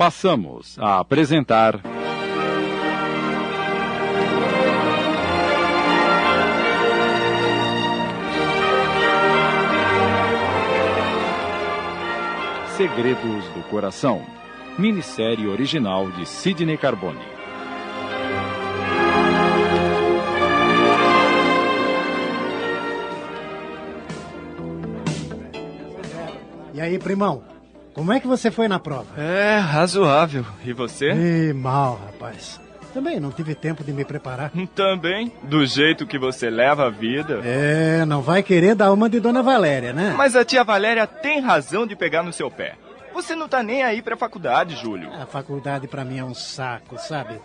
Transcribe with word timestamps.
Passamos 0.00 0.78
a 0.78 0.98
apresentar. 0.98 1.78
Segredos 12.78 13.44
do 13.50 13.62
Coração, 13.68 14.24
minissérie 14.78 15.46
original 15.46 16.10
de 16.12 16.24
Sidney 16.24 16.78
Carbone. 16.78 17.20
E 26.72 26.80
aí, 26.80 26.98
primão? 26.98 27.49
Como 28.00 28.14
é 28.14 28.18
que 28.18 28.26
você 28.26 28.50
foi 28.50 28.66
na 28.66 28.78
prova? 28.78 29.04
É, 29.20 29.58
razoável. 29.58 30.42
E 30.64 30.72
você? 30.72 31.10
Ih, 31.12 31.52
mal, 31.52 32.00
rapaz. 32.06 32.58
Também 32.94 33.20
não 33.20 33.30
tive 33.30 33.54
tempo 33.54 33.84
de 33.84 33.92
me 33.92 34.06
preparar. 34.06 34.50
Também. 34.74 35.30
Do 35.42 35.66
jeito 35.66 36.06
que 36.06 36.18
você 36.18 36.48
leva 36.48 36.86
a 36.86 36.88
vida. 36.88 37.42
É, 37.44 38.06
não 38.06 38.22
vai 38.22 38.42
querer 38.42 38.74
dar 38.74 38.90
uma 38.90 39.06
de 39.06 39.20
Dona 39.20 39.42
Valéria, 39.42 39.92
né? 39.92 40.14
Mas 40.16 40.34
a 40.34 40.46
tia 40.46 40.64
Valéria 40.64 41.06
tem 41.06 41.40
razão 41.40 41.86
de 41.86 41.94
pegar 41.94 42.22
no 42.22 42.32
seu 42.32 42.50
pé. 42.50 42.76
Você 43.12 43.34
não 43.36 43.46
tá 43.46 43.62
nem 43.62 43.82
aí 43.82 44.00
pra 44.00 44.16
faculdade, 44.16 44.76
Júlio. 44.76 45.12
A 45.12 45.26
faculdade 45.26 45.86
pra 45.86 46.02
mim 46.02 46.20
é 46.20 46.24
um 46.24 46.32
saco, 46.32 46.96
sabe? 46.98 47.38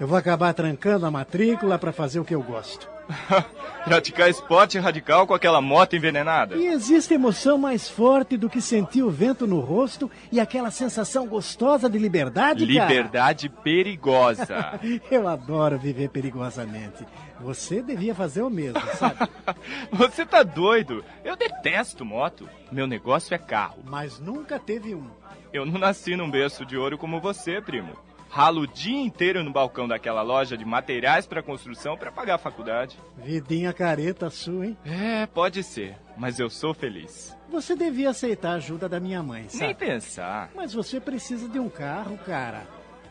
Eu 0.00 0.08
vou 0.08 0.18
acabar 0.18 0.52
trancando 0.52 1.06
a 1.06 1.12
matrícula 1.12 1.78
pra 1.78 1.92
fazer 1.92 2.18
o 2.18 2.24
que 2.24 2.34
eu 2.34 2.42
gosto. 2.42 2.90
Praticar 3.84 4.30
esporte 4.30 4.78
radical 4.78 5.26
com 5.26 5.34
aquela 5.34 5.60
moto 5.60 5.96
envenenada. 5.96 6.56
E 6.56 6.66
existe 6.66 7.14
emoção 7.14 7.58
mais 7.58 7.88
forte 7.88 8.36
do 8.36 8.48
que 8.48 8.60
sentir 8.60 9.02
o 9.02 9.10
vento 9.10 9.46
no 9.46 9.58
rosto 9.58 10.10
e 10.30 10.38
aquela 10.38 10.70
sensação 10.70 11.26
gostosa 11.26 11.90
de 11.90 11.98
liberdade, 11.98 12.64
cara? 12.66 12.86
Liberdade 12.88 13.48
perigosa. 13.48 14.78
Eu 15.10 15.26
adoro 15.26 15.78
viver 15.78 16.10
perigosamente. 16.10 17.04
Você 17.40 17.82
devia 17.82 18.14
fazer 18.14 18.42
o 18.42 18.50
mesmo, 18.50 18.80
sabe? 18.96 19.28
Você 19.90 20.24
tá 20.24 20.44
doido? 20.44 21.04
Eu 21.24 21.36
detesto 21.36 22.04
moto. 22.04 22.48
Meu 22.70 22.86
negócio 22.86 23.34
é 23.34 23.38
carro. 23.38 23.78
Mas 23.84 24.20
nunca 24.20 24.60
teve 24.60 24.94
um. 24.94 25.10
Eu 25.52 25.66
não 25.66 25.78
nasci 25.78 26.16
num 26.16 26.30
berço 26.30 26.64
de 26.64 26.76
ouro 26.76 26.96
como 26.96 27.20
você, 27.20 27.60
primo. 27.60 27.92
Ralo 28.32 28.62
o 28.62 28.66
dia 28.66 28.98
inteiro 28.98 29.44
no 29.44 29.52
balcão 29.52 29.86
daquela 29.86 30.22
loja 30.22 30.56
de 30.56 30.64
materiais 30.64 31.26
para 31.26 31.42
construção 31.42 31.98
para 31.98 32.10
pagar 32.10 32.36
a 32.36 32.38
faculdade. 32.38 32.98
Vidinha 33.18 33.74
careta 33.74 34.30
sua, 34.30 34.68
hein? 34.68 34.78
É, 34.86 35.26
pode 35.26 35.62
ser, 35.62 35.98
mas 36.16 36.38
eu 36.38 36.48
sou 36.48 36.72
feliz. 36.72 37.36
Você 37.50 37.76
devia 37.76 38.08
aceitar 38.08 38.52
a 38.52 38.54
ajuda 38.54 38.88
da 38.88 38.98
minha 38.98 39.22
mãe, 39.22 39.50
sabe? 39.50 39.64
Nem 39.66 39.74
pensar. 39.74 40.50
Mas 40.54 40.72
você 40.72 40.98
precisa 40.98 41.46
de 41.46 41.58
um 41.58 41.68
carro, 41.68 42.16
cara. 42.24 42.66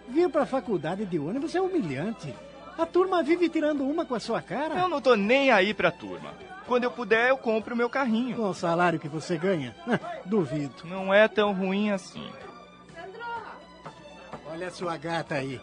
Vir 0.09 0.27
pra 0.27 0.43
faculdade 0.43 1.05
de 1.05 1.19
ônibus 1.19 1.53
é 1.53 1.61
humilhante. 1.61 2.33
A 2.75 2.87
turma 2.87 3.21
vive 3.21 3.47
tirando 3.47 3.83
uma 3.87 4.03
com 4.03 4.15
a 4.15 4.19
sua 4.19 4.41
cara. 4.41 4.79
Eu 4.79 4.89
não 4.89 4.99
tô 4.99 5.13
nem 5.15 5.51
aí 5.51 5.71
pra 5.71 5.91
turma. 5.91 6.33
Quando 6.65 6.85
eu 6.85 6.91
puder, 6.91 7.29
eu 7.29 7.37
compro 7.37 7.75
o 7.75 7.77
meu 7.77 7.91
carrinho. 7.91 8.37
Com 8.37 8.49
o 8.49 8.55
salário 8.55 8.99
que 8.99 9.07
você 9.07 9.37
ganha? 9.37 9.75
Duvido. 10.25 10.73
Não 10.85 11.13
é 11.13 11.27
tão 11.27 11.53
ruim 11.53 11.91
assim. 11.91 12.27
Olha 14.51 14.67
a 14.67 14.71
sua 14.71 14.97
gata 14.97 15.35
aí. 15.35 15.59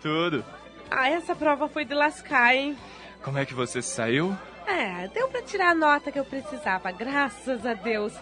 Tudo. 0.00 0.44
Ah, 0.90 1.08
essa 1.08 1.34
prova 1.34 1.68
foi 1.68 1.84
de 1.84 1.94
lascar, 1.94 2.54
hein? 2.54 2.76
Como 3.22 3.38
é 3.38 3.46
que 3.46 3.54
você 3.54 3.80
saiu? 3.80 4.36
É, 4.66 5.06
deu 5.08 5.28
pra 5.28 5.40
tirar 5.42 5.70
a 5.70 5.74
nota 5.74 6.10
que 6.10 6.18
eu 6.18 6.24
precisava, 6.24 6.90
graças 6.90 7.64
a 7.64 7.74
Deus. 7.74 8.12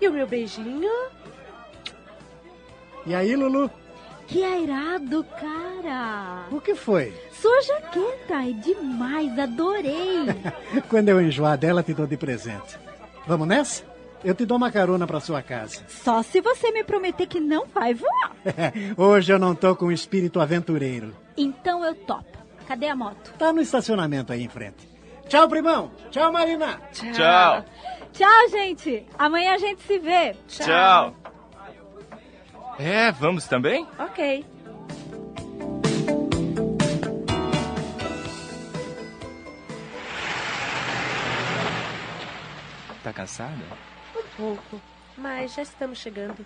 E 0.00 0.06
o 0.08 0.12
meu 0.12 0.26
beijinho? 0.26 0.90
E 3.04 3.14
aí, 3.14 3.34
Lulu? 3.34 3.70
Que 4.28 4.42
airado, 4.44 5.24
cara! 5.24 6.46
O 6.50 6.60
que 6.60 6.74
foi? 6.74 7.12
Sua 7.32 7.62
jaqueta 7.62 8.48
é 8.48 8.52
demais, 8.52 9.38
adorei! 9.38 10.26
Quando 10.88 11.08
eu 11.08 11.20
enjoar 11.20 11.56
dela, 11.58 11.82
te 11.82 11.94
dou 11.94 12.06
de 12.06 12.16
presente. 12.16 12.78
Vamos 13.26 13.46
nessa? 13.48 13.95
Eu 14.26 14.34
te 14.34 14.44
dou 14.44 14.56
uma 14.56 14.72
carona 14.72 15.06
pra 15.06 15.20
sua 15.20 15.40
casa. 15.40 15.84
Só 15.86 16.20
se 16.20 16.40
você 16.40 16.72
me 16.72 16.82
prometer 16.82 17.28
que 17.28 17.38
não 17.38 17.64
vai 17.68 17.94
voar. 17.94 18.32
Hoje 18.98 19.32
eu 19.32 19.38
não 19.38 19.54
tô 19.54 19.76
com 19.76 19.92
espírito 19.92 20.40
aventureiro. 20.40 21.14
Então 21.36 21.84
eu 21.84 21.94
topo. 21.94 22.36
Cadê 22.66 22.88
a 22.88 22.96
moto? 22.96 23.32
Tá 23.38 23.52
no 23.52 23.60
estacionamento 23.60 24.32
aí 24.32 24.42
em 24.42 24.48
frente. 24.48 24.88
Tchau, 25.28 25.48
primão. 25.48 25.92
Tchau, 26.10 26.32
Marina. 26.32 26.80
Tchau. 26.92 27.12
Tchau. 27.12 27.64
Tchau, 28.12 28.48
gente. 28.50 29.06
Amanhã 29.16 29.54
a 29.54 29.58
gente 29.58 29.80
se 29.84 29.96
vê. 30.00 30.34
Tchau. 30.48 31.14
É, 32.80 33.12
vamos 33.12 33.46
também? 33.46 33.86
Ok. 33.96 34.44
Tá 43.04 43.12
cansada? 43.12 43.62
Pouco. 44.36 44.80
Mas 45.16 45.54
já 45.54 45.62
estamos 45.62 45.98
chegando. 45.98 46.44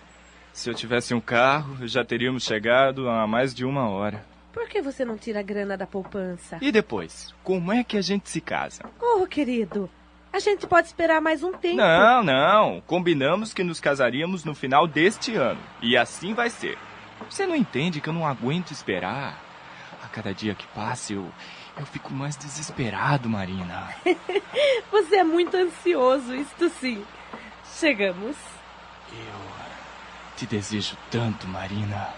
Se 0.53 0.69
eu 0.69 0.73
tivesse 0.73 1.13
um 1.13 1.21
carro, 1.21 1.87
já 1.87 2.03
teríamos 2.03 2.43
chegado 2.43 3.09
há 3.09 3.25
mais 3.25 3.53
de 3.53 3.65
uma 3.65 3.89
hora. 3.89 4.25
Por 4.51 4.67
que 4.67 4.81
você 4.81 5.05
não 5.05 5.17
tira 5.17 5.39
a 5.39 5.43
grana 5.43 5.77
da 5.77 5.87
poupança? 5.87 6.57
E 6.61 6.71
depois? 6.71 7.33
Como 7.43 7.71
é 7.71 7.83
que 7.83 7.97
a 7.97 8.01
gente 8.01 8.29
se 8.29 8.41
casa? 8.41 8.83
Oh, 8.99 9.25
querido. 9.25 9.89
A 10.33 10.39
gente 10.39 10.67
pode 10.67 10.87
esperar 10.87 11.21
mais 11.21 11.43
um 11.43 11.51
tempo. 11.53 11.77
Não, 11.77 12.23
não. 12.23 12.81
Combinamos 12.87 13.53
que 13.53 13.63
nos 13.63 13.79
casaríamos 13.79 14.43
no 14.43 14.55
final 14.55 14.87
deste 14.87 15.35
ano. 15.35 15.59
E 15.81 15.97
assim 15.97 16.33
vai 16.33 16.49
ser. 16.49 16.77
Você 17.29 17.45
não 17.45 17.55
entende 17.55 18.01
que 18.01 18.09
eu 18.09 18.13
não 18.13 18.25
aguento 18.25 18.71
esperar? 18.71 19.41
A 20.03 20.07
cada 20.07 20.33
dia 20.33 20.55
que 20.55 20.65
passa, 20.67 21.13
eu, 21.13 21.29
eu 21.77 21.85
fico 21.85 22.13
mais 22.13 22.35
desesperado, 22.35 23.29
Marina. 23.29 23.89
Você 24.91 25.17
é 25.17 25.23
muito 25.23 25.55
ansioso, 25.55 26.33
isto 26.33 26.69
sim. 26.69 27.03
Chegamos. 27.79 28.35
Eu 29.11 29.61
te 30.37 30.45
desejo 30.45 30.95
tanto, 31.09 31.47
Marina. 31.47 32.09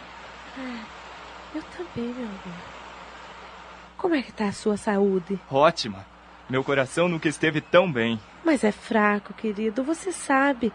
Eu 1.55 1.63
também, 1.63 2.13
meu 2.13 2.25
amor. 2.25 2.73
Como 3.97 4.15
é 4.15 4.21
que 4.21 4.31
tá 4.31 4.47
a 4.47 4.51
sua 4.51 4.75
saúde? 4.77 5.39
Ótima. 5.49 6.05
Meu 6.49 6.63
coração 6.63 7.07
nunca 7.07 7.29
esteve 7.29 7.61
tão 7.61 7.91
bem. 7.91 8.19
Mas 8.43 8.63
é 8.63 8.71
fraco, 8.71 9.33
querido, 9.33 9.83
você 9.83 10.11
sabe. 10.11 10.73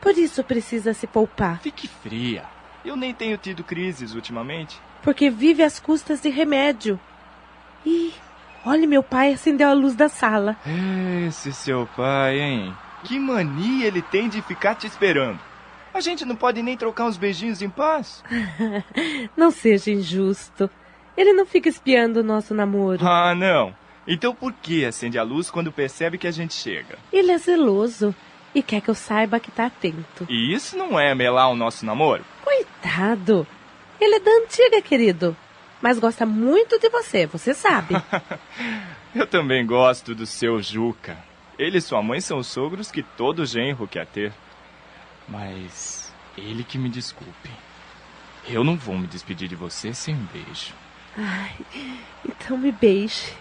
Por 0.00 0.16
isso 0.16 0.44
precisa 0.44 0.92
se 0.92 1.06
poupar. 1.06 1.60
Fique 1.60 1.88
fria. 1.88 2.44
Eu 2.84 2.94
nem 2.94 3.12
tenho 3.14 3.36
tido 3.38 3.64
crises 3.64 4.14
ultimamente. 4.14 4.78
Porque 5.02 5.30
vive 5.30 5.62
às 5.62 5.80
custas 5.80 6.20
de 6.20 6.28
remédio. 6.28 7.00
Ih, 7.84 8.12
olhe, 8.64 8.86
meu 8.86 9.02
pai 9.02 9.32
acendeu 9.32 9.68
a 9.68 9.72
luz 9.72 9.94
da 9.94 10.08
sala. 10.08 10.56
Esse 11.26 11.52
seu 11.52 11.88
pai, 11.96 12.38
hein? 12.38 12.76
Que 13.04 13.18
mania 13.18 13.86
ele 13.86 14.02
tem 14.02 14.28
de 14.28 14.42
ficar 14.42 14.74
te 14.74 14.86
esperando. 14.86 15.38
A 15.94 16.00
gente 16.00 16.24
não 16.24 16.36
pode 16.36 16.62
nem 16.62 16.76
trocar 16.76 17.06
uns 17.06 17.16
beijinhos 17.16 17.62
em 17.62 17.70
paz? 17.70 18.22
Não 19.36 19.50
seja 19.50 19.90
injusto. 19.90 20.70
Ele 21.16 21.32
não 21.32 21.44
fica 21.44 21.68
espiando 21.68 22.20
o 22.20 22.22
nosso 22.22 22.54
namoro. 22.54 23.04
Ah, 23.04 23.34
não. 23.34 23.74
Então 24.06 24.32
por 24.32 24.52
que 24.52 24.84
acende 24.84 25.18
a 25.18 25.22
luz 25.24 25.50
quando 25.50 25.72
percebe 25.72 26.16
que 26.16 26.26
a 26.28 26.30
gente 26.30 26.54
chega? 26.54 26.96
Ele 27.12 27.32
é 27.32 27.38
zeloso 27.38 28.14
e 28.54 28.62
quer 28.62 28.80
que 28.80 28.88
eu 28.88 28.94
saiba 28.94 29.40
que 29.40 29.50
tá 29.50 29.66
atento. 29.66 30.26
E 30.28 30.54
isso 30.54 30.76
não 30.76 30.98
é 30.98 31.14
melar 31.14 31.50
o 31.50 31.56
nosso 31.56 31.84
namoro? 31.84 32.24
Coitado. 32.44 33.46
Ele 34.00 34.14
é 34.14 34.20
da 34.20 34.30
antiga, 34.30 34.80
querido. 34.80 35.36
Mas 35.82 35.98
gosta 35.98 36.24
muito 36.24 36.78
de 36.78 36.88
você, 36.88 37.26
você 37.26 37.52
sabe. 37.52 37.94
Eu 39.14 39.26
também 39.26 39.66
gosto 39.66 40.14
do 40.14 40.26
seu 40.26 40.62
Juca. 40.62 41.27
Ele 41.58 41.78
e 41.78 41.80
sua 41.82 42.00
mãe 42.02 42.20
são 42.20 42.38
os 42.38 42.46
sogros 42.46 42.90
que 42.90 43.02
todo 43.02 43.44
genro 43.44 43.88
quer 43.88 44.06
ter. 44.06 44.32
Mas 45.28 46.14
ele 46.36 46.62
que 46.62 46.78
me 46.78 46.88
desculpe. 46.88 47.50
Eu 48.46 48.62
não 48.62 48.76
vou 48.76 48.96
me 48.96 49.06
despedir 49.06 49.48
de 49.48 49.56
você 49.56 49.92
sem 49.92 50.14
um 50.14 50.26
beijo. 50.32 50.72
Ai, 51.16 51.56
então 52.26 52.56
me 52.56 52.70
beije. 52.70 53.34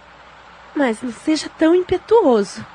Mas 0.75 1.01
não 1.01 1.11
seja 1.11 1.47
tão 1.47 1.75
impetuoso. 1.75 2.65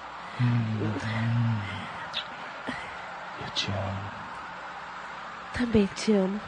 Eu 3.44 3.50
te 3.54 3.66
amo. 3.66 4.10
Também 5.52 5.86
te 5.94 6.12
amo. 6.12 6.40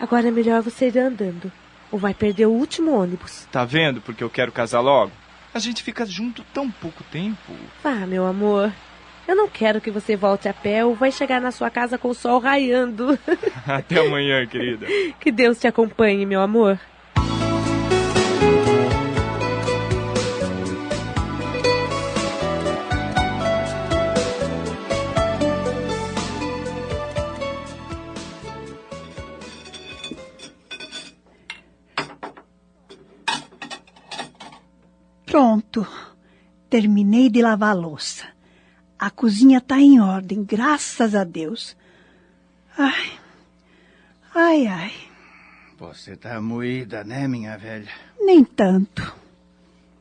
Agora 0.00 0.28
é 0.28 0.30
melhor 0.30 0.62
você 0.62 0.88
ir 0.88 0.98
andando. 0.98 1.52
Ou 1.90 1.98
vai 1.98 2.14
perder 2.14 2.46
o 2.46 2.52
último 2.52 2.92
ônibus. 2.92 3.46
Tá 3.52 3.64
vendo 3.64 4.00
porque 4.00 4.24
eu 4.24 4.30
quero 4.30 4.50
casar 4.50 4.80
logo? 4.80 5.12
A 5.52 5.58
gente 5.58 5.82
fica 5.82 6.04
junto 6.06 6.44
tão 6.52 6.70
pouco 6.70 7.02
tempo. 7.04 7.52
Vá, 7.82 8.06
meu 8.06 8.26
amor. 8.26 8.72
Eu 9.26 9.36
não 9.36 9.48
quero 9.48 9.80
que 9.80 9.90
você 9.90 10.16
volte 10.16 10.48
a 10.48 10.54
pé 10.54 10.84
ou 10.84 10.94
vai 10.94 11.12
chegar 11.12 11.40
na 11.40 11.50
sua 11.50 11.70
casa 11.70 11.98
com 11.98 12.08
o 12.08 12.14
sol 12.14 12.38
raiando. 12.38 13.18
Até 13.66 14.00
amanhã, 14.00 14.46
querida. 14.46 14.86
que 15.20 15.30
Deus 15.30 15.58
te 15.58 15.66
acompanhe, 15.66 16.24
meu 16.24 16.40
amor. 16.40 16.80
Terminei 36.70 37.28
de 37.30 37.42
lavar 37.42 37.70
a 37.70 37.78
louça. 37.78 38.26
A 38.98 39.10
cozinha 39.10 39.58
está 39.58 39.78
em 39.78 40.00
ordem, 40.00 40.42
graças 40.44 41.14
a 41.14 41.24
Deus. 41.24 41.76
Ai, 42.76 43.12
ai, 44.34 44.66
ai. 44.66 44.92
Você 45.78 46.16
tá 46.16 46.40
moída, 46.40 47.04
né, 47.04 47.28
minha 47.28 47.56
velha? 47.56 47.90
Nem 48.20 48.44
tanto. 48.44 49.14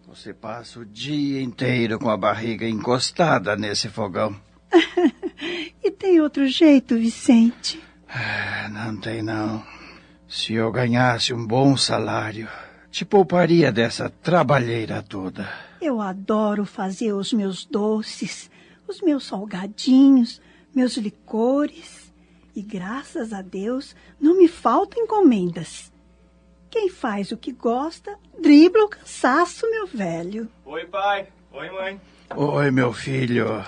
Você 0.07 0.33
passa 0.33 0.79
o 0.79 0.85
dia 0.85 1.41
inteiro 1.41 2.00
com 2.00 2.09
a 2.09 2.18
barriga 2.18 2.68
encostada 2.68 3.56
nesse 3.56 3.89
fogão. 3.89 4.35
e 5.83 5.91
tem 5.91 6.19
outro 6.19 6.47
jeito, 6.47 6.97
Vicente? 6.97 7.80
Ah, 8.09 8.68
não 8.69 8.97
tem, 9.00 9.21
não. 9.21 9.63
Se 10.27 10.53
eu 10.53 10.71
ganhasse 10.71 11.33
um 11.33 11.45
bom 11.45 11.77
salário, 11.77 12.50
te 12.89 13.06
pouparia 13.06 13.71
dessa 13.71 14.09
trabalheira 14.09 15.03
toda. 15.03 15.47
Eu 15.79 16.01
adoro 16.01 16.65
fazer 16.65 17.13
os 17.13 17.31
meus 17.31 17.65
doces, 17.65 18.50
os 18.88 19.01
meus 19.01 19.25
salgadinhos, 19.25 20.41
meus 20.74 20.97
licores. 20.97 22.12
E 22.56 22.62
graças 22.62 23.31
a 23.31 23.41
Deus 23.41 23.95
não 24.19 24.35
me 24.35 24.47
faltam 24.47 25.03
encomendas. 25.03 25.91
Quem 26.69 26.89
faz 26.89 27.31
o 27.31 27.38
que 27.38 27.51
gosta, 27.51 28.18
dribla 28.39 28.85
o 28.85 28.89
cansaço, 28.89 29.69
meu 29.69 29.88
velho. 29.88 30.50
Oi, 30.65 30.85
pai. 30.85 31.27
Oi, 31.51 31.69
mãe. 31.69 32.01
Oi, 32.35 32.71
meu 32.71 32.91
filho. 32.91 33.63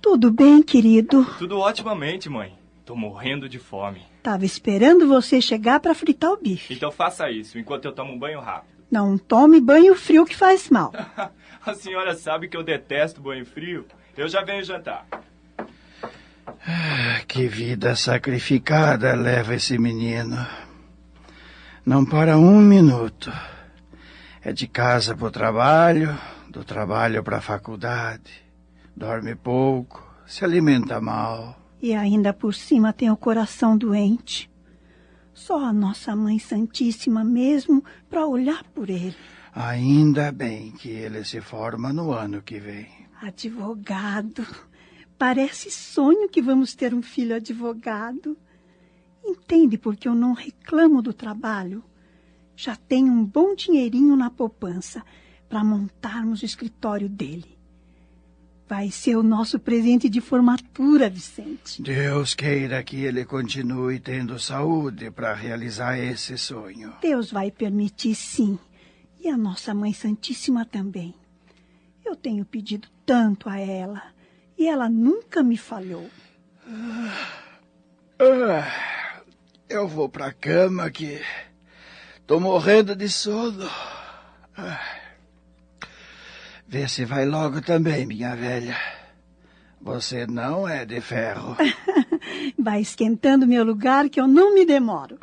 Tudo 0.00 0.30
bem, 0.30 0.62
querido? 0.62 1.24
Tudo 1.38 1.58
otimamente, 1.58 2.28
mãe. 2.28 2.56
Tô 2.84 2.94
morrendo 2.94 3.48
de 3.48 3.58
fome. 3.58 4.02
Tava 4.22 4.44
esperando 4.44 5.08
você 5.08 5.40
chegar 5.40 5.80
para 5.80 5.94
fritar 5.94 6.30
o 6.30 6.36
bife. 6.36 6.74
Então 6.74 6.92
faça 6.92 7.30
isso, 7.30 7.58
enquanto 7.58 7.86
eu 7.86 7.92
tomo 7.92 8.12
um 8.12 8.18
banho 8.18 8.40
rápido. 8.40 8.74
Não 8.90 9.18
tome 9.18 9.60
banho 9.60 9.94
frio 9.94 10.24
que 10.24 10.36
faz 10.36 10.68
mal. 10.70 10.92
A 11.66 11.72
senhora 11.74 12.14
sabe 12.14 12.48
que 12.48 12.56
eu 12.56 12.62
detesto 12.62 13.22
banho 13.22 13.46
frio. 13.46 13.86
Eu 14.16 14.28
já 14.28 14.42
venho 14.42 14.62
jantar. 14.62 15.06
Ah, 16.66 17.22
que 17.26 17.48
vida 17.48 17.96
sacrificada 17.96 19.14
leva 19.14 19.54
esse 19.54 19.78
menino. 19.78 20.46
Não 21.84 22.04
para 22.04 22.36
um 22.36 22.60
minuto. 22.60 23.32
É 24.42 24.52
de 24.52 24.66
casa 24.66 25.16
para 25.16 25.26
o 25.26 25.30
trabalho, 25.30 26.18
do 26.50 26.62
trabalho 26.64 27.24
para 27.24 27.38
a 27.38 27.42
faculdade. 27.42 28.44
Dorme 28.94 29.34
pouco, 29.34 30.06
se 30.26 30.44
alimenta 30.44 31.00
mal. 31.00 31.58
E 31.80 31.94
ainda 31.94 32.34
por 32.34 32.54
cima 32.54 32.92
tem 32.92 33.10
o 33.10 33.16
coração 33.16 33.76
doente. 33.76 34.50
Só 35.32 35.64
a 35.64 35.72
nossa 35.72 36.14
Mãe 36.14 36.38
Santíssima 36.38 37.24
mesmo 37.24 37.82
para 38.08 38.26
olhar 38.26 38.62
por 38.74 38.90
ele. 38.90 39.16
Ainda 39.54 40.32
bem 40.32 40.72
que 40.72 40.88
ele 40.88 41.24
se 41.24 41.40
forma 41.40 41.92
no 41.92 42.12
ano 42.12 42.42
que 42.42 42.58
vem. 42.58 42.88
Advogado. 43.22 44.44
Parece 45.16 45.70
sonho 45.70 46.28
que 46.28 46.42
vamos 46.42 46.74
ter 46.74 46.92
um 46.92 47.00
filho 47.00 47.36
advogado. 47.36 48.36
Entende 49.24 49.78
porque 49.78 50.08
eu 50.08 50.14
não 50.14 50.32
reclamo 50.32 51.00
do 51.00 51.12
trabalho? 51.12 51.84
Já 52.56 52.74
tenho 52.74 53.12
um 53.12 53.24
bom 53.24 53.54
dinheirinho 53.54 54.16
na 54.16 54.28
poupança 54.28 55.04
para 55.48 55.62
montarmos 55.62 56.42
o 56.42 56.44
escritório 56.44 57.08
dele. 57.08 57.56
Vai 58.68 58.90
ser 58.90 59.16
o 59.16 59.22
nosso 59.22 59.58
presente 59.60 60.08
de 60.08 60.20
formatura, 60.20 61.08
Vicente. 61.08 61.80
Deus 61.80 62.34
queira 62.34 62.82
que 62.82 63.04
ele 63.04 63.24
continue 63.24 64.00
tendo 64.00 64.38
saúde 64.38 65.10
para 65.12 65.32
realizar 65.32 65.96
esse 65.98 66.36
sonho. 66.36 66.92
Deus 67.00 67.30
vai 67.30 67.52
permitir, 67.52 68.16
sim. 68.16 68.58
E 69.24 69.28
a 69.30 69.38
nossa 69.38 69.72
Mãe 69.72 69.94
Santíssima 69.94 70.66
também. 70.66 71.14
Eu 72.04 72.14
tenho 72.14 72.44
pedido 72.44 72.88
tanto 73.06 73.48
a 73.48 73.58
ela 73.58 74.02
e 74.58 74.68
ela 74.68 74.86
nunca 74.90 75.42
me 75.42 75.56
falhou. 75.56 76.10
Ah, 78.18 79.22
eu 79.66 79.88
vou 79.88 80.10
para 80.10 80.26
a 80.26 80.32
cama 80.32 80.90
que 80.90 81.22
tô 82.26 82.38
morrendo 82.38 82.94
de 82.94 83.08
sono. 83.08 83.66
Ah. 84.54 84.78
Vê 86.68 86.86
se 86.86 87.06
vai 87.06 87.24
logo 87.24 87.62
também, 87.62 88.04
minha 88.04 88.36
velha. 88.36 88.76
Você 89.80 90.26
não 90.26 90.68
é 90.68 90.84
de 90.84 91.00
ferro. 91.00 91.56
vai 92.58 92.82
esquentando 92.82 93.46
meu 93.46 93.64
lugar 93.64 94.10
que 94.10 94.20
eu 94.20 94.28
não 94.28 94.52
me 94.52 94.66
demoro. 94.66 95.18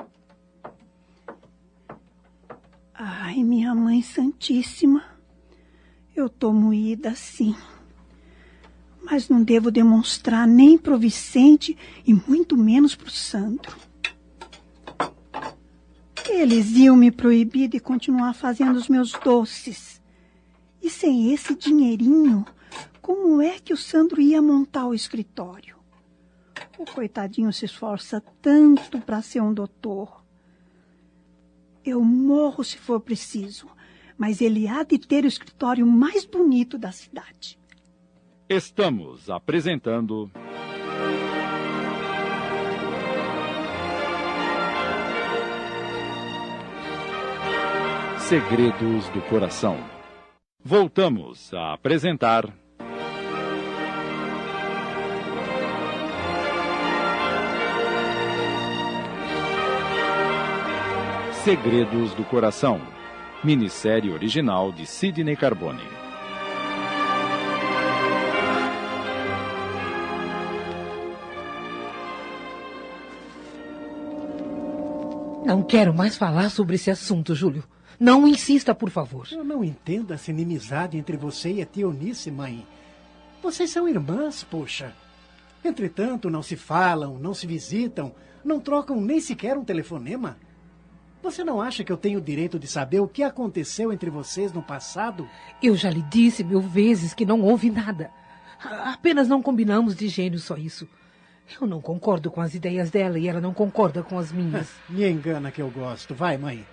Ai, 3.03 3.43
minha 3.43 3.73
mãe 3.73 4.03
santíssima. 4.03 5.03
Eu 6.15 6.29
tô 6.29 6.53
moída 6.53 7.15
sim. 7.15 7.55
Mas 9.01 9.27
não 9.27 9.41
devo 9.41 9.71
demonstrar 9.71 10.47
nem 10.47 10.77
pro 10.77 10.99
Vicente 10.99 11.75
e 12.05 12.13
muito 12.13 12.55
menos 12.55 12.93
pro 12.93 13.09
Sandro. 13.09 13.75
Eles 16.29 16.69
iam 16.73 16.95
me 16.95 17.09
proibir 17.09 17.69
de 17.69 17.79
continuar 17.79 18.35
fazendo 18.35 18.75
os 18.75 18.87
meus 18.87 19.13
doces. 19.13 19.99
E 20.79 20.87
sem 20.87 21.33
esse 21.33 21.55
dinheirinho, 21.55 22.45
como 23.01 23.41
é 23.41 23.57
que 23.57 23.73
o 23.73 23.77
Sandro 23.77 24.21
ia 24.21 24.43
montar 24.43 24.85
o 24.85 24.93
escritório? 24.93 25.75
O 26.77 26.85
coitadinho 26.85 27.51
se 27.51 27.65
esforça 27.65 28.21
tanto 28.39 29.01
para 29.01 29.23
ser 29.23 29.41
um 29.41 29.51
doutor. 29.51 30.20
Eu 31.83 32.03
morro 32.03 32.63
se 32.63 32.77
for 32.77 32.99
preciso, 32.99 33.67
mas 34.17 34.39
ele 34.39 34.67
há 34.67 34.83
de 34.83 34.99
ter 34.99 35.23
o 35.23 35.27
escritório 35.27 35.85
mais 35.85 36.25
bonito 36.25 36.77
da 36.77 36.91
cidade. 36.91 37.59
Estamos 38.47 39.29
apresentando. 39.29 40.29
Segredos 48.19 49.09
do 49.09 49.21
Coração. 49.29 49.77
Voltamos 50.63 51.53
a 51.53 51.73
apresentar. 51.73 52.60
Segredos 61.43 62.13
do 62.13 62.23
Coração. 62.23 62.79
Minissérie 63.43 64.11
original 64.11 64.71
de 64.71 64.85
Sidney 64.85 65.35
Carbone. 65.35 65.81
Não 75.43 75.63
quero 75.63 75.91
mais 75.91 76.15
falar 76.15 76.51
sobre 76.51 76.75
esse 76.75 76.91
assunto, 76.91 77.33
Júlio. 77.33 77.63
Não 77.99 78.27
insista, 78.27 78.75
por 78.75 78.91
favor. 78.91 79.27
Eu 79.31 79.43
não 79.43 79.63
entendo 79.63 80.13
essa 80.13 80.29
inimizade 80.29 80.95
entre 80.95 81.17
você 81.17 81.53
e 81.53 81.61
a 81.63 81.65
tia 81.65 81.85
Eunice, 81.85 82.29
mãe. 82.29 82.63
Vocês 83.41 83.71
são 83.71 83.89
irmãs, 83.89 84.43
poxa. 84.43 84.93
Entretanto, 85.65 86.29
não 86.29 86.43
se 86.43 86.55
falam, 86.55 87.17
não 87.17 87.33
se 87.33 87.47
visitam, 87.47 88.13
não 88.45 88.59
trocam 88.59 89.01
nem 89.01 89.19
sequer 89.19 89.57
um 89.57 89.65
telefonema. 89.65 90.37
Você 91.21 91.43
não 91.43 91.61
acha 91.61 91.83
que 91.83 91.91
eu 91.91 91.97
tenho 91.97 92.17
o 92.17 92.21
direito 92.21 92.57
de 92.57 92.65
saber 92.65 92.99
o 92.99 93.07
que 93.07 93.21
aconteceu 93.21 93.93
entre 93.93 94.09
vocês 94.09 94.51
no 94.51 94.61
passado? 94.63 95.29
Eu 95.61 95.75
já 95.75 95.89
lhe 95.89 96.01
disse 96.01 96.43
mil 96.43 96.61
vezes 96.61 97.13
que 97.13 97.25
não 97.25 97.41
houve 97.41 97.69
nada. 97.69 98.09
Apenas 98.63 99.27
não 99.27 99.41
combinamos 99.41 99.95
de 99.95 100.07
gênio, 100.07 100.39
só 100.39 100.57
isso. 100.57 100.87
Eu 101.59 101.67
não 101.67 101.79
concordo 101.79 102.31
com 102.31 102.41
as 102.41 102.55
ideias 102.55 102.89
dela 102.89 103.19
e 103.19 103.27
ela 103.27 103.39
não 103.39 103.53
concorda 103.53 104.01
com 104.01 104.17
as 104.17 104.31
minhas. 104.31 104.67
Me 104.89 105.07
engana 105.07 105.51
que 105.51 105.61
eu 105.61 105.69
gosto. 105.69 106.15
Vai, 106.15 106.37
mãe. 106.37 106.65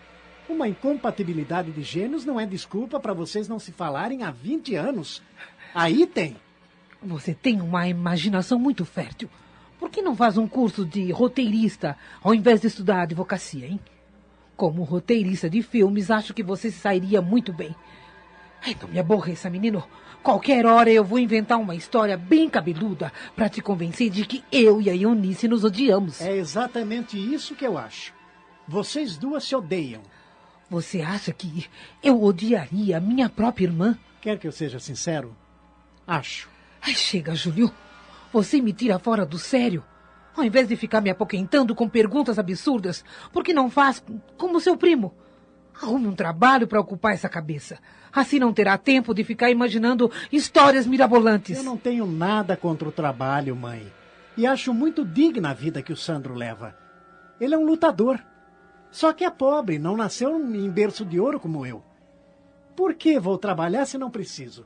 Uma 0.48 0.66
incompatibilidade 0.66 1.70
de 1.70 1.82
gênios 1.82 2.24
não 2.24 2.40
é 2.40 2.46
desculpa 2.46 2.98
para 2.98 3.12
vocês 3.12 3.48
não 3.48 3.58
se 3.58 3.70
falarem 3.70 4.22
há 4.22 4.30
20 4.30 4.74
anos. 4.76 5.22
Aí 5.74 6.06
tem. 6.06 6.36
Você 7.02 7.34
tem 7.34 7.60
uma 7.60 7.86
imaginação 7.86 8.58
muito 8.58 8.84
fértil. 8.86 9.28
Por 9.78 9.90
que 9.90 10.00
não 10.00 10.16
faz 10.16 10.38
um 10.38 10.48
curso 10.48 10.86
de 10.86 11.12
roteirista 11.12 11.96
ao 12.22 12.34
invés 12.34 12.62
de 12.62 12.66
estudar 12.66 13.02
advocacia, 13.02 13.66
hein? 13.66 13.78
Como 14.58 14.82
roteirista 14.82 15.48
de 15.48 15.62
filmes, 15.62 16.10
acho 16.10 16.34
que 16.34 16.42
você 16.42 16.68
sairia 16.68 17.22
muito 17.22 17.52
bem. 17.52 17.76
Ai, 18.60 18.76
não 18.82 18.88
me 18.88 18.98
aborreça, 18.98 19.48
menino. 19.48 19.84
Qualquer 20.20 20.66
hora 20.66 20.90
eu 20.90 21.04
vou 21.04 21.20
inventar 21.20 21.60
uma 21.60 21.76
história 21.76 22.16
bem 22.16 22.50
cabeluda 22.50 23.12
para 23.36 23.48
te 23.48 23.62
convencer 23.62 24.10
de 24.10 24.26
que 24.26 24.42
eu 24.50 24.82
e 24.82 24.90
a 24.90 24.96
Eunice 24.96 25.46
nos 25.46 25.62
odiamos. 25.62 26.20
É 26.20 26.36
exatamente 26.36 27.16
isso 27.16 27.54
que 27.54 27.64
eu 27.64 27.78
acho. 27.78 28.12
Vocês 28.66 29.16
duas 29.16 29.44
se 29.44 29.54
odeiam. 29.54 30.02
Você 30.68 31.02
acha 31.02 31.32
que 31.32 31.66
eu 32.02 32.20
odiaria 32.20 32.96
a 32.96 33.00
minha 33.00 33.28
própria 33.28 33.66
irmã? 33.66 33.96
Quer 34.20 34.40
que 34.40 34.48
eu 34.48 34.52
seja 34.52 34.80
sincero? 34.80 35.36
Acho. 36.04 36.50
Ai, 36.82 36.96
chega, 36.96 37.32
Júlio. 37.32 37.72
Você 38.32 38.60
me 38.60 38.72
tira 38.72 38.98
fora 38.98 39.24
do 39.24 39.38
sério. 39.38 39.84
Ao 40.38 40.44
invés 40.44 40.68
de 40.68 40.76
ficar 40.76 41.00
me 41.00 41.10
apoquentando 41.10 41.74
com 41.74 41.88
perguntas 41.88 42.38
absurdas, 42.38 43.04
por 43.32 43.42
que 43.42 43.52
não 43.52 43.68
faz 43.68 44.00
como 44.36 44.60
seu 44.60 44.76
primo? 44.76 45.12
Arrume 45.82 46.06
um 46.06 46.14
trabalho 46.14 46.68
para 46.68 46.80
ocupar 46.80 47.12
essa 47.12 47.28
cabeça. 47.28 47.80
Assim 48.12 48.38
não 48.38 48.52
terá 48.52 48.78
tempo 48.78 49.12
de 49.12 49.24
ficar 49.24 49.50
imaginando 49.50 50.08
histórias 50.30 50.86
mirabolantes. 50.86 51.58
Eu 51.58 51.64
não 51.64 51.76
tenho 51.76 52.06
nada 52.06 52.56
contra 52.56 52.88
o 52.88 52.92
trabalho, 52.92 53.56
mãe. 53.56 53.92
E 54.36 54.46
acho 54.46 54.72
muito 54.72 55.04
digna 55.04 55.50
a 55.50 55.54
vida 55.54 55.82
que 55.82 55.92
o 55.92 55.96
Sandro 55.96 56.34
leva. 56.34 56.72
Ele 57.40 57.56
é 57.56 57.58
um 57.58 57.66
lutador. 57.66 58.20
Só 58.92 59.12
que 59.12 59.24
é 59.24 59.30
pobre, 59.30 59.76
não 59.76 59.96
nasceu 59.96 60.38
em 60.38 60.70
berço 60.70 61.04
de 61.04 61.18
ouro 61.18 61.40
como 61.40 61.66
eu. 61.66 61.82
Por 62.76 62.94
que 62.94 63.18
vou 63.18 63.38
trabalhar 63.38 63.86
se 63.86 63.98
não 63.98 64.08
preciso? 64.08 64.64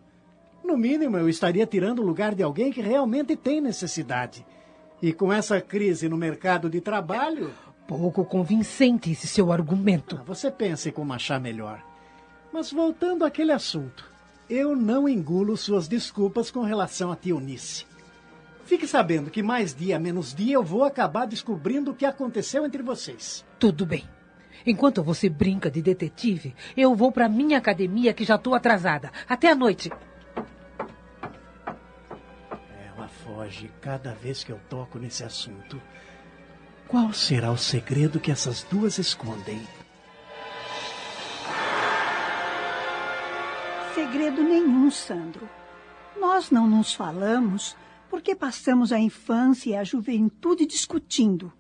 No 0.63 0.77
mínimo, 0.77 1.17
eu 1.17 1.31
estaria 1.31 1.67
tirando 1.67 2.01
o 2.01 2.07
lugar 2.07 2.35
de 2.35 2.43
alguém 2.43 2.71
que 2.71 2.83
realmente 2.83 3.35
tem 3.37 3.59
necessidade. 3.59 4.45
E 5.03 5.13
com 5.13 5.33
essa 5.33 5.61
crise 5.61 6.09
no 6.09 6.17
mercado 6.17 6.71
de 6.71 6.81
trabalho. 6.81 7.53
Pouco 7.89 8.25
convincente 8.25 9.11
esse 9.11 9.27
seu 9.27 9.51
argumento. 9.51 10.17
Ah, 10.21 10.25
você 10.25 10.49
pense 10.49 10.93
como 10.93 11.13
achar 11.13 11.41
melhor. 11.41 11.83
Mas 12.53 12.71
voltando 12.71 13.25
àquele 13.25 13.51
assunto, 13.51 14.09
eu 14.49 14.77
não 14.77 15.09
engulo 15.09 15.57
suas 15.57 15.89
desculpas 15.89 16.53
com 16.53 16.61
relação 16.63 17.11
a 17.11 17.17
Tionice. 17.17 17.85
Fique 18.65 18.87
sabendo 18.87 19.29
que 19.29 19.43
mais 19.43 19.75
dia 19.75 19.99
menos 19.99 20.33
dia 20.33 20.55
eu 20.55 20.63
vou 20.63 20.85
acabar 20.85 21.27
descobrindo 21.27 21.91
o 21.91 21.95
que 21.95 22.07
aconteceu 22.07 22.65
entre 22.65 22.83
vocês. 22.83 23.45
Tudo 23.59 23.85
bem. 23.85 24.05
Enquanto 24.65 25.03
você 25.03 25.29
brinca 25.29 25.69
de 25.69 25.83
detetive, 25.83 26.55
eu 26.77 26.95
vou 26.95 27.11
para 27.11 27.29
minha 27.29 27.59
academia 27.59 28.15
que 28.15 28.25
já 28.25 28.37
estou 28.37 28.55
atrasada. 28.55 29.11
Até 29.29 29.51
a 29.51 29.55
noite. 29.57 29.91
Foge 33.43 33.71
cada 33.81 34.15
vez 34.15 34.45
que 34.45 34.53
eu 34.53 34.61
toco 34.69 34.99
nesse 34.99 35.25
assunto. 35.25 35.81
Qual 36.87 37.13
será 37.13 37.51
o 37.51 37.59
segredo 37.59 38.21
que 38.21 38.31
essas 38.31 38.63
duas 38.63 38.99
escondem? 38.99 39.61
Segredo 43.95 44.43
nenhum, 44.43 44.91
Sandro. 44.91 45.49
Nós 46.21 46.51
não 46.51 46.69
nos 46.69 46.95
falamos 46.95 47.77
porque 48.09 48.35
passamos 48.35 48.93
a 48.93 48.99
infância 48.99 49.71
e 49.71 49.77
a 49.77 49.83
juventude 49.83 50.65
discutindo. 50.65 51.53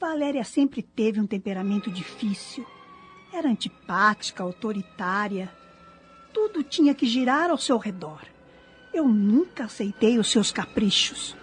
Valéria 0.00 0.44
sempre 0.44 0.82
teve 0.82 1.20
um 1.20 1.26
temperamento 1.26 1.90
difícil. 1.90 2.64
Era 3.32 3.48
antipática, 3.48 4.42
autoritária. 4.42 5.52
Tudo 6.32 6.62
tinha 6.62 6.94
que 6.94 7.06
girar 7.06 7.50
ao 7.50 7.58
seu 7.58 7.76
redor. 7.76 8.22
Eu 8.92 9.06
nunca 9.08 9.64
aceitei 9.64 10.18
os 10.18 10.30
seus 10.30 10.50
caprichos. 10.50 11.36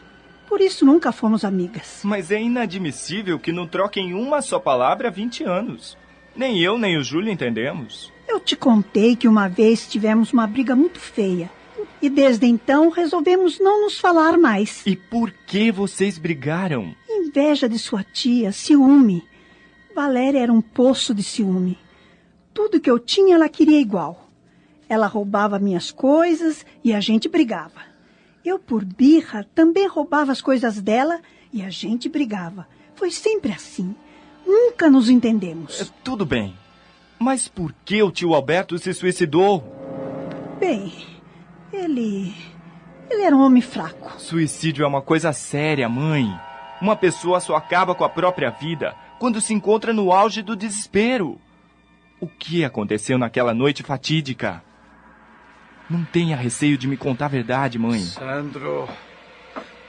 Por 0.48 0.62
isso 0.62 0.86
nunca 0.86 1.12
fomos 1.12 1.44
amigas. 1.44 2.02
Mas 2.04 2.32
é 2.32 2.42
inadmissível 2.42 3.40
que 3.40 3.52
não 3.52 3.68
troquem 3.68 4.14
uma 4.14 4.42
só 4.42 4.60
palavra 4.60 5.08
há 5.08 5.12
20 5.12 5.44
anos. 5.44 5.98
Nem 6.36 6.62
eu 6.62 6.78
nem 6.78 6.98
o 6.98 7.04
Júlio 7.04 7.32
entendemos. 7.32 8.12
Eu 8.28 8.40
te 8.40 8.56
contei 8.56 9.16
que 9.16 9.28
uma 9.28 9.48
vez 9.48 9.88
tivemos 9.88 10.34
uma 10.34 10.46
briga 10.46 10.76
muito 10.76 11.00
feia. 11.00 11.50
E 12.02 12.10
desde 12.10 12.46
então 12.46 12.90
resolvemos 12.90 13.60
não 13.60 13.84
nos 13.84 14.00
falar 14.00 14.38
mais. 14.38 14.86
E 14.86 14.96
por 14.96 15.32
que 15.32 15.72
vocês 15.72 16.18
brigaram? 16.18 16.96
Inveja 17.10 17.68
de 17.70 17.80
sua 17.80 18.04
tia, 18.04 18.52
ciúme. 18.52 19.24
Valéria 19.96 20.40
era 20.40 20.52
um 20.54 20.62
poço 20.62 21.14
de 21.14 21.24
ciúme. 21.24 21.78
Tudo 22.54 22.80
que 22.80 22.90
eu 22.90 23.00
tinha 23.00 23.36
ela 23.36 23.50
queria 23.50 23.80
igual. 23.80 24.25
Ela 24.88 25.08
roubava 25.08 25.60
minhas 25.60 25.92
coisas 25.92 26.66
e 26.84 26.94
a 26.94 27.00
gente 27.00 27.28
brigava. 27.28 27.82
Eu, 28.44 28.60
por 28.60 28.86
birra, 28.86 29.46
também 29.56 29.88
roubava 29.88 30.32
as 30.32 30.42
coisas 30.42 30.80
dela 30.80 31.20
e 31.52 31.64
a 31.64 31.70
gente 31.70 32.08
brigava. 32.08 32.68
Foi 32.94 33.10
sempre 33.10 33.52
assim. 33.52 33.96
Nunca 34.46 34.90
nos 34.90 35.10
entendemos. 35.10 35.82
É, 35.82 35.86
tudo 36.04 36.26
bem. 36.26 36.56
Mas 37.18 37.48
por 37.48 37.74
que 37.84 38.04
o 38.04 38.12
tio 38.12 38.36
Alberto 38.36 38.78
se 38.78 38.94
suicidou? 38.94 39.64
Bem, 40.60 40.94
ele. 41.74 42.36
Ele 43.10 43.22
era 43.24 43.36
um 43.36 43.42
homem 43.42 43.62
fraco. 43.62 44.20
Suicídio 44.20 44.84
é 44.84 44.88
uma 44.88 45.02
coisa 45.02 45.34
séria, 45.34 45.90
mãe. 45.90 46.28
Uma 46.82 46.96
pessoa 46.96 47.40
só 47.40 47.56
acaba 47.56 47.96
com 47.96 48.04
a 48.04 48.10
própria 48.10 48.50
vida 48.50 48.96
quando 49.18 49.42
se 49.42 49.54
encontra 49.54 49.94
no 49.94 50.12
auge 50.12 50.42
do 50.42 50.56
desespero. 50.56 51.40
O 52.20 52.28
que 52.28 52.64
aconteceu 52.64 53.18
naquela 53.18 53.54
noite 53.54 53.82
fatídica? 53.82 54.64
Não 55.90 56.04
tenha 56.04 56.36
receio 56.36 56.78
de 56.78 56.88
me 56.88 56.98
contar 56.98 57.26
a 57.26 57.30
verdade, 57.30 57.78
mãe. 57.78 58.00
Sandro, 58.00 58.90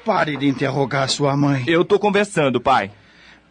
pare 0.05 0.37
de 0.37 0.47
interrogar 0.47 1.09
sua 1.09 1.37
mãe. 1.37 1.65
Eu 1.67 1.85
tô 1.85 1.99
conversando, 1.99 2.61
pai. 2.61 2.91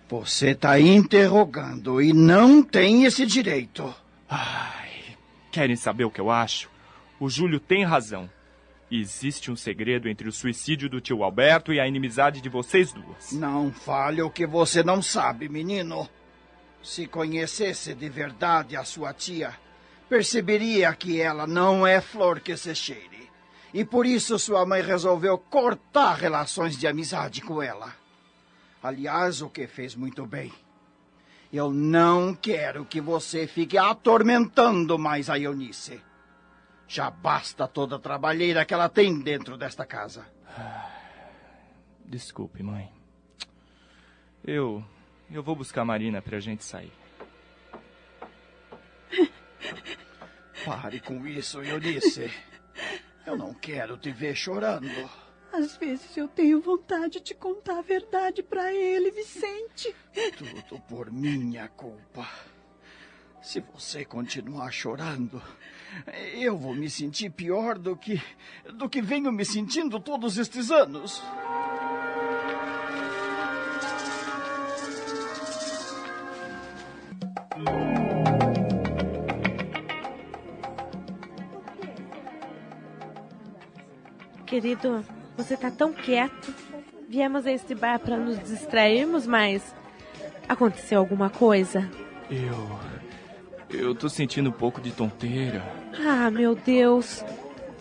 Você 0.07 0.53
tá 0.53 0.79
interrogando 0.79 2.01
e 2.01 2.13
não 2.13 2.61
tem 2.61 3.05
esse 3.05 3.25
direito. 3.25 3.93
Ai, 4.29 5.17
querem 5.51 5.75
saber 5.75 6.05
o 6.05 6.11
que 6.11 6.21
eu 6.21 6.29
acho? 6.29 6.69
O 7.19 7.29
Júlio 7.29 7.59
tem 7.59 7.83
razão. 7.83 8.29
Existe 8.91 9.49
um 9.49 9.55
segredo 9.55 10.07
entre 10.07 10.29
o 10.29 10.31
suicídio 10.31 10.87
do 10.87 11.01
tio 11.01 11.23
Alberto 11.23 11.73
e 11.73 11.79
a 11.79 11.87
inimizade 11.87 12.39
de 12.39 12.49
vocês 12.49 12.93
duas. 12.93 13.31
Não 13.31 13.71
fale 13.71 14.21
o 14.21 14.29
que 14.29 14.45
você 14.45 14.83
não 14.83 15.01
sabe, 15.01 15.49
menino. 15.49 16.07
Se 16.83 17.07
conhecesse 17.07 17.95
de 17.95 18.07
verdade 18.07 18.77
a 18.77 18.83
sua 18.83 19.11
tia, 19.11 19.55
perceberia 20.09 20.93
que 20.93 21.19
ela 21.19 21.45
não 21.45 21.85
é 21.85 21.99
flor 22.01 22.39
que 22.39 22.55
se 22.55 22.73
cheire. 22.75 23.29
E 23.73 23.83
por 23.83 24.05
isso 24.05 24.39
sua 24.39 24.65
mãe 24.65 24.81
resolveu 24.81 25.37
cortar 25.37 26.15
relações 26.15 26.77
de 26.77 26.87
amizade 26.87 27.41
com 27.41 27.61
ela. 27.61 27.93
Aliás, 28.81 29.41
o 29.41 29.49
que 29.49 29.67
fez 29.67 29.95
muito 29.95 30.25
bem. 30.25 30.53
Eu 31.51 31.71
não 31.71 32.33
quero 32.33 32.85
que 32.85 33.01
você 33.01 33.47
fique 33.47 33.77
atormentando 33.77 34.97
mais 34.97 35.29
a 35.29 35.37
Eunice. 35.39 36.01
Já 36.87 37.09
basta 37.09 37.67
toda 37.67 37.95
a 37.95 37.99
trabalheira 37.99 38.63
que 38.63 38.73
ela 38.73 38.87
tem 38.87 39.19
dentro 39.19 39.57
desta 39.57 39.85
casa. 39.85 40.25
Desculpe, 42.05 42.61
mãe. 42.61 42.91
Eu. 44.43 44.83
Eu 45.31 45.41
vou 45.41 45.55
buscar 45.55 45.81
a 45.81 45.85
Marina 45.85 46.21
pra 46.21 46.39
gente 46.39 46.63
sair. 46.63 46.93
Pare 50.63 50.99
com 50.99 51.25
isso, 51.27 51.61
Eunice. 51.61 52.31
Eu 53.25 53.37
não 53.37 53.53
quero 53.53 53.97
te 53.97 54.11
ver 54.11 54.35
chorando. 54.35 54.89
Às 55.51 55.77
vezes 55.77 56.15
eu 56.17 56.27
tenho 56.27 56.61
vontade 56.61 57.21
de 57.21 57.33
contar 57.33 57.79
a 57.79 57.81
verdade 57.81 58.43
para 58.43 58.73
ele, 58.73 59.09
Vicente. 59.11 59.95
Tudo 60.37 60.81
por 60.81 61.11
minha 61.11 61.67
culpa. 61.69 62.27
Se 63.41 63.61
você 63.61 64.03
continuar 64.03 64.71
chorando, 64.71 65.41
eu 66.33 66.57
vou 66.57 66.75
me 66.75 66.89
sentir 66.89 67.29
pior 67.29 67.77
do 67.77 67.95
que 67.95 68.21
do 68.73 68.89
que 68.89 69.01
venho 69.01 69.31
me 69.31 69.45
sentindo 69.45 69.99
todos 69.99 70.37
estes 70.37 70.71
anos. 70.71 71.21
Querido, 84.45 85.03
você 85.35 85.57
tá 85.57 85.71
tão 85.71 85.91
quieto. 85.91 86.53
Viemos 87.09 87.45
a 87.45 87.51
este 87.51 87.75
bar 87.75 87.99
para 87.99 88.17
nos 88.17 88.37
distrairmos, 88.39 89.25
mas 89.27 89.75
aconteceu 90.47 90.99
alguma 90.99 91.29
coisa? 91.29 91.89
Eu. 92.29 92.79
Eu 93.69 93.95
tô 93.95 94.07
sentindo 94.07 94.49
um 94.49 94.53
pouco 94.53 94.79
de 94.79 94.91
tonteira. 94.91 95.63
Ah, 95.99 96.29
meu 96.29 96.55
Deus. 96.55 97.23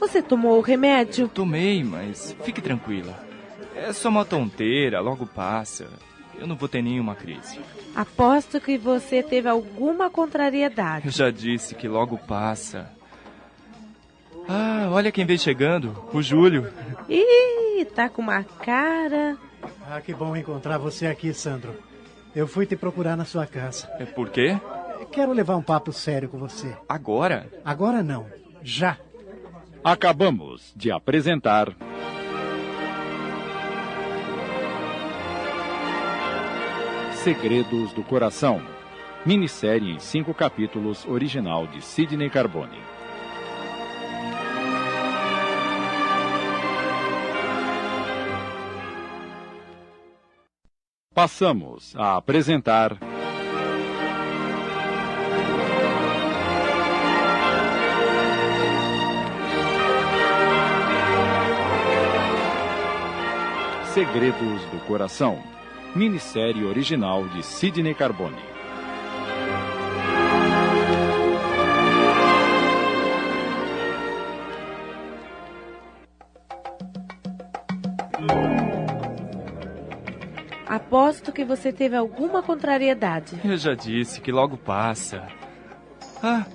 Você 0.00 0.22
tomou 0.22 0.58
o 0.58 0.62
remédio? 0.62 1.28
Tomei, 1.28 1.84
mas 1.84 2.34
fique 2.42 2.60
tranquila. 2.60 3.24
É 3.76 3.92
só 3.92 4.08
uma 4.08 4.24
tonteira, 4.24 5.00
logo 5.00 5.26
passa. 5.26 5.88
Eu 6.38 6.46
não 6.46 6.56
vou 6.56 6.68
ter 6.68 6.82
nenhuma 6.82 7.14
crise. 7.14 7.60
Aposto 7.94 8.60
que 8.60 8.76
você 8.76 9.22
teve 9.22 9.48
alguma 9.48 10.10
contrariedade. 10.10 11.06
Eu 11.06 11.12
já 11.12 11.30
disse 11.30 11.74
que 11.74 11.86
logo 11.86 12.18
passa. 12.18 12.90
Ah, 14.48 14.88
olha 14.90 15.12
quem 15.12 15.24
vem 15.24 15.38
chegando. 15.38 15.94
O 16.12 16.22
Júlio. 16.22 16.72
Ih, 17.08 17.84
tá 17.86 18.08
com 18.08 18.22
uma 18.22 18.42
cara. 18.44 19.36
Ah, 19.88 20.00
que 20.00 20.12
bom 20.14 20.36
encontrar 20.36 20.78
você 20.78 21.06
aqui, 21.06 21.32
Sandro. 21.32 21.74
Eu 22.34 22.46
fui 22.46 22.66
te 22.66 22.76
procurar 22.76 23.16
na 23.16 23.24
sua 23.24 23.46
casa. 23.46 23.88
É 23.98 24.04
por 24.04 24.30
quê? 24.30 24.58
Quero 25.12 25.32
levar 25.32 25.56
um 25.56 25.62
papo 25.62 25.92
sério 25.92 26.28
com 26.28 26.38
você. 26.38 26.76
Agora? 26.88 27.46
Agora 27.64 28.02
não. 28.02 28.26
Já. 28.62 28.98
Acabamos 29.82 30.72
de 30.74 30.90
apresentar. 30.90 31.74
Segredos 37.12 37.92
do 37.92 38.02
Coração. 38.02 38.60
Minissérie 39.24 39.92
em 39.92 39.98
cinco 39.98 40.34
capítulos, 40.34 41.06
original 41.06 41.66
de 41.66 41.80
Sidney 41.82 42.28
Carbone. 42.28 42.78
passamos 51.14 51.94
a 51.96 52.16
apresentar. 52.16 52.98
Segredos 63.94 64.60
do 64.72 64.84
Coração, 64.88 65.40
minissérie 65.94 66.64
original 66.64 67.28
de 67.28 67.44
Sidney 67.44 67.94
Carbone. 67.94 68.53
Aposto 80.94 81.32
que 81.32 81.44
você 81.44 81.72
teve 81.72 81.96
alguma 81.96 82.40
contrariedade. 82.40 83.40
Eu 83.44 83.56
já 83.56 83.74
disse 83.74 84.20
que 84.20 84.30
logo 84.30 84.56
passa. 84.56 85.26
Ah, 86.22 86.46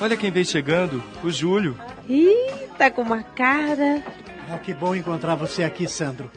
olha 0.00 0.16
quem 0.16 0.30
vem 0.30 0.42
chegando, 0.42 1.02
o 1.22 1.30
Júlio. 1.30 1.78
Ih, 2.08 2.66
tá 2.78 2.90
com 2.90 3.02
uma 3.02 3.22
cara. 3.22 4.02
Ah, 4.50 4.56
que 4.56 4.72
bom 4.72 4.94
encontrar 4.94 5.34
você 5.34 5.64
aqui, 5.64 5.86
Sandro. 5.86 6.30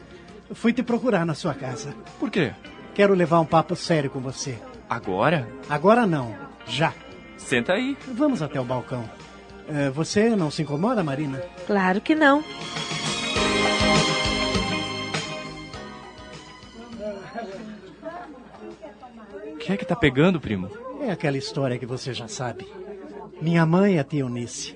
Fui 0.52 0.74
te 0.74 0.82
procurar 0.82 1.24
na 1.24 1.32
sua 1.32 1.54
casa. 1.54 1.94
Por 2.20 2.30
quê? 2.30 2.52
Quero 2.92 3.14
levar 3.14 3.40
um 3.40 3.46
papo 3.46 3.74
sério 3.74 4.10
com 4.10 4.20
você. 4.20 4.58
Agora? 4.86 5.48
Agora 5.70 6.06
não, 6.06 6.36
já. 6.66 6.92
Senta 7.38 7.72
aí. 7.72 7.96
Vamos 8.08 8.42
até 8.42 8.60
o 8.60 8.64
balcão. 8.64 9.08
É, 9.66 9.88
você 9.88 10.36
não 10.36 10.50
se 10.50 10.60
incomoda, 10.60 11.02
Marina? 11.02 11.42
Claro 11.66 11.98
que 12.02 12.14
não. 12.14 12.44
Que 19.68 19.72
é 19.74 19.76
que 19.76 19.84
tá 19.84 19.94
pegando, 19.94 20.40
primo? 20.40 20.70
É 20.98 21.10
aquela 21.10 21.36
história 21.36 21.78
que 21.78 21.84
você 21.84 22.14
já 22.14 22.26
sabe. 22.26 22.66
Minha 23.38 23.66
mãe 23.66 23.96
e 23.96 23.98
a 23.98 24.04
tia 24.04 24.20
Eunice. 24.20 24.74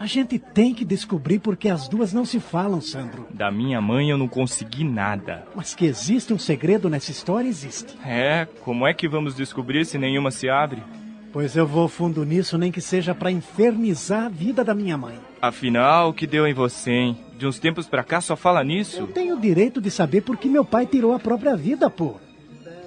A 0.00 0.06
gente 0.06 0.38
tem 0.38 0.72
que 0.72 0.82
descobrir 0.82 1.40
porque 1.40 1.68
as 1.68 1.88
duas 1.88 2.10
não 2.10 2.24
se 2.24 2.40
falam, 2.40 2.80
Sandro. 2.80 3.26
Da 3.28 3.50
minha 3.50 3.82
mãe 3.82 4.08
eu 4.08 4.16
não 4.16 4.26
consegui 4.26 4.82
nada. 4.82 5.46
Mas 5.54 5.74
que 5.74 5.84
existe 5.84 6.32
um 6.32 6.38
segredo 6.38 6.88
nessa 6.88 7.10
história, 7.10 7.46
existe. 7.46 7.98
É, 8.02 8.48
como 8.64 8.86
é 8.86 8.94
que 8.94 9.06
vamos 9.06 9.34
descobrir 9.34 9.84
se 9.84 9.98
nenhuma 9.98 10.30
se 10.30 10.48
abre? 10.48 10.82
Pois 11.30 11.54
eu 11.54 11.66
vou 11.66 11.86
fundo 11.86 12.24
nisso, 12.24 12.56
nem 12.56 12.72
que 12.72 12.80
seja 12.80 13.14
para 13.14 13.30
infernizar 13.30 14.24
a 14.24 14.28
vida 14.30 14.64
da 14.64 14.74
minha 14.74 14.96
mãe. 14.96 15.18
Afinal, 15.42 16.08
o 16.08 16.14
que 16.14 16.26
deu 16.26 16.46
em 16.46 16.54
você, 16.54 16.92
hein? 16.92 17.18
De 17.36 17.46
uns 17.46 17.58
tempos 17.58 17.86
pra 17.86 18.02
cá 18.02 18.22
só 18.22 18.34
fala 18.34 18.64
nisso? 18.64 19.00
Eu 19.00 19.06
tenho 19.08 19.36
o 19.36 19.40
direito 19.40 19.82
de 19.82 19.90
saber 19.90 20.22
por 20.22 20.38
que 20.38 20.48
meu 20.48 20.64
pai 20.64 20.86
tirou 20.86 21.12
a 21.12 21.18
própria 21.18 21.54
vida, 21.54 21.90
pô. 21.90 22.16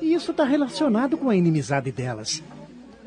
E 0.02 0.14
isso 0.14 0.32
está 0.32 0.44
relacionado 0.44 1.18
com 1.18 1.30
a 1.30 1.36
inimizade 1.36 1.92
delas. 1.92 2.44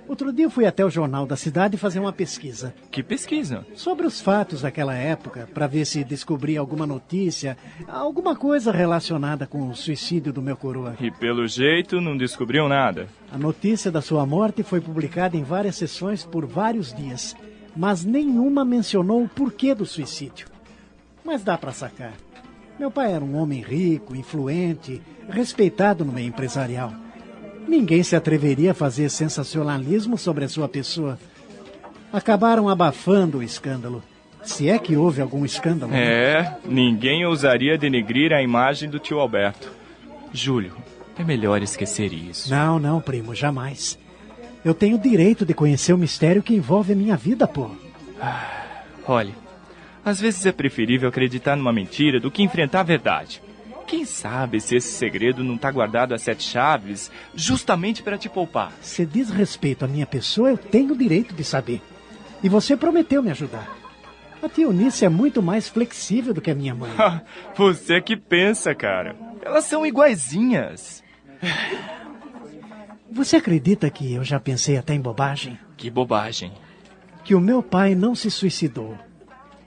Outro 0.07 0.33
dia 0.33 0.45
eu 0.45 0.51
fui 0.51 0.67
até 0.67 0.85
o 0.85 0.91
jornal 0.91 1.27
da 1.27 1.35
cidade 1.35 1.79
fazer 1.79 1.99
uma 1.99 2.13
pesquisa. 2.13 2.75
Que 2.91 3.03
pesquisa? 3.03 3.67
Sobre 3.75 4.07
os 4.07 4.21
fatos 4.21 4.61
daquela 4.61 4.95
época, 4.95 5.49
para 5.53 5.67
ver 5.67 5.87
se 5.87 6.05
descobria 6.05 6.61
alguma 6.61 6.87
notícia, 6.87 7.57
alguma 7.89 8.37
coisa 8.37 8.71
relacionada 8.71 9.47
com 9.47 9.69
o 9.69 9.75
suicídio 9.75 10.31
do 10.33 10.43
meu 10.43 10.57
coroa. 10.57 10.95
E 11.01 11.11
pelo 11.11 11.47
jeito 11.49 12.03
não 12.03 12.17
descobriu 12.17 12.69
nada. 12.69 13.09
A 13.33 13.39
notícia 13.39 13.91
da 13.91 14.03
sua 14.03 14.27
morte 14.27 14.63
foi 14.63 14.81
publicada 14.81 15.39
em 15.39 15.43
várias 15.43 15.77
sessões 15.77 16.23
por 16.23 16.45
vários 16.45 16.93
dias, 16.93 17.35
mas 17.75 18.05
nenhuma 18.05 18.63
mencionou 18.63 19.25
o 19.25 19.29
porquê 19.29 19.75
do 19.75 19.87
suicídio. 19.87 20.49
Mas 21.25 21.43
dá 21.43 21.57
para 21.57 21.73
sacar. 21.73 22.13
Meu 22.79 22.91
pai 22.91 23.13
era 23.13 23.25
um 23.25 23.37
homem 23.37 23.61
rico, 23.61 24.17
influente, 24.17 25.01
respeitado 25.29 26.05
no 26.05 26.13
meio 26.13 26.29
empresarial. 26.29 26.93
Ninguém 27.69 28.03
se 28.03 28.15
atreveria 28.17 28.73
a 28.73 28.75
fazer 28.75 29.09
sensacionalismo 29.09 30.19
sobre 30.19 30.45
a 30.45 30.49
sua 30.49 30.69
pessoa. 30.69 31.19
Acabaram 32.13 32.69
abafando 32.69 33.39
o 33.39 33.43
escândalo. 33.43 34.03
Se 34.43 34.69
é 34.69 34.79
que 34.79 34.97
houve 34.97 35.23
algum 35.23 35.45
escândalo. 35.45 35.91
né? 35.93 36.03
É, 36.03 36.57
ninguém 36.67 37.25
ousaria 37.25 37.79
denegrir 37.79 38.33
a 38.33 38.43
imagem 38.43 38.91
do 38.91 38.99
tio 38.99 39.19
Alberto. 39.19 39.73
Júlio, 40.33 40.77
é 41.19 41.25
melhor 41.25 41.63
esquecer 41.63 42.13
isso. 42.13 42.51
Não, 42.51 42.79
não, 42.79 43.01
primo, 43.01 43.35
jamais. 43.35 43.99
Eu 44.65 44.75
tenho 44.75 44.97
o 44.97 45.01
direito 45.01 45.47
de 45.47 45.55
conhecer 45.55 45.93
o 45.93 45.99
mistério 45.99 46.43
que 46.43 46.55
envolve 46.55 46.93
a 46.93 46.97
minha 46.97 47.17
vida, 47.17 47.47
pô. 47.47 47.71
Olhe, 49.07 49.35
às 50.05 50.21
vezes 50.21 50.45
é 50.45 50.53
preferível 50.53 51.09
acreditar 51.09 51.57
numa 51.57 51.73
mentira 51.73 52.21
do 52.21 52.31
que 52.31 52.43
enfrentar 52.43 52.81
a 52.81 52.85
verdade. 52.85 53.43
Quem 53.87 54.05
sabe 54.05 54.61
se 54.61 54.77
esse 54.77 54.93
segredo 54.93 55.45
não 55.45 55.57
está 55.57 55.71
guardado 55.71 56.15
a 56.15 56.19
sete 56.19 56.43
chaves 56.43 57.11
justamente 57.35 58.03
para 58.03 58.19
te 58.19 58.29
poupar? 58.29 58.73
Se 58.81 59.05
diz 59.05 59.31
respeito 59.31 59.85
à 59.85 59.89
minha 59.89 60.07
pessoa, 60.07 60.51
eu 60.51 60.59
tenho 60.59 60.95
o 60.95 60.99
direito 60.99 61.35
de 61.35 61.45
saber. 61.45 61.83
E 62.43 62.49
você 62.49 62.77
prometeu 62.77 63.23
me 63.23 63.31
ajudar. 63.31 63.85
A 64.43 64.49
tia 64.49 64.65
Eunice 64.65 65.05
é 65.05 65.09
muito 65.09 65.43
mais 65.43 65.69
flexível 65.69 66.35
do 66.35 66.41
que 66.41 66.51
a 66.51 66.55
minha 66.55 66.75
mãe. 66.75 66.91
Você 67.57 67.99
que 68.03 68.15
pensa, 68.15 68.75
cara. 68.75 69.17
Elas 69.41 69.65
são 69.65 69.87
iguaizinhas. 69.87 71.03
Você 73.11 73.37
acredita 73.37 73.89
que 73.89 74.13
eu 74.13 74.23
já 74.23 74.39
pensei 74.39 74.77
até 74.77 74.93
em 74.93 75.01
bobagem? 75.01 75.59
Que 75.79 75.89
bobagem. 75.89 76.53
Que 77.25 77.35
o 77.35 77.41
meu 77.41 77.63
pai 77.63 77.95
não 77.95 78.15
se 78.15 78.31
suicidou. 78.31 78.99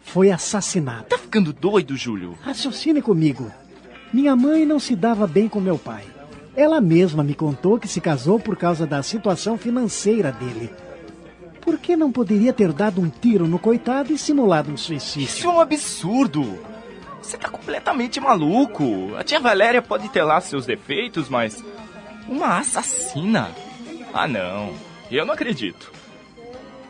Foi 0.08 0.32
assassinado. 0.32 1.06
Tá 1.06 1.18
ficando 1.18 1.52
doido, 1.52 1.96
Júlio? 1.98 2.38
Raciocine 2.42 3.02
comigo. 3.02 3.52
Minha 4.12 4.36
mãe 4.36 4.66
não 4.66 4.80
se 4.80 4.96
dava 4.96 5.28
bem 5.28 5.50
com 5.50 5.60
meu 5.60 5.78
pai. 5.78 6.04
Ela 6.56 6.80
mesma 6.80 7.24
me 7.24 7.36
contou 7.36 7.78
que 7.78 7.88
se 7.88 8.00
casou 8.00 8.40
por 8.40 8.56
causa 8.56 8.88
da 8.88 9.04
situação 9.04 9.58
financeira 9.58 10.32
dele. 10.32 10.72
Por 11.62 11.78
que 11.78 11.98
não 11.98 12.12
poderia 12.12 12.54
ter 12.54 12.72
dado 12.72 13.02
um 13.02 13.10
tiro 13.10 13.48
no 13.48 13.60
coitado 13.60 14.14
e 14.14 14.18
simulado 14.18 14.72
um 14.72 14.78
suicídio? 14.78 15.28
Isso 15.28 15.46
é 15.46 15.50
um 15.50 15.60
absurdo. 15.60 16.58
Você 17.22 17.38
tá 17.38 17.50
completamente 17.50 18.22
maluco. 18.22 19.14
A 19.18 19.24
tia 19.26 19.42
Valéria 19.42 19.82
pode 19.82 20.08
ter 20.08 20.24
lá 20.24 20.40
seus 20.40 20.66
defeitos, 20.66 21.28
mas. 21.28 21.62
Uma 22.30 22.60
assassina? 22.60 23.52
Ah, 24.14 24.28
não. 24.28 24.74
Eu 25.12 25.26
não 25.26 25.34
acredito. 25.34 25.92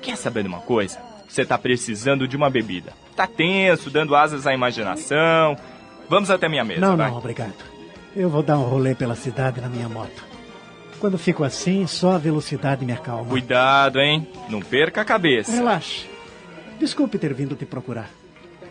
Quer 0.02 0.16
saber 0.16 0.44
de 0.44 0.50
uma 0.50 0.62
coisa? 0.62 1.00
Você 1.28 1.44
tá 1.44 1.58
precisando 1.58 2.28
de 2.28 2.38
uma 2.38 2.50
bebida. 2.50 2.94
Tá 3.18 3.26
tenso, 3.26 3.90
dando 3.90 4.16
asas 4.16 4.46
à 4.46 4.54
imaginação. 4.54 5.58
Vamos 6.08 6.30
até 6.30 6.48
minha 6.48 6.64
mesa, 6.64 6.80
Não, 6.80 6.96
vai. 6.96 7.10
não, 7.10 7.18
obrigado. 7.18 7.56
Eu 8.16 8.30
vou 8.30 8.44
dar 8.44 8.60
um 8.60 8.64
rolê 8.64 8.94
pela 8.94 9.16
cidade 9.16 9.60
na 9.60 9.68
minha 9.68 9.90
moto. 9.90 10.24
Quando 11.00 11.18
fico 11.18 11.44
assim, 11.44 11.86
só 11.88 12.12
a 12.14 12.18
velocidade 12.20 12.86
me 12.86 12.94
acalma. 12.94 13.26
Cuidado, 13.30 14.00
hein? 14.00 14.28
Não 14.50 14.60
perca 14.62 15.02
a 15.02 15.06
cabeça. 15.06 15.52
Relaxe. 15.52 16.06
Desculpe 16.80 17.18
ter 17.18 17.34
vindo 17.34 17.56
te 17.56 17.66
procurar. 17.66 18.10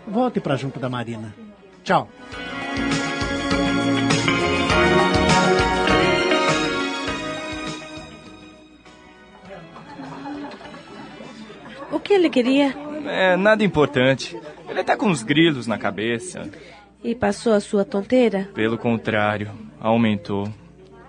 Volte 0.06 0.38
pra 0.40 0.54
junto 0.56 0.78
da 0.78 0.88
Marina. 0.88 1.34
Tchau. 1.82 2.08
O 11.90 12.00
que 12.00 12.12
ele 12.14 12.28
queria? 12.30 12.74
É, 13.06 13.36
nada 13.36 13.62
importante. 13.64 14.36
Ele 14.68 14.82
tá 14.84 14.96
com 14.96 15.06
uns 15.06 15.22
grilos 15.22 15.66
na 15.66 15.78
cabeça. 15.78 16.48
E 17.04 17.14
passou 17.14 17.52
a 17.52 17.60
sua 17.60 17.84
tonteira? 17.84 18.48
Pelo 18.54 18.76
contrário, 18.76 19.50
aumentou. 19.80 20.48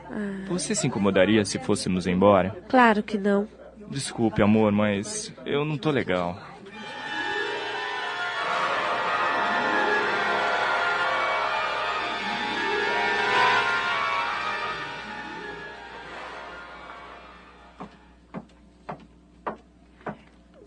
Ah, 0.09 0.45
Você 0.47 0.75
se 0.75 0.87
incomodaria 0.87 1.43
se 1.45 1.57
fôssemos 1.59 2.07
embora? 2.07 2.55
claro 2.69 3.01
que 3.03 3.17
não. 3.17 3.47
Desculpe, 3.89 4.41
amor, 4.41 4.71
mas 4.71 5.33
eu 5.45 5.63
não 5.63 5.77
tô 5.77 5.89
legal. 5.91 6.37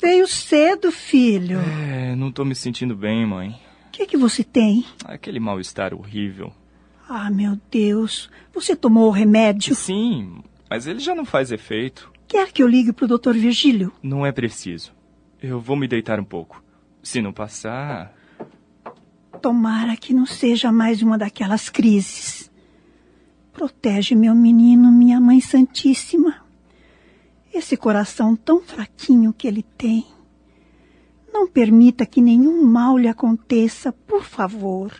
Veio 0.00 0.26
cedo, 0.26 0.90
filho. 0.90 1.58
É, 1.60 2.16
não 2.16 2.32
tô 2.32 2.44
me 2.44 2.54
sentindo 2.54 2.96
bem, 2.96 3.26
mãe. 3.26 3.50
O 3.86 3.90
que, 3.90 4.06
que 4.06 4.16
você 4.16 4.42
tem? 4.42 4.84
Aquele 5.04 5.38
mal-estar 5.38 5.92
horrível. 5.92 6.52
Ah, 7.08 7.30
meu 7.30 7.58
Deus. 7.70 8.30
Você 8.54 8.74
tomou 8.74 9.08
o 9.08 9.10
remédio? 9.10 9.74
Sim, 9.74 10.42
mas 10.70 10.86
ele 10.86 11.00
já 11.00 11.14
não 11.14 11.24
faz 11.24 11.52
efeito. 11.52 12.10
Quer 12.26 12.52
que 12.52 12.62
eu 12.62 12.68
ligue 12.68 12.92
pro 12.92 13.08
Dr. 13.08 13.32
Virgílio? 13.32 13.92
Não 14.02 14.24
é 14.24 14.32
preciso. 14.32 14.92
Eu 15.42 15.60
vou 15.60 15.76
me 15.76 15.88
deitar 15.88 16.18
um 16.20 16.24
pouco. 16.24 16.62
Se 17.02 17.20
não 17.20 17.32
passar. 17.32 18.14
Tomara 19.42 19.96
que 19.96 20.14
não 20.14 20.24
seja 20.24 20.70
mais 20.70 21.02
uma 21.02 21.18
daquelas 21.18 21.68
crises. 21.68 22.50
Protege 23.52 24.14
meu 24.14 24.34
menino, 24.34 24.92
minha 24.92 25.20
mãe 25.20 25.40
santíssima. 25.40 26.39
Esse 27.52 27.76
coração 27.76 28.36
tão 28.36 28.60
fraquinho 28.60 29.32
que 29.32 29.48
ele 29.48 29.62
tem. 29.62 30.06
Não 31.32 31.48
permita 31.48 32.06
que 32.06 32.20
nenhum 32.20 32.64
mal 32.64 32.96
lhe 32.96 33.08
aconteça, 33.08 33.92
por 33.92 34.22
favor. 34.22 34.92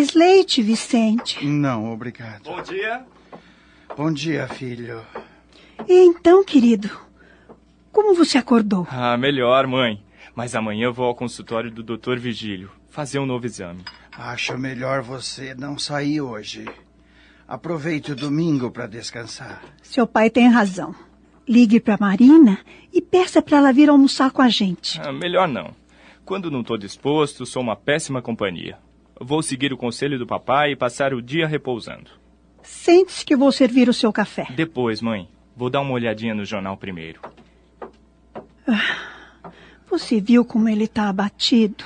Mais 0.00 0.14
leite, 0.14 0.62
Vicente? 0.62 1.44
Não, 1.44 1.92
obrigado. 1.92 2.44
Bom 2.44 2.62
dia. 2.62 3.04
Bom 3.94 4.10
dia, 4.10 4.48
filho. 4.48 5.02
E 5.86 5.92
então, 5.92 6.42
querido, 6.42 6.88
como 7.92 8.14
você 8.14 8.38
acordou? 8.38 8.86
Ah, 8.90 9.16
melhor, 9.18 9.66
mãe. 9.66 10.02
Mas 10.34 10.54
amanhã 10.54 10.86
eu 10.86 10.92
vou 10.92 11.04
ao 11.04 11.14
consultório 11.14 11.70
do 11.70 11.82
Dr. 11.82 12.16
Vigílio 12.16 12.70
fazer 12.88 13.18
um 13.18 13.26
novo 13.26 13.44
exame. 13.44 13.84
Acho 14.16 14.56
melhor 14.56 15.02
você 15.02 15.54
não 15.54 15.78
sair 15.78 16.22
hoje. 16.22 16.64
Aproveite 17.46 18.12
o 18.12 18.16
domingo 18.16 18.70
para 18.70 18.86
descansar. 18.86 19.62
Seu 19.82 20.06
pai 20.06 20.30
tem 20.30 20.48
razão. 20.48 20.94
Ligue 21.46 21.78
para 21.78 21.98
Marina 22.00 22.58
e 22.90 23.02
peça 23.02 23.42
para 23.42 23.58
ela 23.58 23.72
vir 23.72 23.90
almoçar 23.90 24.30
com 24.30 24.40
a 24.40 24.48
gente. 24.48 24.98
Ah, 25.02 25.12
melhor 25.12 25.46
não. 25.46 25.74
Quando 26.24 26.50
não 26.50 26.62
estou 26.62 26.78
disposto, 26.78 27.44
sou 27.44 27.60
uma 27.60 27.76
péssima 27.76 28.22
companhia. 28.22 28.78
Vou 29.20 29.42
seguir 29.42 29.70
o 29.70 29.76
conselho 29.76 30.18
do 30.18 30.26
papai 30.26 30.72
e 30.72 30.76
passar 30.76 31.12
o 31.12 31.20
dia 31.20 31.46
repousando. 31.46 32.10
Sente-se 32.62 33.24
que 33.24 33.36
vou 33.36 33.52
servir 33.52 33.86
o 33.88 33.92
seu 33.92 34.10
café. 34.12 34.46
Depois, 34.56 35.02
mãe. 35.02 35.28
Vou 35.54 35.68
dar 35.68 35.82
uma 35.82 35.92
olhadinha 35.92 36.34
no 36.34 36.44
jornal 36.44 36.76
primeiro. 36.76 37.20
Você 39.90 40.20
viu 40.20 40.44
como 40.44 40.68
ele 40.68 40.84
está 40.84 41.08
abatido? 41.08 41.84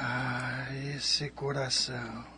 Ah, 0.00 0.66
esse 0.96 1.30
coração. 1.30 2.31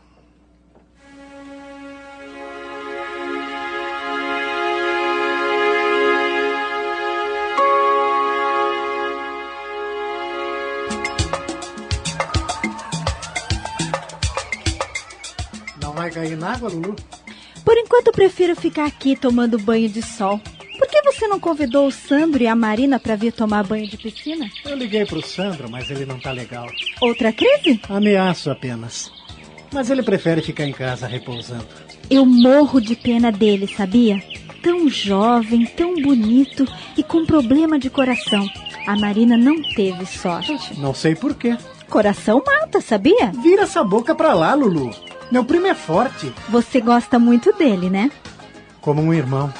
Vai 15.95 16.11
cair 16.11 16.37
na 16.37 16.53
água, 16.53 16.69
Lulu? 16.69 16.97
Por 17.65 17.77
enquanto, 17.79 18.09
eu 18.09 18.13
prefiro 18.13 18.55
ficar 18.55 18.85
aqui 18.85 19.17
tomando 19.17 19.59
banho 19.59 19.89
de 19.89 20.03
sol. 20.03 20.41
Por 20.79 20.89
que 20.89 21.01
você 21.03 21.27
não 21.27 21.39
convidou 21.39 21.87
o 21.87 21.93
Sandro 21.93 22.43
e 22.43 22.47
a 22.47 22.55
Marina 22.55 22.99
para 22.99 23.17
vir 23.17 23.33
tomar 23.33 23.65
banho 23.65 23.89
de 23.89 23.97
piscina? 23.97 24.51
Eu 24.65 24.77
liguei 24.77 25.07
pro 25.07 25.25
Sandro, 25.25 25.71
mas 25.71 25.91
ele 25.91 26.05
não 26.05 26.19
tá 26.19 26.33
legal. 26.33 26.67
Outra 27.01 27.33
crise? 27.33 27.81
Ameaço 27.89 28.51
apenas. 28.51 29.11
Mas 29.73 29.89
ele 29.89 30.03
prefere 30.03 30.43
ficar 30.43 30.65
em 30.65 30.73
casa 30.73 31.07
repousando. 31.07 31.67
Eu 32.11 32.27
morro 32.27 32.81
de 32.81 32.95
pena 32.95 33.33
dele, 33.33 33.67
sabia? 33.67 34.23
Tão 34.63 34.89
jovem, 34.89 35.65
tão 35.65 35.95
bonito 35.95 36.67
e 36.97 37.03
com 37.03 37.25
problema 37.25 37.79
de 37.79 37.89
coração. 37.89 38.47
A 38.87 38.97
Marina 38.97 39.37
não 39.37 39.63
teve 39.75 40.05
sorte. 40.07 40.79
Não 40.79 40.93
sei 40.93 41.15
porquê. 41.15 41.57
Coração 41.89 42.43
mata, 42.45 42.81
sabia? 42.81 43.31
Vira 43.43 43.63
essa 43.63 43.83
boca 43.85 44.15
pra 44.15 44.35
lá, 44.35 44.55
Lulu. 44.55 44.91
Meu 45.31 45.45
primo 45.45 45.67
é 45.67 45.75
forte, 45.75 46.33
Você 46.49 46.81
gosta 46.81 47.19
muito 47.19 47.53
dele, 47.53 47.89
né? 47.91 48.11
como 48.81 49.01
um 49.01 49.15
irmão. 49.15 49.53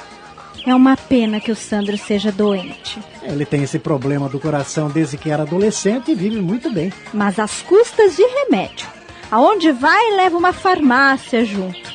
É 0.67 0.73
uma 0.75 0.95
pena 0.95 1.39
que 1.39 1.51
o 1.51 1.55
Sandro 1.55 1.97
seja 1.97 2.31
doente. 2.31 2.99
Ele 3.23 3.43
tem 3.45 3.63
esse 3.63 3.79
problema 3.79 4.29
do 4.29 4.39
coração 4.39 4.87
desde 4.87 5.17
que 5.17 5.31
era 5.31 5.41
adolescente 5.43 6.11
e 6.11 6.15
vive 6.15 6.39
muito 6.41 6.71
bem. 6.71 6.93
Mas 7.11 7.39
às 7.39 7.61
custas 7.63 8.15
de 8.15 8.21
remédio. 8.23 8.87
Aonde 9.31 9.71
vai, 9.71 10.11
leva 10.15 10.37
uma 10.37 10.53
farmácia 10.53 11.43
junto. 11.43 11.91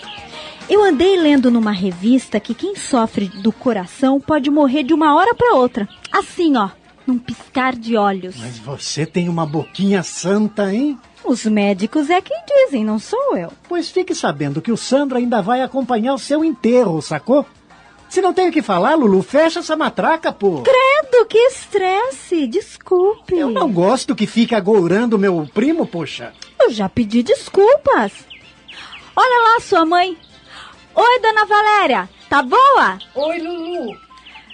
Eu 0.68 0.82
andei 0.84 1.16
lendo 1.20 1.50
numa 1.52 1.70
revista 1.72 2.40
que 2.40 2.52
quem 2.54 2.74
sofre 2.74 3.26
do 3.28 3.52
coração 3.52 4.20
pode 4.20 4.50
morrer 4.50 4.82
de 4.82 4.92
uma 4.92 5.14
hora 5.14 5.34
para 5.36 5.54
outra. 5.54 5.88
Assim, 6.12 6.56
ó, 6.56 6.68
num 7.10 7.18
piscar 7.18 7.74
de 7.74 7.96
olhos. 7.96 8.36
Mas 8.38 8.58
você 8.58 9.04
tem 9.04 9.28
uma 9.28 9.44
boquinha 9.44 10.02
santa, 10.02 10.72
hein? 10.72 10.96
Os 11.24 11.44
médicos 11.44 12.08
é 12.08 12.20
quem 12.20 12.38
dizem, 12.46 12.84
não 12.84 12.98
sou 12.98 13.36
eu. 13.36 13.52
Pois 13.68 13.90
fique 13.90 14.14
sabendo 14.14 14.62
que 14.62 14.70
o 14.72 14.76
Sandro 14.76 15.18
ainda 15.18 15.42
vai 15.42 15.60
acompanhar 15.60 16.14
o 16.14 16.18
seu 16.18 16.44
enterro, 16.44 17.02
sacou? 17.02 17.44
Se 18.08 18.22
não 18.22 18.32
tem 18.32 18.48
o 18.48 18.52
que 18.52 18.62
falar, 18.62 18.94
Lulu, 18.94 19.22
fecha 19.22 19.58
essa 19.60 19.76
matraca, 19.76 20.32
pô. 20.32 20.62
Credo, 20.62 21.26
que 21.26 21.38
estresse. 21.38 22.46
Desculpe. 22.46 23.36
Eu 23.36 23.50
não 23.50 23.70
gosto 23.72 24.16
que 24.16 24.26
fique 24.26 24.54
agourando 24.54 25.18
meu 25.18 25.48
primo, 25.52 25.86
poxa. 25.86 26.32
Eu 26.60 26.70
já 26.70 26.88
pedi 26.88 27.22
desculpas. 27.22 28.12
Olha 29.14 29.54
lá, 29.54 29.60
sua 29.60 29.84
mãe. 29.84 30.16
Oi, 30.94 31.20
dona 31.20 31.44
Valéria. 31.44 32.08
Tá 32.28 32.42
boa? 32.42 32.98
Oi, 33.14 33.38
Lulu. 33.38 33.96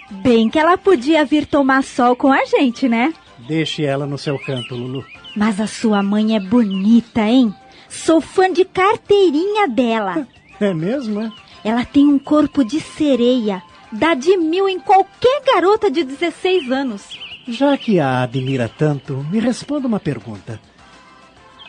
Bem 0.09 0.49
que 0.49 0.57
ela 0.57 0.77
podia 0.77 1.25
vir 1.25 1.45
tomar 1.45 1.83
sol 1.83 2.15
com 2.15 2.31
a 2.31 2.45
gente, 2.45 2.87
né? 2.87 3.13
Deixe 3.47 3.83
ela 3.83 4.05
no 4.05 4.17
seu 4.17 4.39
canto, 4.39 4.75
Lulu. 4.75 5.05
Mas 5.35 5.59
a 5.59 5.67
sua 5.67 6.01
mãe 6.01 6.35
é 6.35 6.39
bonita, 6.39 7.21
hein? 7.21 7.53
Sou 7.89 8.19
fã 8.21 8.51
de 8.51 8.65
carteirinha 8.65 9.67
dela. 9.67 10.27
É 10.59 10.73
mesmo, 10.73 11.21
é? 11.21 11.31
Ela 11.63 11.85
tem 11.85 12.07
um 12.07 12.17
corpo 12.17 12.63
de 12.63 12.79
sereia. 12.79 13.61
Dá 13.91 14.15
de 14.15 14.35
mil 14.37 14.67
em 14.67 14.79
qualquer 14.79 15.43
garota 15.45 15.91
de 15.91 16.03
16 16.03 16.71
anos. 16.71 17.03
Já 17.47 17.77
que 17.77 17.99
a 17.99 18.23
admira 18.23 18.67
tanto, 18.67 19.23
me 19.29 19.39
responda 19.39 19.87
uma 19.87 19.99
pergunta. 19.99 20.59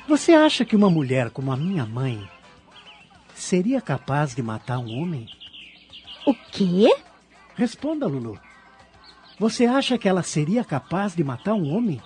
Você 0.09 0.33
acha 0.33 0.65
que 0.65 0.75
uma 0.75 0.89
mulher 0.89 1.29
como 1.29 1.53
a 1.53 1.57
minha 1.57 1.85
mãe 1.85 2.19
seria 3.35 3.79
capaz 3.79 4.35
de 4.35 4.43
matar 4.43 4.79
um 4.79 5.03
homem? 5.03 5.27
O 6.27 6.33
quê? 6.51 6.89
Responda, 7.59 8.07
Lulu. 8.07 8.39
Você 9.37 9.67
acha 9.67 9.99
que 9.99 10.09
ela 10.09 10.23
seria 10.23 10.65
capaz 10.65 11.17
de 11.17 11.25
matar 11.25 11.55
um 11.55 11.75
homem? 11.75 12.01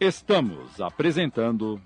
Estamos 0.00 0.80
apresentando 0.80 1.80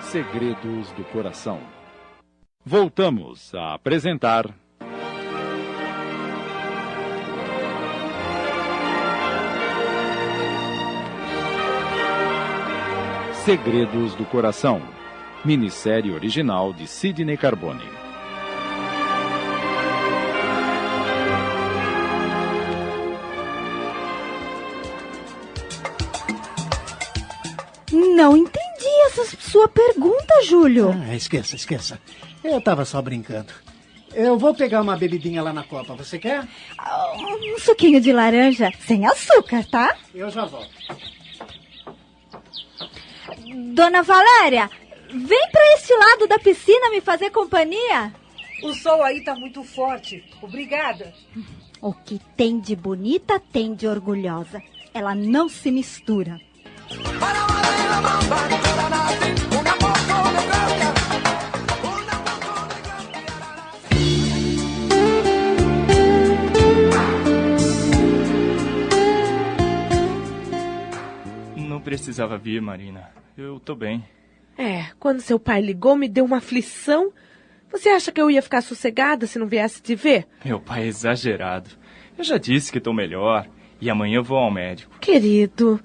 Segredos 0.00 0.90
do 0.90 1.04
Coração. 1.12 1.60
Voltamos 2.64 3.54
a 3.54 3.74
apresentar 3.74 4.52
Segredos 13.44 14.16
do 14.16 14.24
Coração. 14.24 15.01
Minissérie 15.44 16.12
original 16.12 16.72
de 16.72 16.86
Sidney 16.86 17.36
Carbone. 17.36 17.84
Não 27.92 28.36
entendi 28.36 28.88
essa 29.06 29.24
sua 29.38 29.68
pergunta, 29.68 30.42
Júlio. 30.44 30.90
Ah, 31.08 31.14
esqueça, 31.14 31.56
esqueça. 31.56 32.00
Eu 32.42 32.60
tava 32.60 32.84
só 32.84 33.02
brincando. 33.02 33.52
Eu 34.14 34.38
vou 34.38 34.54
pegar 34.54 34.80
uma 34.82 34.96
bebidinha 34.96 35.42
lá 35.42 35.52
na 35.52 35.62
copa. 35.62 35.94
Você 35.94 36.18
quer? 36.18 36.46
Ah, 36.78 37.12
Um 37.54 37.58
suquinho 37.58 38.00
de 38.00 38.12
laranja 38.12 38.70
sem 38.86 39.06
açúcar, 39.06 39.64
tá? 39.70 39.96
Eu 40.14 40.30
já 40.30 40.44
volto. 40.44 40.70
Dona 43.74 44.02
Valéria, 44.02 44.70
vem 45.12 45.50
pra 45.50 45.74
este 45.74 45.94
lado 45.94 46.26
da 46.26 46.38
piscina 46.38 46.90
me 46.90 47.00
fazer 47.00 47.30
companhia. 47.30 48.12
O 48.62 48.72
sol 48.72 49.02
aí 49.02 49.22
tá 49.22 49.34
muito 49.34 49.62
forte. 49.62 50.24
Obrigada. 50.40 51.12
O 51.80 51.92
que 51.92 52.18
tem 52.36 52.58
de 52.58 52.74
bonita 52.74 53.38
tem 53.38 53.74
de 53.74 53.86
orgulhosa. 53.86 54.62
Ela 54.94 55.14
não 55.14 55.48
se 55.48 55.70
mistura. 55.70 56.40
Não 71.56 71.80
precisava 71.80 72.38
vir, 72.38 72.62
Marina. 72.62 73.10
Eu 73.36 73.58
tô 73.58 73.74
bem. 73.74 74.04
É, 74.56 74.86
quando 74.98 75.20
seu 75.20 75.38
pai 75.38 75.60
ligou, 75.60 75.96
me 75.96 76.08
deu 76.08 76.24
uma 76.24 76.38
aflição. 76.38 77.12
Você 77.70 77.88
acha 77.88 78.12
que 78.12 78.20
eu 78.20 78.30
ia 78.30 78.42
ficar 78.42 78.60
sossegada 78.60 79.26
se 79.26 79.38
não 79.38 79.46
viesse 79.46 79.82
te 79.82 79.94
ver? 79.94 80.26
Meu 80.44 80.60
pai 80.60 80.82
é 80.82 80.86
exagerado. 80.86 81.70
Eu 82.16 82.24
já 82.24 82.36
disse 82.36 82.70
que 82.70 82.80
tô 82.80 82.92
melhor. 82.92 83.48
E 83.80 83.90
amanhã 83.90 84.22
vou 84.22 84.38
ao 84.38 84.50
médico. 84.50 84.96
Querido, 85.00 85.80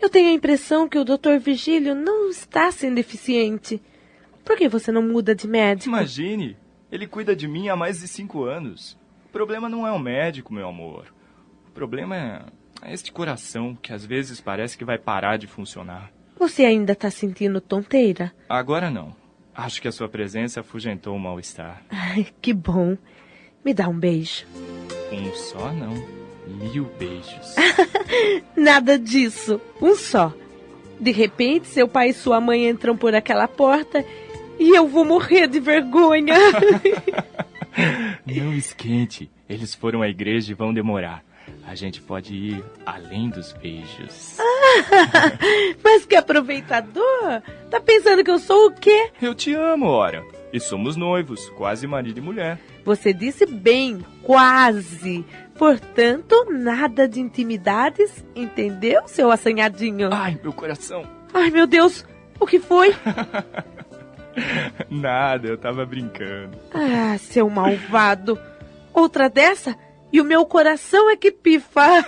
eu 0.00 0.10
tenho 0.10 0.30
a 0.30 0.32
impressão 0.32 0.88
que 0.88 0.98
o 0.98 1.04
Dr. 1.04 1.38
Vigílio 1.40 1.94
não 1.94 2.28
está 2.28 2.72
sendo 2.72 2.98
eficiente. 2.98 3.80
Por 4.44 4.56
que 4.56 4.68
você 4.68 4.90
não 4.90 5.02
muda 5.02 5.32
de 5.32 5.46
médico? 5.46 5.88
Imagine, 5.88 6.56
ele 6.90 7.06
cuida 7.06 7.36
de 7.36 7.46
mim 7.46 7.68
há 7.68 7.76
mais 7.76 8.00
de 8.00 8.08
cinco 8.08 8.44
anos. 8.44 8.98
O 9.26 9.28
problema 9.28 9.68
não 9.68 9.86
é 9.86 9.92
o 9.92 9.98
médico, 9.98 10.52
meu 10.52 10.68
amor. 10.68 11.14
O 11.68 11.70
problema 11.70 12.16
é, 12.16 12.42
é 12.82 12.92
este 12.92 13.12
coração 13.12 13.76
que 13.76 13.92
às 13.92 14.04
vezes 14.04 14.40
parece 14.40 14.76
que 14.76 14.84
vai 14.84 14.98
parar 14.98 15.36
de 15.36 15.46
funcionar. 15.46 16.10
Você 16.38 16.64
ainda 16.64 16.92
está 16.92 17.10
sentindo 17.10 17.60
tonteira? 17.60 18.32
Agora 18.48 18.90
não. 18.90 19.14
Acho 19.54 19.80
que 19.80 19.88
a 19.88 19.92
sua 19.92 20.08
presença 20.08 20.60
afugentou 20.60 21.16
o 21.16 21.18
mal-estar. 21.20 21.82
Ai, 21.90 22.26
que 22.42 22.52
bom. 22.52 22.96
Me 23.64 23.72
dá 23.72 23.88
um 23.88 23.98
beijo. 23.98 24.44
Um 25.10 25.34
só 25.34 25.72
não. 25.72 25.94
mil 26.46 26.84
beijos. 26.98 27.54
Nada 28.54 28.98
disso. 28.98 29.60
Um 29.80 29.96
só. 29.96 30.32
De 31.00 31.10
repente, 31.10 31.66
seu 31.68 31.88
pai 31.88 32.10
e 32.10 32.14
sua 32.14 32.40
mãe 32.40 32.68
entram 32.68 32.96
por 32.96 33.14
aquela 33.14 33.48
porta 33.48 34.04
e 34.58 34.76
eu 34.76 34.86
vou 34.86 35.04
morrer 35.04 35.46
de 35.46 35.58
vergonha. 35.60 36.34
Não 38.24 38.52
esquente. 38.54 39.30
Eles 39.48 39.74
foram 39.74 40.02
à 40.02 40.08
igreja 40.08 40.52
e 40.52 40.54
vão 40.54 40.72
demorar. 40.72 41.22
A 41.66 41.74
gente 41.74 42.00
pode 42.00 42.34
ir 42.34 42.64
além 42.84 43.28
dos 43.28 43.52
beijos. 43.52 44.36
Mas 45.82 46.04
que 46.04 46.16
aproveitador! 46.16 47.42
Tá 47.70 47.80
pensando 47.80 48.22
que 48.22 48.30
eu 48.30 48.38
sou 48.38 48.66
o 48.68 48.72
quê? 48.72 49.10
Eu 49.20 49.34
te 49.34 49.54
amo, 49.54 49.86
ora. 49.86 50.24
E 50.52 50.60
somos 50.60 50.96
noivos, 50.96 51.48
quase 51.50 51.86
marido 51.86 52.18
e 52.18 52.22
mulher. 52.22 52.58
Você 52.84 53.12
disse 53.12 53.44
bem, 53.44 54.04
quase. 54.22 55.24
Portanto, 55.58 56.46
nada 56.50 57.08
de 57.08 57.20
intimidades, 57.20 58.24
entendeu, 58.34 59.02
seu 59.06 59.30
assanhadinho? 59.30 60.10
Ai, 60.12 60.38
meu 60.42 60.52
coração. 60.52 61.02
Ai, 61.34 61.50
meu 61.50 61.66
Deus, 61.66 62.04
o 62.38 62.46
que 62.46 62.58
foi? 62.58 62.94
Nada, 64.90 65.48
eu 65.48 65.56
tava 65.56 65.84
brincando. 65.86 66.58
Ah, 66.72 67.16
seu 67.18 67.48
malvado. 67.48 68.38
Outra 68.92 69.28
dessa 69.28 69.76
e 70.12 70.20
o 70.20 70.24
meu 70.24 70.46
coração 70.46 71.10
é 71.10 71.16
que 71.16 71.30
pifa. 71.30 71.86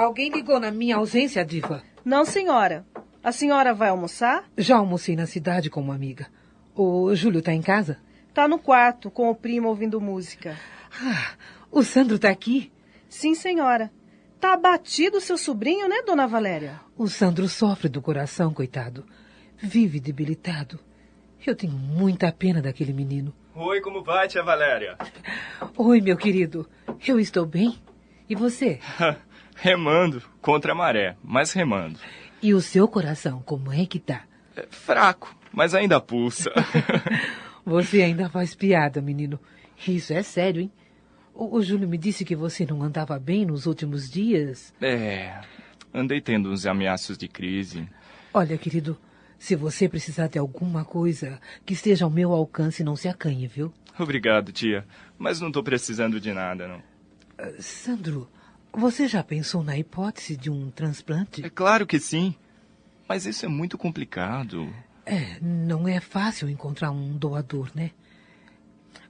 Alguém 0.00 0.30
ligou 0.30 0.58
na 0.58 0.70
minha 0.70 0.96
ausência, 0.96 1.44
Diva? 1.44 1.82
Não, 2.02 2.24
senhora. 2.24 2.86
A 3.22 3.32
senhora 3.32 3.74
vai 3.74 3.90
almoçar? 3.90 4.44
Já 4.56 4.78
almocei 4.78 5.14
na 5.14 5.26
cidade 5.26 5.68
com 5.68 5.78
uma 5.78 5.94
amiga. 5.94 6.26
O 6.74 7.14
Júlio 7.14 7.42
tá 7.42 7.52
em 7.52 7.60
casa? 7.60 7.98
Tá 8.32 8.48
no 8.48 8.58
quarto, 8.58 9.10
com 9.10 9.28
o 9.28 9.34
primo 9.34 9.68
ouvindo 9.68 10.00
música. 10.00 10.56
Ah, 10.90 11.32
o 11.70 11.82
Sandro 11.82 12.18
tá 12.18 12.30
aqui? 12.30 12.72
Sim, 13.10 13.34
senhora. 13.34 13.92
Tá 14.40 14.54
abatido 14.54 15.20
seu 15.20 15.36
sobrinho, 15.36 15.86
né, 15.86 16.00
dona 16.00 16.26
Valéria? 16.26 16.80
O 16.96 17.06
Sandro 17.06 17.46
sofre 17.46 17.90
do 17.90 18.00
coração, 18.00 18.54
coitado. 18.54 19.04
Vive 19.58 20.00
debilitado. 20.00 20.80
Eu 21.46 21.54
tenho 21.54 21.74
muita 21.74 22.32
pena 22.32 22.62
daquele 22.62 22.94
menino. 22.94 23.34
Oi, 23.54 23.82
como 23.82 24.02
vai, 24.02 24.28
tia 24.28 24.42
Valéria? 24.42 24.96
Oi, 25.76 26.00
meu 26.00 26.16
querido. 26.16 26.66
Eu 27.06 27.20
estou 27.20 27.44
bem. 27.44 27.78
E 28.30 28.34
você? 28.34 28.80
remando 29.60 30.22
contra 30.40 30.72
a 30.72 30.74
maré, 30.74 31.16
mas 31.22 31.52
remando. 31.52 31.98
E 32.42 32.54
o 32.54 32.60
seu 32.60 32.88
coração, 32.88 33.42
como 33.42 33.72
é 33.72 33.84
que 33.84 33.98
tá? 33.98 34.24
É 34.56 34.66
fraco, 34.70 35.36
mas 35.52 35.74
ainda 35.74 36.00
pulsa. 36.00 36.50
você 37.64 38.02
ainda 38.02 38.28
faz 38.30 38.54
piada, 38.54 39.02
menino. 39.02 39.38
Isso 39.86 40.12
é 40.12 40.22
sério, 40.22 40.62
hein? 40.62 40.72
O, 41.34 41.56
o 41.56 41.62
Júlio 41.62 41.88
me 41.88 41.98
disse 41.98 42.24
que 42.24 42.34
você 42.34 42.64
não 42.64 42.82
andava 42.82 43.18
bem 43.18 43.44
nos 43.44 43.66
últimos 43.66 44.10
dias. 44.10 44.74
É, 44.80 45.38
andei 45.92 46.20
tendo 46.20 46.50
uns 46.50 46.64
ameaços 46.64 47.18
de 47.18 47.28
crise. 47.28 47.86
Olha, 48.32 48.56
querido, 48.56 48.98
se 49.38 49.54
você 49.54 49.88
precisar 49.88 50.28
de 50.28 50.38
alguma 50.38 50.84
coisa 50.84 51.38
que 51.66 51.74
esteja 51.74 52.06
ao 52.06 52.10
meu 52.10 52.32
alcance, 52.32 52.82
não 52.82 52.96
se 52.96 53.08
acanhe, 53.08 53.46
viu? 53.46 53.72
Obrigado, 53.98 54.52
tia. 54.52 54.86
Mas 55.18 55.40
não 55.40 55.48
estou 55.48 55.62
precisando 55.62 56.18
de 56.18 56.32
nada, 56.32 56.66
não. 56.66 56.78
Uh, 56.78 57.62
Sandro, 57.62 58.28
você 58.72 59.08
já 59.08 59.22
pensou 59.22 59.62
na 59.62 59.76
hipótese 59.78 60.36
de 60.36 60.50
um 60.50 60.70
transplante? 60.70 61.44
É 61.44 61.50
claro 61.50 61.86
que 61.86 61.98
sim. 61.98 62.34
Mas 63.08 63.26
isso 63.26 63.44
é 63.44 63.48
muito 63.48 63.76
complicado. 63.76 64.72
É, 65.04 65.38
não 65.40 65.88
é 65.88 65.98
fácil 65.98 66.48
encontrar 66.48 66.90
um 66.90 67.16
doador, 67.16 67.68
né? 67.74 67.90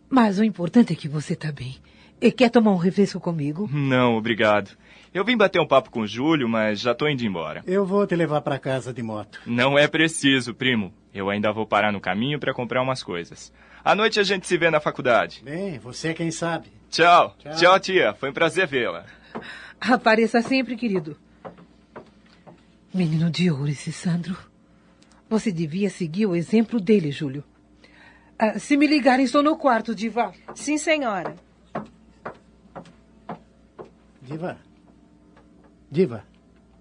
Mas 0.08 0.38
o 0.38 0.44
importante 0.44 0.92
é 0.92 0.96
que 0.96 1.08
você 1.08 1.34
está 1.34 1.52
bem. 1.52 1.76
E 2.20 2.30
quer 2.30 2.50
tomar 2.50 2.72
um 2.72 2.76
refresco 2.76 3.20
comigo? 3.20 3.68
Não, 3.72 4.16
obrigado. 4.16 4.70
Eu 5.12 5.24
vim 5.24 5.36
bater 5.36 5.60
um 5.60 5.66
papo 5.66 5.90
com 5.90 6.00
o 6.00 6.06
Júlio, 6.06 6.48
mas 6.48 6.80
já 6.80 6.94
tô 6.94 7.08
indo 7.08 7.24
embora. 7.24 7.62
Eu 7.66 7.84
vou 7.84 8.06
te 8.06 8.14
levar 8.14 8.40
para 8.42 8.58
casa 8.58 8.92
de 8.92 9.02
moto. 9.02 9.40
Não 9.46 9.78
é 9.78 9.88
preciso, 9.88 10.54
primo. 10.54 10.92
Eu 11.12 11.28
ainda 11.28 11.52
vou 11.52 11.66
parar 11.66 11.92
no 11.92 12.00
caminho 12.00 12.38
para 12.38 12.54
comprar 12.54 12.82
umas 12.82 13.02
coisas. 13.02 13.52
À 13.84 13.94
noite 13.94 14.20
a 14.20 14.22
gente 14.22 14.46
se 14.46 14.56
vê 14.56 14.70
na 14.70 14.80
faculdade. 14.80 15.42
Bem, 15.44 15.78
você 15.78 16.08
é 16.08 16.14
quem 16.14 16.30
sabe. 16.30 16.68
Tchau. 16.90 17.34
Tchau, 17.38 17.52
Tchau 17.54 17.80
tia. 17.80 18.14
Foi 18.14 18.30
um 18.30 18.34
prazer 18.34 18.66
vê-la. 18.66 19.04
Apareça 19.80 20.42
sempre, 20.42 20.76
querido. 20.76 21.16
Menino 22.92 23.30
de 23.30 23.50
ouro 23.50 23.68
esse 23.68 23.92
Sandro. 23.92 24.36
Você 25.28 25.52
devia 25.52 25.88
seguir 25.88 26.26
o 26.26 26.34
exemplo 26.34 26.80
dele, 26.80 27.12
Júlio. 27.12 27.44
Ah, 28.38 28.58
se 28.58 28.76
me 28.76 28.86
ligarem, 28.86 29.24
estou 29.24 29.42
no 29.42 29.56
quarto, 29.56 29.94
Diva. 29.94 30.32
Sim, 30.54 30.76
senhora. 30.76 31.36
Diva. 34.20 34.58
Diva. 35.90 36.24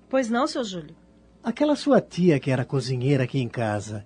Pois 0.10 0.30
não, 0.30 0.48
seu 0.48 0.64
Júlio. 0.64 0.96
Aquela 1.44 1.76
sua 1.76 2.02
tia 2.02 2.40
que 2.40 2.52
era 2.52 2.66
cozinheira 2.66 3.24
aqui 3.24 3.40
em 3.40 3.48
casa. 3.48 4.06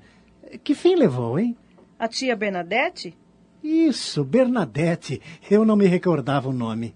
Que 0.63 0.75
fim 0.75 0.95
levou, 0.95 1.39
hein? 1.39 1.57
A 1.97 2.07
tia 2.07 2.35
Bernadette? 2.35 3.17
Isso, 3.63 4.23
Bernadette. 4.25 5.21
Eu 5.49 5.63
não 5.63 5.75
me 5.75 5.85
recordava 5.87 6.49
o 6.49 6.53
nome. 6.53 6.93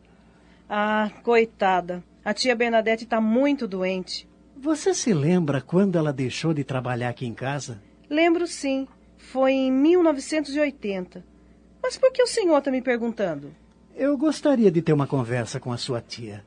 Ah, 0.70 1.10
coitada. 1.24 2.04
A 2.24 2.34
tia 2.34 2.56
Bernadette 2.56 3.06
está 3.06 3.22
muito 3.22 3.68
doente. 3.68 4.28
Você 4.56 4.94
se 4.94 5.14
lembra 5.14 5.62
quando 5.62 5.98
ela 5.98 6.12
deixou 6.12 6.54
de 6.54 6.64
trabalhar 6.64 7.10
aqui 7.10 7.26
em 7.26 7.34
casa? 7.34 7.82
Lembro 8.10 8.46
sim. 8.48 8.88
Foi 9.18 9.52
em 9.52 9.72
1980. 9.72 11.24
Mas 11.82 11.98
por 11.98 12.12
que 12.12 12.22
o 12.22 12.28
senhor 12.28 12.58
está 12.58 12.70
me 12.70 12.82
perguntando? 12.82 13.54
Eu 13.96 14.18
gostaria 14.18 14.70
de 14.70 14.82
ter 14.82 14.94
uma 14.94 15.08
conversa 15.08 15.60
com 15.60 15.72
a 15.72 15.78
sua 15.78 16.02
tia. 16.02 16.44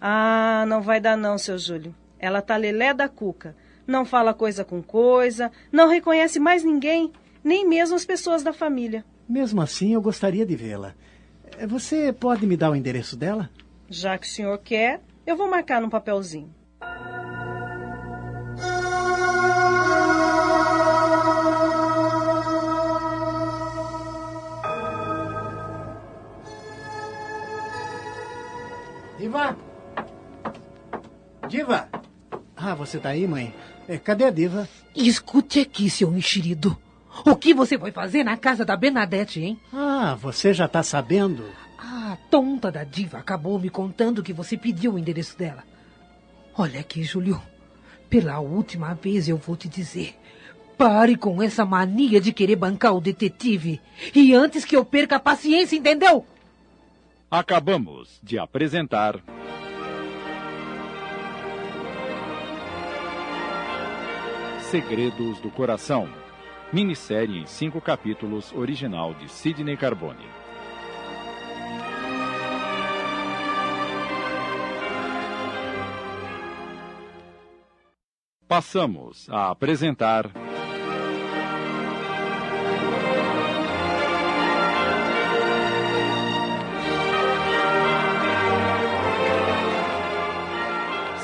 Ah, 0.00 0.64
não 0.66 0.80
vai 0.80 1.00
dar 1.00 1.16
não, 1.16 1.36
seu 1.36 1.58
Júlio. 1.58 1.94
Ela 2.18 2.40
tá 2.40 2.56
lelé 2.56 2.94
da 2.94 3.08
cuca. 3.08 3.54
Não 3.86 4.04
fala 4.04 4.32
coisa 4.32 4.64
com 4.64 4.82
coisa, 4.82 5.50
não 5.72 5.88
reconhece 5.88 6.38
mais 6.38 6.62
ninguém, 6.62 7.12
nem 7.42 7.66
mesmo 7.66 7.96
as 7.96 8.04
pessoas 8.04 8.42
da 8.42 8.52
família. 8.52 9.04
Mesmo 9.28 9.60
assim, 9.60 9.94
eu 9.94 10.00
gostaria 10.00 10.46
de 10.46 10.54
vê-la. 10.54 10.94
Você 11.68 12.12
pode 12.12 12.46
me 12.46 12.56
dar 12.56 12.70
o 12.70 12.76
endereço 12.76 13.16
dela? 13.16 13.50
Já 13.88 14.16
que 14.16 14.26
o 14.26 14.30
senhor 14.30 14.56
quer, 14.58 15.00
eu 15.26 15.36
vou 15.36 15.48
marcar 15.48 15.80
num 15.82 15.90
papelzinho. 15.90 16.54
Diva! 29.18 29.56
Diva! 31.46 31.88
Ah, 32.56 32.74
você 32.74 32.98
tá 32.98 33.10
aí, 33.10 33.26
mãe? 33.26 33.54
É, 33.86 33.98
cadê 33.98 34.24
a 34.24 34.30
Diva? 34.30 34.66
Escute 34.96 35.60
aqui, 35.60 35.90
seu 35.90 36.16
enxerido. 36.16 36.76
O 37.24 37.36
que 37.36 37.52
você 37.52 37.78
foi 37.78 37.90
fazer 37.90 38.24
na 38.24 38.36
casa 38.36 38.64
da 38.64 38.76
Bernadette, 38.76 39.40
hein? 39.40 39.58
Ah, 39.72 40.16
você 40.20 40.54
já 40.54 40.68
tá 40.68 40.82
sabendo? 40.82 41.44
Ah, 41.78 42.16
tonta 42.30 42.70
da 42.70 42.84
diva 42.84 43.18
acabou 43.18 43.58
me 43.58 43.68
contando 43.68 44.22
que 44.22 44.32
você 44.32 44.56
pediu 44.56 44.94
o 44.94 44.98
endereço 44.98 45.36
dela. 45.36 45.64
Olha 46.56 46.80
aqui, 46.80 47.02
Júlio. 47.02 47.40
Pela 48.08 48.40
última 48.40 48.94
vez 48.94 49.28
eu 49.28 49.36
vou 49.36 49.56
te 49.56 49.68
dizer. 49.68 50.16
Pare 50.76 51.16
com 51.16 51.42
essa 51.42 51.64
mania 51.64 52.20
de 52.20 52.32
querer 52.32 52.56
bancar 52.56 52.94
o 52.94 53.00
detetive. 53.00 53.80
E 54.14 54.34
antes 54.34 54.64
que 54.64 54.76
eu 54.76 54.84
perca 54.84 55.16
a 55.16 55.20
paciência, 55.20 55.76
entendeu? 55.76 56.24
Acabamos 57.30 58.18
de 58.22 58.38
apresentar. 58.38 59.20
Segredos 64.70 65.38
do 65.40 65.50
Coração. 65.50 66.19
Minissérie 66.72 67.40
em 67.40 67.46
cinco 67.46 67.80
capítulos, 67.80 68.52
original 68.52 69.12
de 69.12 69.28
Sidney 69.28 69.76
Carbone. 69.76 70.24
Passamos 78.46 79.28
a 79.28 79.50
apresentar. 79.50 80.30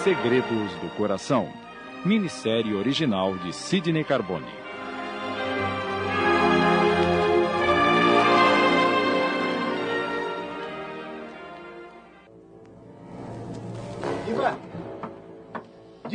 Segredos 0.02 0.72
do 0.80 0.88
Coração. 0.96 1.52
Minissérie 2.04 2.74
original 2.74 3.36
de 3.38 3.52
Sidney 3.52 4.02
Carbone. 4.02 4.65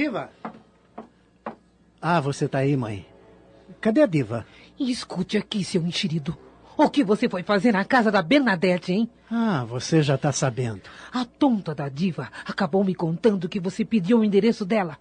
Diva! 0.02 0.32
Ah, 2.02 2.20
você 2.20 2.48
tá 2.48 2.58
aí, 2.58 2.76
mãe. 2.76 3.06
Cadê 3.80 4.02
a 4.02 4.08
diva? 4.08 4.48
Escute 4.80 5.38
aqui, 5.38 5.64
seu 5.64 5.86
enxerido. 5.86 6.36
O 6.76 6.90
que 6.90 7.04
você 7.04 7.30
foi 7.30 7.44
fazer 7.44 7.72
na 7.72 7.86
casa 7.86 8.10
da 8.10 8.24
Bernadette, 8.24 8.92
hein? 8.92 9.08
Ah, 9.30 9.64
você 9.64 10.02
já 10.02 10.18
tá 10.18 10.32
sabendo. 10.32 10.82
A 11.14 11.24
tonta 11.24 11.76
da 11.76 11.88
diva 11.88 12.32
acabou 12.48 12.84
me 12.84 12.96
contando 12.96 13.48
que 13.48 13.60
você 13.60 13.86
pediu 13.86 14.22
o 14.22 14.24
endereço 14.24 14.66
dela. 14.66 14.98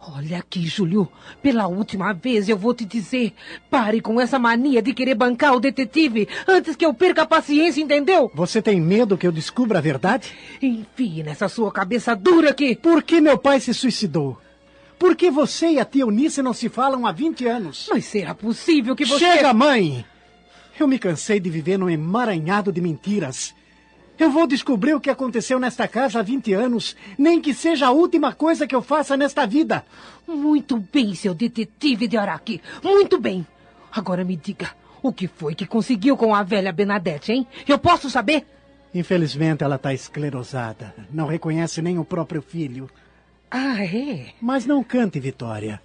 Olha 0.00 0.38
aqui, 0.38 0.64
Júlio. 0.66 1.08
Pela 1.42 1.66
última 1.66 2.12
vez 2.12 2.48
eu 2.48 2.56
vou 2.56 2.72
te 2.72 2.84
dizer: 2.84 3.32
pare 3.68 4.00
com 4.00 4.20
essa 4.20 4.38
mania 4.38 4.80
de 4.80 4.94
querer 4.94 5.14
bancar 5.14 5.54
o 5.54 5.60
detetive 5.60 6.28
antes 6.46 6.76
que 6.76 6.86
eu 6.86 6.94
perca 6.94 7.22
a 7.22 7.26
paciência, 7.26 7.80
entendeu? 7.80 8.30
Você 8.34 8.62
tem 8.62 8.80
medo 8.80 9.18
que 9.18 9.26
eu 9.26 9.32
descubra 9.32 9.78
a 9.78 9.82
verdade? 9.82 10.32
Enfie 10.62 11.22
nessa 11.22 11.48
sua 11.48 11.72
cabeça 11.72 12.14
dura 12.14 12.54
que. 12.54 12.76
Por 12.76 13.02
que 13.02 13.20
meu 13.20 13.36
pai 13.36 13.60
se 13.60 13.74
suicidou? 13.74 14.38
Por 14.98 15.14
que 15.14 15.30
você 15.30 15.68
e 15.68 15.80
a 15.80 15.84
tia 15.84 16.02
Eunice 16.02 16.42
não 16.42 16.52
se 16.52 16.68
falam 16.68 17.06
há 17.06 17.12
20 17.12 17.46
anos? 17.46 17.88
Mas 17.90 18.04
será 18.04 18.34
possível 18.34 18.94
que 18.96 19.04
você. 19.04 19.24
Chega, 19.24 19.52
mãe! 19.52 20.04
Eu 20.78 20.86
me 20.86 20.98
cansei 20.98 21.40
de 21.40 21.50
viver 21.50 21.76
num 21.76 21.90
emaranhado 21.90 22.72
de 22.72 22.80
mentiras. 22.80 23.52
Eu 24.18 24.30
vou 24.30 24.46
descobrir 24.46 24.94
o 24.94 25.00
que 25.00 25.10
aconteceu 25.10 25.60
nesta 25.60 25.86
casa 25.86 26.18
há 26.18 26.22
20 26.22 26.52
anos, 26.52 26.96
nem 27.16 27.40
que 27.40 27.54
seja 27.54 27.86
a 27.86 27.90
última 27.92 28.32
coisa 28.32 28.66
que 28.66 28.74
eu 28.74 28.82
faça 28.82 29.16
nesta 29.16 29.46
vida. 29.46 29.84
Muito 30.26 30.76
bem, 30.76 31.14
seu 31.14 31.32
detetive 31.34 32.08
de 32.08 32.16
Araki. 32.16 32.60
Muito 32.82 33.20
bem. 33.20 33.46
Agora 33.92 34.24
me 34.24 34.36
diga, 34.36 34.70
o 35.02 35.12
que 35.12 35.28
foi 35.28 35.54
que 35.54 35.66
conseguiu 35.66 36.16
com 36.16 36.34
a 36.34 36.42
velha 36.42 36.72
Bernadette, 36.72 37.32
hein? 37.32 37.46
Eu 37.66 37.78
posso 37.78 38.10
saber? 38.10 38.44
Infelizmente 38.92 39.62
ela 39.62 39.76
está 39.76 39.94
esclerosada. 39.94 40.94
Não 41.12 41.26
reconhece 41.26 41.80
nem 41.80 41.98
o 41.98 42.04
próprio 42.04 42.42
filho. 42.42 42.90
Ah, 43.50 43.84
é? 43.84 44.32
Mas 44.40 44.66
não 44.66 44.82
cante, 44.82 45.20
Vitória. 45.20 45.80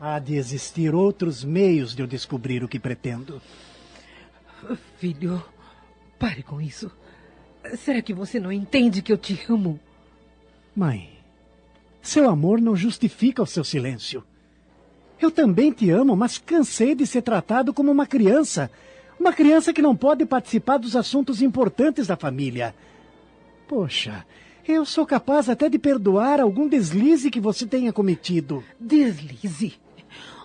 Há 0.00 0.18
de 0.18 0.36
existir 0.36 0.94
outros 0.94 1.44
meios 1.44 1.94
de 1.94 2.02
eu 2.02 2.06
descobrir 2.06 2.64
o 2.64 2.68
que 2.68 2.78
pretendo. 2.78 3.42
Filho, 4.98 5.42
pare 6.18 6.42
com 6.42 6.60
isso. 6.60 6.90
Será 7.76 8.02
que 8.02 8.14
você 8.14 8.40
não 8.40 8.52
entende 8.52 9.02
que 9.02 9.12
eu 9.12 9.18
te 9.18 9.38
amo? 9.48 9.78
Mãe, 10.74 11.10
seu 12.00 12.28
amor 12.28 12.60
não 12.60 12.76
justifica 12.76 13.42
o 13.42 13.46
seu 13.46 13.64
silêncio. 13.64 14.24
Eu 15.20 15.30
também 15.30 15.72
te 15.72 15.90
amo, 15.90 16.16
mas 16.16 16.38
cansei 16.38 16.94
de 16.94 17.06
ser 17.06 17.22
tratado 17.22 17.74
como 17.74 17.90
uma 17.90 18.06
criança. 18.06 18.70
Uma 19.18 19.32
criança 19.32 19.72
que 19.72 19.82
não 19.82 19.96
pode 19.96 20.24
participar 20.24 20.78
dos 20.78 20.94
assuntos 20.94 21.42
importantes 21.42 22.06
da 22.06 22.16
família. 22.16 22.74
Poxa, 23.66 24.24
eu 24.66 24.84
sou 24.84 25.04
capaz 25.04 25.48
até 25.48 25.68
de 25.68 25.78
perdoar 25.78 26.40
algum 26.40 26.68
deslize 26.68 27.30
que 27.30 27.40
você 27.40 27.66
tenha 27.66 27.92
cometido. 27.92 28.62
Deslize? 28.78 29.74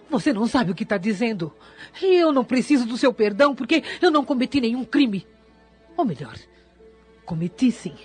Você 0.10 0.34
não 0.34 0.48
sabe 0.48 0.72
o 0.72 0.76
que 0.76 0.84
está 0.84 0.98
dizendo. 0.98 1.54
Eu 2.02 2.32
não 2.32 2.44
preciso 2.44 2.86
do 2.86 2.98
seu 2.98 3.14
perdão 3.14 3.54
porque 3.54 3.84
eu 4.02 4.10
não 4.10 4.26
cometi 4.26 4.60
nenhum 4.60 4.84
crime. 4.84 5.26
Ou 5.96 6.06
melhor, 6.06 6.36
cometi 7.26 7.72
sim. 7.72 7.96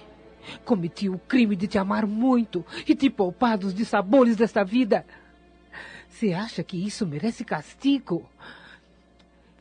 Cometi 0.64 1.08
o 1.08 1.18
crime 1.18 1.54
de 1.56 1.66
te 1.66 1.78
amar 1.78 2.06
muito 2.06 2.64
e 2.86 2.94
te 2.94 3.10
poupar 3.10 3.58
dos 3.58 3.74
dissabores 3.74 4.36
desta 4.36 4.64
vida. 4.64 5.04
Você 6.08 6.32
acha 6.32 6.62
que 6.64 6.76
isso 6.76 7.06
merece 7.06 7.44
castigo? 7.44 8.28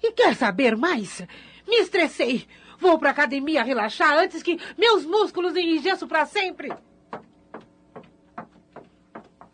E 0.02 0.12
quer 0.12 0.36
saber 0.36 0.78
mais? 0.78 1.22
Me 1.68 1.76
estressei. 1.78 2.48
Vou 2.80 2.98
para 2.98 3.10
academia 3.10 3.64
relaxar 3.64 4.18
antes 4.18 4.44
que 4.44 4.60
meus 4.78 5.06
músculos 5.06 5.56
enrijeçam 5.56 6.08
para 6.08 6.26
sempre. 6.26 6.72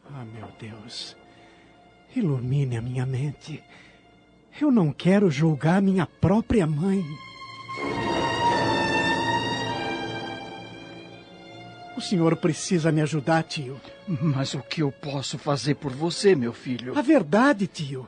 Ah, 0.05 0.25
meu 0.25 0.47
Deus. 0.59 1.17
Ilumine 2.15 2.77
a 2.77 2.81
minha 2.81 3.05
mente. 3.05 3.63
Eu 4.61 4.71
não 4.71 4.93
quero 4.93 5.31
julgar 5.31 5.81
minha 5.81 6.05
própria 6.05 6.67
mãe. 6.67 7.03
O 11.95 12.01
senhor 12.01 12.35
precisa 12.37 12.91
me 12.91 13.01
ajudar, 13.01 13.43
tio. 13.43 13.79
Mas 14.07 14.53
o 14.53 14.59
que 14.59 14.81
eu 14.81 14.91
posso 14.91 15.37
fazer 15.37 15.75
por 15.75 15.91
você, 15.91 16.35
meu 16.35 16.51
filho? 16.51 16.97
A 16.97 17.01
verdade, 17.01 17.67
tio. 17.67 18.07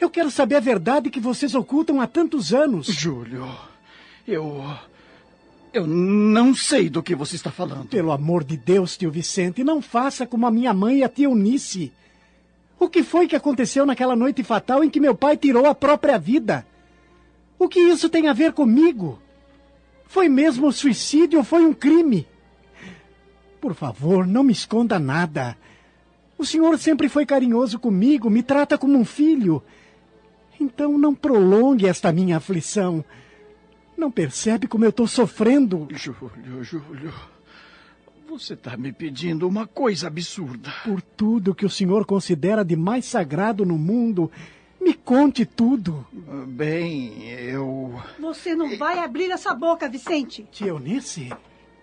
Eu 0.00 0.08
quero 0.08 0.30
saber 0.30 0.56
a 0.56 0.60
verdade 0.60 1.10
que 1.10 1.20
vocês 1.20 1.54
ocultam 1.54 2.00
há 2.00 2.06
tantos 2.06 2.54
anos. 2.54 2.86
Júlio, 2.86 3.46
eu. 4.26 4.64
Eu 5.72 5.86
não 5.86 6.54
sei 6.54 6.88
do 6.88 7.02
que 7.02 7.14
você 7.14 7.36
está 7.36 7.50
falando. 7.50 7.88
Pelo 7.88 8.12
amor 8.12 8.42
de 8.42 8.56
Deus, 8.56 8.96
tio 8.96 9.10
Vicente, 9.10 9.62
não 9.62 9.82
faça 9.82 10.26
como 10.26 10.46
a 10.46 10.50
minha 10.50 10.72
mãe 10.72 10.98
e 10.98 11.04
a 11.04 11.08
tia 11.08 11.26
Eunice. 11.26 11.92
O 12.78 12.88
que 12.88 13.02
foi 13.02 13.26
que 13.26 13.36
aconteceu 13.36 13.84
naquela 13.84 14.16
noite 14.16 14.42
fatal 14.42 14.82
em 14.82 14.88
que 14.88 15.00
meu 15.00 15.14
pai 15.14 15.36
tirou 15.36 15.66
a 15.66 15.74
própria 15.74 16.18
vida? 16.18 16.66
O 17.58 17.68
que 17.68 17.80
isso 17.80 18.08
tem 18.08 18.28
a 18.28 18.32
ver 18.32 18.52
comigo? 18.52 19.20
Foi 20.06 20.28
mesmo 20.28 20.72
suicídio 20.72 21.40
ou 21.40 21.44
foi 21.44 21.66
um 21.66 21.74
crime? 21.74 22.26
Por 23.60 23.74
favor, 23.74 24.26
não 24.26 24.42
me 24.42 24.52
esconda 24.52 24.98
nada. 24.98 25.56
O 26.36 26.44
senhor 26.44 26.78
sempre 26.78 27.08
foi 27.08 27.26
carinhoso 27.26 27.78
comigo, 27.78 28.30
me 28.30 28.42
trata 28.42 28.78
como 28.78 28.96
um 28.96 29.04
filho. 29.04 29.62
Então 30.60 30.96
não 30.96 31.14
prolongue 31.14 31.86
esta 31.86 32.12
minha 32.12 32.36
aflição. 32.36 33.04
Não 33.96 34.10
percebe 34.10 34.68
como 34.68 34.84
eu 34.84 34.90
estou 34.90 35.08
sofrendo? 35.08 35.88
Júlio, 35.90 36.62
Júlio. 36.62 37.12
Você 38.28 38.54
está 38.54 38.76
me 38.76 38.92
pedindo 38.92 39.48
uma 39.48 39.66
coisa 39.66 40.06
absurda. 40.06 40.72
Por 40.84 41.00
tudo 41.00 41.54
que 41.54 41.66
o 41.66 41.70
senhor 41.70 42.04
considera 42.04 42.64
de 42.64 42.76
mais 42.76 43.06
sagrado 43.06 43.64
no 43.64 43.78
mundo, 43.78 44.30
me 44.80 44.94
conte 44.94 45.44
tudo. 45.44 46.06
Bem, 46.46 47.28
eu. 47.30 48.00
Você 48.20 48.54
não 48.54 48.76
vai 48.76 48.98
abrir 48.98 49.30
essa 49.30 49.54
boca, 49.54 49.88
Vicente. 49.88 50.46
Tia 50.52 50.68
Eunice? 50.68 51.30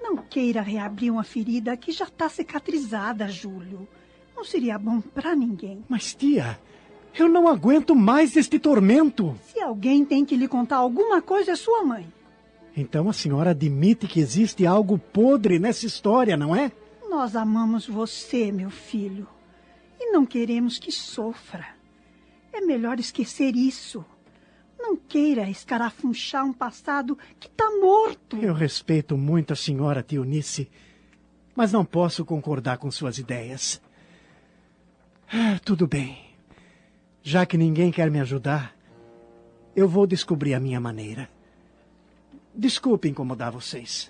Não 0.06 0.18
queira 0.18 0.62
reabrir 0.62 1.10
uma 1.10 1.24
ferida 1.24 1.76
que 1.76 1.92
já 1.92 2.06
está 2.06 2.30
cicatrizada, 2.30 3.28
Júlio. 3.28 3.88
Não 4.36 4.44
seria 4.44 4.78
bom 4.78 5.02
para 5.02 5.36
ninguém. 5.36 5.84
Mas, 5.90 6.14
tia, 6.14 6.60
eu 7.18 7.28
não 7.28 7.48
aguento 7.48 7.96
mais 7.96 8.38
este 8.38 8.60
tormento. 8.60 9.36
Se 9.42 9.60
alguém 9.60 10.06
tem 10.06 10.24
que 10.24 10.38
lhe 10.38 10.48
contar 10.48 10.76
alguma 10.76 11.24
coisa, 11.24 11.54
é 11.54 11.56
sua 11.56 11.84
mãe. 11.84 12.08
Então 12.78 13.10
a 13.10 13.14
senhora 13.14 13.50
admite 13.50 14.06
que 14.06 14.20
existe 14.20 14.64
algo 14.64 15.00
podre 15.00 15.58
nessa 15.58 15.88
história, 15.88 16.38
não 16.38 16.56
é? 16.56 16.72
Nós 17.10 17.36
amamos 17.36 17.88
você, 17.88 18.52
meu 18.52 18.70
filho. 18.70 19.28
E 20.00 20.12
não 20.12 20.24
queremos 20.24 20.78
que 20.78 20.92
sofra. 20.92 21.66
É 22.54 22.62
melhor 22.62 23.00
esquecer 23.00 23.56
isso. 23.56 24.06
Não 24.88 24.96
queira 24.96 25.50
escarafunchar 25.50 26.46
um 26.46 26.54
passado 26.54 27.18
que 27.40 27.48
está 27.48 27.68
morto. 27.72 28.38
Eu 28.38 28.54
respeito 28.54 29.18
muito 29.18 29.52
a 29.52 29.56
senhora, 29.56 30.04
tia 30.04 30.20
Eunice, 30.20 30.70
mas 31.56 31.72
não 31.72 31.84
posso 31.84 32.24
concordar 32.24 32.78
com 32.78 32.92
suas 32.92 33.18
ideias. 33.18 33.82
Ah, 35.28 35.60
tudo 35.66 35.88
bem. 35.88 36.24
Já 37.24 37.48
que 37.48 37.58
ninguém 37.58 37.92
quer 37.92 38.12
me 38.12 38.20
ajudar, 38.20 38.76
eu 39.76 39.90
vou 39.90 40.06
descobrir 40.06 40.54
a 40.54 40.60
minha 40.60 40.80
maneira. 40.80 41.28
Desculpe 42.54 43.10
incomodar 43.10 43.52
vocês. 43.52 44.08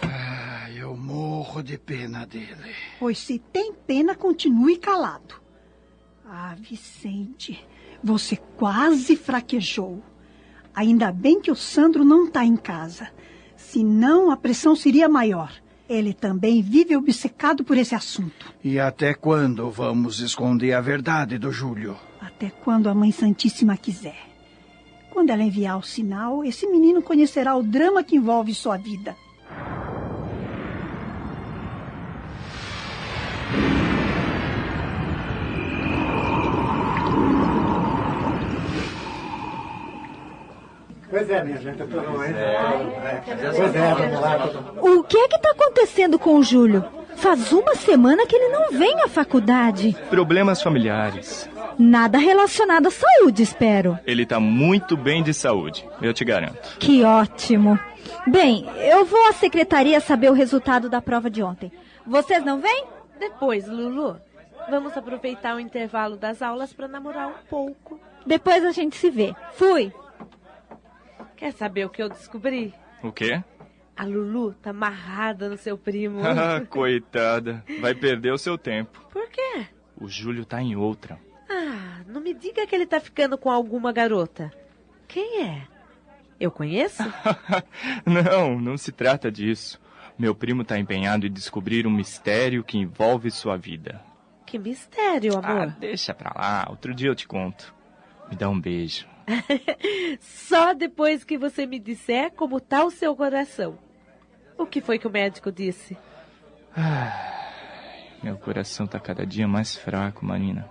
Ah, 0.00 0.70
eu 0.70 0.96
morro 0.96 1.60
de 1.60 1.76
pena 1.76 2.24
dele. 2.24 2.72
Pois 3.00 3.18
se 3.18 3.40
tem 3.40 3.74
pena, 3.74 4.14
continue 4.14 4.76
calado. 4.76 5.41
Ah, 6.26 6.54
Vicente, 6.58 7.64
você 8.02 8.36
quase 8.36 9.16
fraquejou. 9.16 10.02
Ainda 10.74 11.12
bem 11.12 11.40
que 11.40 11.50
o 11.50 11.56
Sandro 11.56 12.04
não 12.04 12.26
está 12.26 12.44
em 12.44 12.56
casa. 12.56 13.08
Senão 13.56 14.30
a 14.30 14.36
pressão 14.36 14.74
seria 14.74 15.08
maior. 15.08 15.52
Ele 15.88 16.14
também 16.14 16.62
vive 16.62 16.96
obcecado 16.96 17.64
por 17.64 17.76
esse 17.76 17.94
assunto. 17.94 18.52
E 18.64 18.78
até 18.78 19.12
quando 19.12 19.70
vamos 19.70 20.20
esconder 20.20 20.72
a 20.72 20.80
verdade 20.80 21.38
do 21.38 21.52
Júlio? 21.52 21.96
Até 22.20 22.50
quando 22.50 22.88
a 22.88 22.94
Mãe 22.94 23.12
Santíssima 23.12 23.76
quiser. 23.76 24.28
Quando 25.10 25.30
ela 25.30 25.42
enviar 25.42 25.78
o 25.78 25.82
sinal, 25.82 26.42
esse 26.42 26.66
menino 26.66 27.02
conhecerá 27.02 27.54
o 27.54 27.62
drama 27.62 28.02
que 28.02 28.16
envolve 28.16 28.54
sua 28.54 28.78
vida. 28.78 29.14
Pois 41.12 41.28
é, 41.28 41.44
minha 41.44 41.58
gente, 41.58 41.76
tudo 41.76 42.18
bem? 42.18 42.34
Pois 43.54 43.74
é, 43.74 43.94
vamos 43.94 44.18
lá. 44.18 44.46
O 44.80 45.02
que 45.04 45.18
é 45.18 45.28
que 45.28 45.36
está 45.36 45.50
acontecendo 45.50 46.18
com 46.18 46.38
o 46.38 46.42
Júlio? 46.42 46.82
Faz 47.16 47.52
uma 47.52 47.74
semana 47.74 48.26
que 48.26 48.34
ele 48.34 48.48
não 48.48 48.70
vem 48.70 48.98
à 49.02 49.08
faculdade. 49.08 49.94
Problemas 50.08 50.62
familiares. 50.62 51.50
Nada 51.78 52.16
relacionado 52.16 52.86
à 52.86 52.90
saúde, 52.90 53.42
espero. 53.42 53.98
Ele 54.06 54.24
tá 54.24 54.40
muito 54.40 54.96
bem 54.96 55.22
de 55.22 55.34
saúde, 55.34 55.86
eu 56.00 56.14
te 56.14 56.24
garanto. 56.24 56.78
Que 56.78 57.04
ótimo. 57.04 57.78
Bem, 58.26 58.66
eu 58.78 59.04
vou 59.04 59.28
à 59.28 59.34
secretaria 59.34 60.00
saber 60.00 60.30
o 60.30 60.34
resultado 60.34 60.88
da 60.88 61.02
prova 61.02 61.28
de 61.28 61.42
ontem. 61.42 61.70
Vocês 62.06 62.42
não 62.42 62.58
vêm? 62.58 62.86
Depois, 63.20 63.68
Lulu. 63.68 64.16
Vamos 64.70 64.96
aproveitar 64.96 65.56
o 65.56 65.60
intervalo 65.60 66.16
das 66.16 66.40
aulas 66.40 66.72
para 66.72 66.88
namorar 66.88 67.28
um 67.28 67.46
pouco. 67.50 68.00
Depois 68.24 68.64
a 68.64 68.72
gente 68.72 68.96
se 68.96 69.10
vê. 69.10 69.34
Fui. 69.52 69.92
Quer 71.42 71.52
saber 71.54 71.84
o 71.84 71.90
que 71.90 72.00
eu 72.00 72.08
descobri? 72.08 72.72
O 73.02 73.10
quê? 73.10 73.42
A 73.96 74.04
Lulu 74.04 74.54
tá 74.62 74.70
amarrada 74.70 75.48
no 75.48 75.56
seu 75.56 75.76
primo. 75.76 76.20
Ah, 76.24 76.64
coitada. 76.64 77.64
Vai 77.80 77.96
perder 77.96 78.32
o 78.32 78.38
seu 78.38 78.56
tempo. 78.56 79.04
Por 79.10 79.28
quê? 79.28 79.66
O 80.00 80.06
Júlio 80.06 80.44
tá 80.44 80.62
em 80.62 80.76
outra. 80.76 81.18
Ah, 81.50 82.04
não 82.06 82.20
me 82.20 82.32
diga 82.32 82.64
que 82.64 82.72
ele 82.72 82.86
tá 82.86 83.00
ficando 83.00 83.36
com 83.36 83.50
alguma 83.50 83.92
garota. 83.92 84.52
Quem 85.08 85.42
é? 85.42 85.66
Eu 86.38 86.52
conheço? 86.52 87.02
não, 88.06 88.60
não 88.60 88.78
se 88.78 88.92
trata 88.92 89.28
disso. 89.28 89.80
Meu 90.16 90.36
primo 90.36 90.62
tá 90.62 90.78
empenhado 90.78 91.26
em 91.26 91.32
descobrir 91.32 91.88
um 91.88 91.90
mistério 91.90 92.62
que 92.62 92.78
envolve 92.78 93.32
sua 93.32 93.56
vida. 93.56 94.00
Que 94.46 94.60
mistério, 94.60 95.36
amor? 95.36 95.62
Ah, 95.70 95.76
deixa 95.80 96.14
pra 96.14 96.32
lá. 96.36 96.68
Outro 96.70 96.94
dia 96.94 97.08
eu 97.08 97.16
te 97.16 97.26
conto. 97.26 97.74
Me 98.30 98.36
dá 98.36 98.48
um 98.48 98.60
beijo. 98.60 99.10
Só 100.20 100.74
depois 100.74 101.24
que 101.24 101.38
você 101.38 101.66
me 101.66 101.78
disser 101.78 102.32
como 102.32 102.60
tá 102.60 102.84
o 102.84 102.90
seu 102.90 103.14
coração. 103.14 103.78
O 104.58 104.66
que 104.66 104.80
foi 104.80 104.98
que 104.98 105.06
o 105.06 105.10
médico 105.10 105.50
disse? 105.50 105.96
Ah, 106.76 107.42
meu 108.22 108.36
coração 108.36 108.86
tá 108.86 108.98
cada 108.98 109.26
dia 109.26 109.46
mais 109.48 109.76
fraco, 109.76 110.24
Marina. 110.24 110.68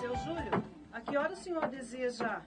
Seu 0.00 0.14
Júlio, 0.16 0.64
a 0.92 1.00
que 1.00 1.16
hora 1.16 1.32
o 1.32 1.36
senhor 1.36 1.66
deseja? 1.68 2.42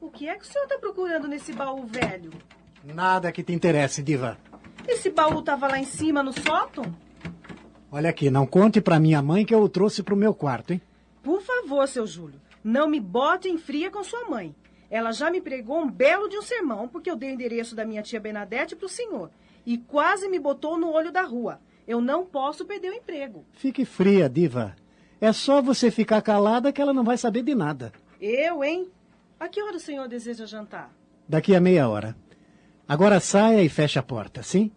O 0.00 0.10
que 0.10 0.28
é 0.28 0.36
que 0.36 0.44
o 0.44 0.46
senhor 0.46 0.64
está 0.64 0.78
procurando 0.78 1.26
nesse 1.26 1.52
baú 1.52 1.84
velho? 1.86 2.30
Nada 2.84 3.32
que 3.32 3.42
te 3.42 3.52
interesse, 3.52 4.02
Diva. 4.02 4.38
Esse 4.86 5.10
baú 5.10 5.40
estava 5.40 5.68
lá 5.68 5.78
em 5.78 5.84
cima 5.84 6.22
no 6.22 6.32
sótão? 6.32 6.84
Olha 7.90 8.10
aqui, 8.10 8.30
não 8.30 8.46
conte 8.46 8.80
pra 8.80 9.00
minha 9.00 9.22
mãe 9.22 9.44
que 9.44 9.54
eu 9.54 9.62
o 9.62 9.68
trouxe 9.68 10.02
pro 10.02 10.16
meu 10.16 10.34
quarto, 10.34 10.72
hein? 10.72 10.80
Por 11.22 11.40
favor, 11.42 11.86
seu 11.88 12.06
Júlio, 12.06 12.40
não 12.62 12.88
me 12.88 13.00
bote 13.00 13.48
em 13.48 13.58
fria 13.58 13.90
com 13.90 14.02
sua 14.04 14.28
mãe. 14.28 14.54
Ela 14.90 15.12
já 15.12 15.30
me 15.30 15.40
pregou 15.40 15.80
um 15.80 15.90
belo 15.90 16.28
de 16.28 16.36
um 16.36 16.42
sermão 16.42 16.88
porque 16.88 17.10
eu 17.10 17.16
dei 17.16 17.30
o 17.30 17.34
endereço 17.34 17.74
da 17.74 17.84
minha 17.84 18.02
tia 18.02 18.20
Bernadette 18.20 18.76
pro 18.76 18.88
senhor. 18.88 19.30
E 19.64 19.78
quase 19.78 20.28
me 20.28 20.38
botou 20.38 20.78
no 20.78 20.92
olho 20.92 21.10
da 21.10 21.22
rua. 21.22 21.60
Eu 21.86 22.00
não 22.00 22.24
posso 22.24 22.64
perder 22.64 22.90
o 22.90 22.94
emprego. 22.94 23.44
Fique 23.52 23.84
fria, 23.84 24.28
Diva. 24.28 24.76
É 25.20 25.32
só 25.32 25.62
você 25.62 25.90
ficar 25.90 26.20
calada 26.22 26.72
que 26.72 26.80
ela 26.80 26.92
não 26.92 27.02
vai 27.02 27.16
saber 27.16 27.42
de 27.42 27.54
nada. 27.54 27.92
Eu, 28.20 28.62
hein? 28.62 28.88
A 29.40 29.48
que 29.48 29.62
hora 29.62 29.76
o 29.76 29.80
senhor 29.80 30.08
deseja 30.08 30.46
jantar? 30.46 30.90
Daqui 31.28 31.54
a 31.54 31.60
meia 31.60 31.88
hora. 31.88 32.16
Agora 32.88 33.18
saia 33.18 33.64
e 33.64 33.68
feche 33.68 33.98
a 33.98 34.02
porta, 34.02 34.42
sim? 34.44 34.70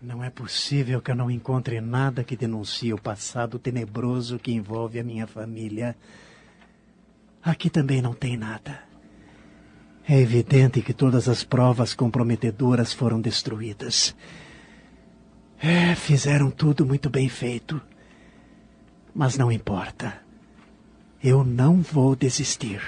Não 0.00 0.22
é 0.22 0.30
possível 0.30 1.02
que 1.02 1.10
eu 1.10 1.16
não 1.16 1.28
encontre 1.28 1.80
nada 1.80 2.22
que 2.22 2.36
denuncie 2.36 2.92
o 2.92 3.00
passado 3.00 3.58
tenebroso 3.58 4.38
que 4.38 4.52
envolve 4.52 5.00
a 5.00 5.04
minha 5.04 5.26
família. 5.26 5.96
Aqui 7.42 7.68
também 7.68 8.00
não 8.00 8.14
tem 8.14 8.36
nada. 8.36 8.84
É 10.08 10.20
evidente 10.20 10.82
que 10.82 10.94
todas 10.94 11.28
as 11.28 11.42
provas 11.42 11.92
comprometedoras 11.92 12.92
foram 12.92 13.20
destruídas. 13.20 14.14
É, 15.58 15.92
fizeram 15.96 16.52
tudo 16.52 16.86
muito 16.86 17.10
bem 17.10 17.28
feito. 17.28 17.82
Mas 19.12 19.36
não 19.36 19.50
importa. 19.50 20.25
Eu 21.24 21.42
não 21.42 21.80
vou 21.80 22.14
desistir. 22.14 22.80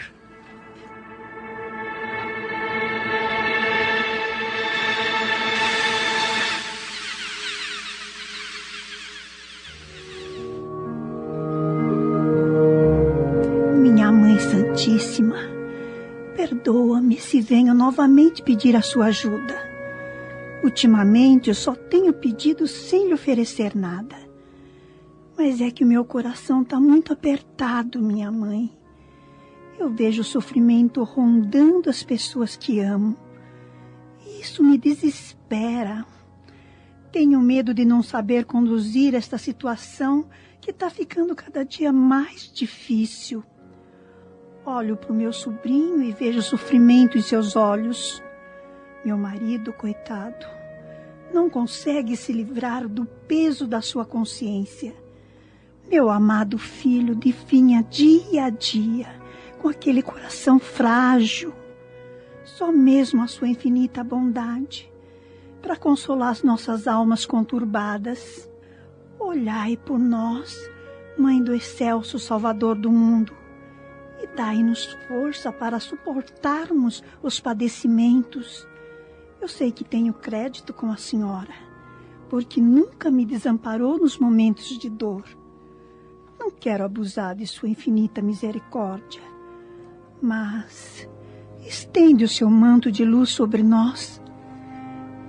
Minha 13.80 14.12
Mãe 14.12 14.38
Santíssima, 14.38 15.36
perdoa-me 16.36 17.18
se 17.18 17.40
venho 17.40 17.72
novamente 17.72 18.42
pedir 18.42 18.76
a 18.76 18.82
sua 18.82 19.06
ajuda. 19.06 19.56
Ultimamente 20.62 21.48
eu 21.48 21.54
só 21.54 21.74
tenho 21.74 22.12
pedido 22.12 22.68
sem 22.68 23.08
lhe 23.08 23.14
oferecer 23.14 23.74
nada. 23.74 24.27
Mas 25.38 25.60
é 25.60 25.70
que 25.70 25.84
o 25.84 25.86
meu 25.86 26.04
coração 26.04 26.62
está 26.62 26.80
muito 26.80 27.12
apertado, 27.12 28.02
minha 28.02 28.28
mãe. 28.28 28.76
Eu 29.78 29.88
vejo 29.88 30.22
o 30.22 30.24
sofrimento 30.24 31.04
rondando 31.04 31.88
as 31.88 32.02
pessoas 32.02 32.56
que 32.56 32.80
amo. 32.80 33.16
Isso 34.40 34.64
me 34.64 34.76
desespera. 34.76 36.04
Tenho 37.12 37.40
medo 37.40 37.72
de 37.72 37.84
não 37.84 38.02
saber 38.02 38.46
conduzir 38.46 39.14
esta 39.14 39.38
situação 39.38 40.28
que 40.60 40.72
está 40.72 40.90
ficando 40.90 41.36
cada 41.36 41.64
dia 41.64 41.92
mais 41.92 42.50
difícil. 42.52 43.44
Olho 44.66 44.96
para 44.96 45.12
o 45.12 45.16
meu 45.16 45.32
sobrinho 45.32 46.02
e 46.02 46.10
vejo 46.10 46.42
sofrimento 46.42 47.16
em 47.16 47.22
seus 47.22 47.54
olhos. 47.54 48.20
Meu 49.04 49.16
marido, 49.16 49.72
coitado, 49.72 50.44
não 51.32 51.48
consegue 51.48 52.16
se 52.16 52.32
livrar 52.32 52.88
do 52.88 53.06
peso 53.06 53.68
da 53.68 53.80
sua 53.80 54.04
consciência. 54.04 55.06
Meu 55.90 56.10
amado 56.10 56.58
filho 56.58 57.14
definha 57.14 57.82
dia 57.82 58.44
a 58.44 58.50
dia 58.50 59.06
com 59.58 59.68
aquele 59.68 60.02
coração 60.02 60.58
frágil. 60.58 61.54
Só 62.44 62.70
mesmo 62.70 63.22
a 63.22 63.26
sua 63.26 63.48
infinita 63.48 64.04
bondade 64.04 64.92
para 65.62 65.76
consolar 65.76 66.28
as 66.28 66.42
nossas 66.42 66.86
almas 66.86 67.24
conturbadas. 67.24 68.46
Olhai 69.18 69.78
por 69.78 69.98
nós, 69.98 70.58
Mãe 71.18 71.42
do 71.42 71.54
excelso 71.54 72.18
Salvador 72.18 72.76
do 72.76 72.92
mundo, 72.92 73.34
e 74.22 74.26
dai-nos 74.36 74.84
força 75.08 75.50
para 75.50 75.80
suportarmos 75.80 77.02
os 77.22 77.40
padecimentos. 77.40 78.68
Eu 79.40 79.48
sei 79.48 79.72
que 79.72 79.84
tenho 79.84 80.12
crédito 80.12 80.74
com 80.74 80.92
a 80.92 80.96
senhora, 80.96 81.54
porque 82.28 82.60
nunca 82.60 83.10
me 83.10 83.24
desamparou 83.24 83.98
nos 83.98 84.18
momentos 84.18 84.78
de 84.78 84.90
dor. 84.90 85.37
Não 86.38 86.50
quero 86.50 86.84
abusar 86.84 87.34
de 87.34 87.46
sua 87.46 87.68
infinita 87.68 88.22
misericórdia, 88.22 89.22
mas 90.22 91.08
estende 91.66 92.24
o 92.24 92.28
seu 92.28 92.48
manto 92.48 92.92
de 92.92 93.04
luz 93.04 93.30
sobre 93.30 93.62
nós, 93.62 94.22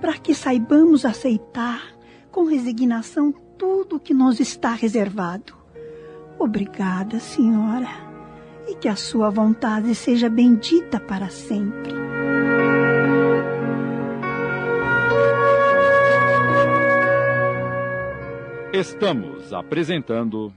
para 0.00 0.16
que 0.18 0.34
saibamos 0.34 1.04
aceitar 1.04 1.82
com 2.30 2.44
resignação 2.44 3.32
tudo 3.58 3.96
o 3.96 4.00
que 4.00 4.14
nos 4.14 4.40
está 4.40 4.72
reservado. 4.72 5.54
Obrigada, 6.38 7.18
Senhora, 7.18 7.88
e 8.66 8.74
que 8.74 8.88
a 8.88 8.96
sua 8.96 9.28
vontade 9.28 9.94
seja 9.94 10.28
bendita 10.28 10.98
para 10.98 11.28
sempre. 11.28 11.92
Estamos 18.72 19.52
apresentando. 19.52 20.52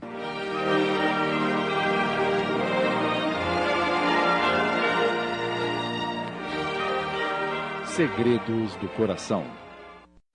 Segredos 7.94 8.74
do 8.78 8.88
Coração. 8.88 9.44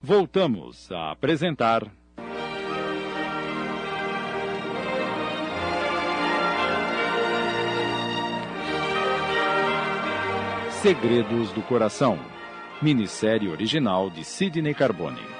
Voltamos 0.00 0.90
a 0.90 1.10
apresentar. 1.10 1.92
Segredos 10.70 11.52
do 11.52 11.60
Coração. 11.60 12.18
Minissérie 12.80 13.50
original 13.50 14.08
de 14.08 14.24
Sidney 14.24 14.72
Carbone. 14.72 15.39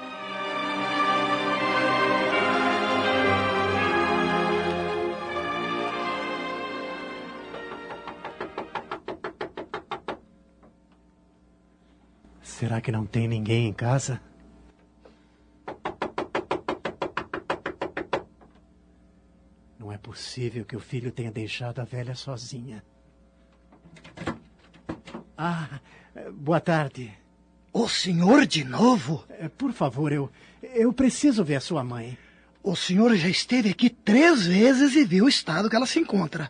Será 12.61 12.79
que 12.79 12.91
não 12.91 13.07
tem 13.07 13.27
ninguém 13.27 13.67
em 13.69 13.73
casa? 13.73 14.21
Não 19.79 19.91
é 19.91 19.97
possível 19.97 20.63
que 20.63 20.75
o 20.75 20.79
filho 20.79 21.11
tenha 21.11 21.31
deixado 21.31 21.79
a 21.79 21.83
velha 21.83 22.13
sozinha. 22.13 22.83
Ah, 25.35 25.79
boa 26.33 26.59
tarde. 26.61 27.11
O 27.73 27.89
senhor 27.89 28.45
de 28.45 28.63
novo? 28.63 29.25
Eh, 29.27 29.49
Por 29.49 29.73
favor, 29.73 30.11
eu, 30.11 30.29
eu 30.61 30.93
preciso 30.93 31.43
ver 31.43 31.55
a 31.55 31.61
sua 31.61 31.83
mãe. 31.83 32.15
O 32.61 32.75
senhor 32.75 33.15
já 33.15 33.27
esteve 33.27 33.71
aqui 33.71 33.89
três 33.89 34.45
vezes 34.45 34.95
e 34.95 35.03
viu 35.03 35.25
o 35.25 35.29
estado 35.29 35.67
que 35.67 35.75
ela 35.75 35.87
se 35.87 35.99
encontra. 35.99 36.47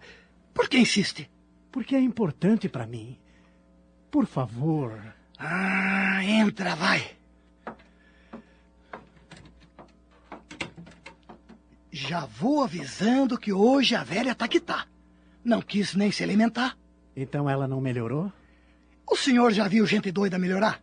Por 0.54 0.68
que 0.68 0.78
insiste? 0.78 1.32
Porque 1.72 1.96
é 1.96 2.02
importante 2.02 2.68
para 2.68 2.86
mim. 2.86 3.18
Por 4.12 4.26
favor. 4.26 5.02
Ah, 5.40 6.01
entra, 6.24 6.76
vai. 6.76 7.04
Já 11.92 12.26
vou 12.26 12.64
avisando 12.64 13.38
que 13.38 13.52
hoje 13.52 13.96
a 13.96 14.04
velha 14.04 14.34
tá 14.34 14.48
que 14.48 14.60
tá. 14.60 14.88
Não 15.44 15.62
quis 15.62 15.94
nem 15.94 16.12
se 16.12 16.24
alimentar. 16.24 16.78
Então 17.16 17.50
ela 17.50 17.68
não 17.68 17.82
melhorou? 17.82 18.32
O 19.10 19.16
senhor 19.16 19.52
já 19.52 19.68
viu 19.68 19.86
gente 19.86 20.12
doida 20.12 20.40
melhorar? 20.40 20.82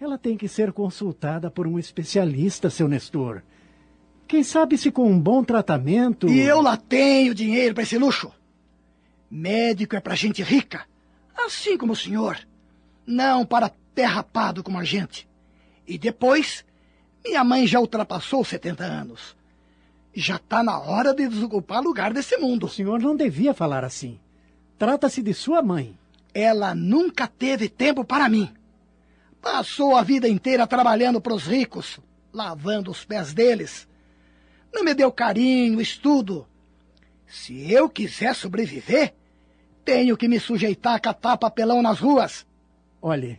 Ela 0.00 0.18
tem 0.18 0.36
que 0.36 0.48
ser 0.48 0.72
consultada 0.72 1.48
por 1.48 1.66
um 1.66 1.78
especialista, 1.78 2.68
seu 2.68 2.88
Nestor. 2.88 3.42
Quem 4.26 4.42
sabe 4.42 4.76
se 4.76 4.90
com 4.90 5.08
um 5.08 5.20
bom 5.20 5.44
tratamento. 5.44 6.28
E 6.28 6.40
eu 6.40 6.60
lá 6.60 6.76
tenho 6.76 7.34
dinheiro 7.34 7.74
para 7.74 7.84
esse 7.84 7.96
luxo. 7.96 8.32
Médico 9.30 9.94
é 9.94 10.00
para 10.00 10.14
gente 10.14 10.42
rica, 10.42 10.86
assim 11.36 11.78
como 11.78 11.92
o 11.92 11.96
senhor. 11.96 12.38
Não 13.06 13.46
para 13.46 13.72
derrapado 13.94 14.62
como 14.62 14.78
a 14.78 14.84
gente. 14.84 15.28
E 15.86 15.98
depois, 15.98 16.64
minha 17.24 17.44
mãe 17.44 17.66
já 17.66 17.80
ultrapassou 17.80 18.44
70 18.44 18.84
anos. 18.84 19.36
Já 20.14 20.36
está 20.36 20.62
na 20.62 20.78
hora 20.78 21.14
de 21.14 21.28
desocupar 21.28 21.82
lugar 21.82 22.12
desse 22.12 22.36
mundo. 22.36 22.66
O 22.66 22.68
senhor 22.68 23.00
não 23.00 23.16
devia 23.16 23.54
falar 23.54 23.84
assim. 23.84 24.20
Trata-se 24.78 25.22
de 25.22 25.32
sua 25.32 25.62
mãe. 25.62 25.98
Ela 26.34 26.74
nunca 26.74 27.26
teve 27.26 27.68
tempo 27.68 28.04
para 28.04 28.28
mim. 28.28 28.52
Passou 29.40 29.96
a 29.96 30.02
vida 30.02 30.28
inteira 30.28 30.66
trabalhando 30.66 31.20
para 31.20 31.34
os 31.34 31.46
ricos, 31.46 31.98
lavando 32.32 32.90
os 32.90 33.04
pés 33.04 33.32
deles. 33.32 33.88
Não 34.72 34.84
me 34.84 34.94
deu 34.94 35.10
carinho, 35.10 35.80
estudo. 35.80 36.46
Se 37.26 37.72
eu 37.72 37.88
quiser 37.88 38.34
sobreviver, 38.34 39.14
tenho 39.84 40.16
que 40.16 40.28
me 40.28 40.38
sujeitar 40.38 40.94
a 40.94 41.00
catar 41.00 41.36
papelão 41.36 41.82
nas 41.82 41.98
ruas. 41.98 42.46
Olhe, 43.00 43.38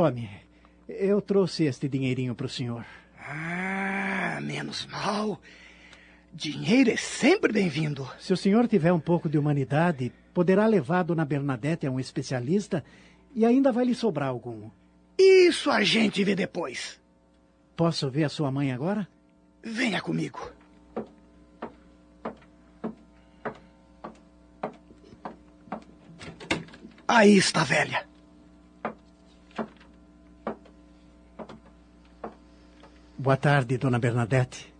tome. 0.00 0.30
Eu 0.88 1.20
trouxe 1.20 1.64
este 1.64 1.86
dinheirinho 1.86 2.34
para 2.34 2.46
o 2.46 2.48
senhor. 2.48 2.86
Ah, 3.18 4.38
menos 4.40 4.86
mal. 4.86 5.38
Dinheiro 6.32 6.90
é 6.90 6.96
sempre 6.96 7.52
bem-vindo. 7.52 8.08
Se 8.18 8.32
o 8.32 8.36
senhor 8.36 8.66
tiver 8.66 8.94
um 8.94 8.98
pouco 8.98 9.28
de 9.28 9.36
humanidade, 9.36 10.10
poderá 10.32 10.66
levar 10.66 11.02
Dona 11.02 11.26
Bernadette 11.26 11.86
a 11.86 11.90
um 11.90 12.00
especialista 12.00 12.82
e 13.34 13.44
ainda 13.44 13.70
vai 13.70 13.84
lhe 13.84 13.94
sobrar 13.94 14.30
algum. 14.30 14.70
Isso 15.18 15.70
a 15.70 15.84
gente 15.84 16.24
vê 16.24 16.34
depois. 16.34 16.98
Posso 17.76 18.08
ver 18.08 18.24
a 18.24 18.30
sua 18.30 18.50
mãe 18.50 18.72
agora? 18.72 19.06
Venha 19.62 20.00
comigo. 20.00 20.50
Aí 27.06 27.36
está 27.36 27.60
a 27.60 27.64
velha. 27.64 28.09
Boa 33.20 33.36
tarde, 33.36 33.76
Dona 33.76 33.98
Bernadette. 33.98 34.72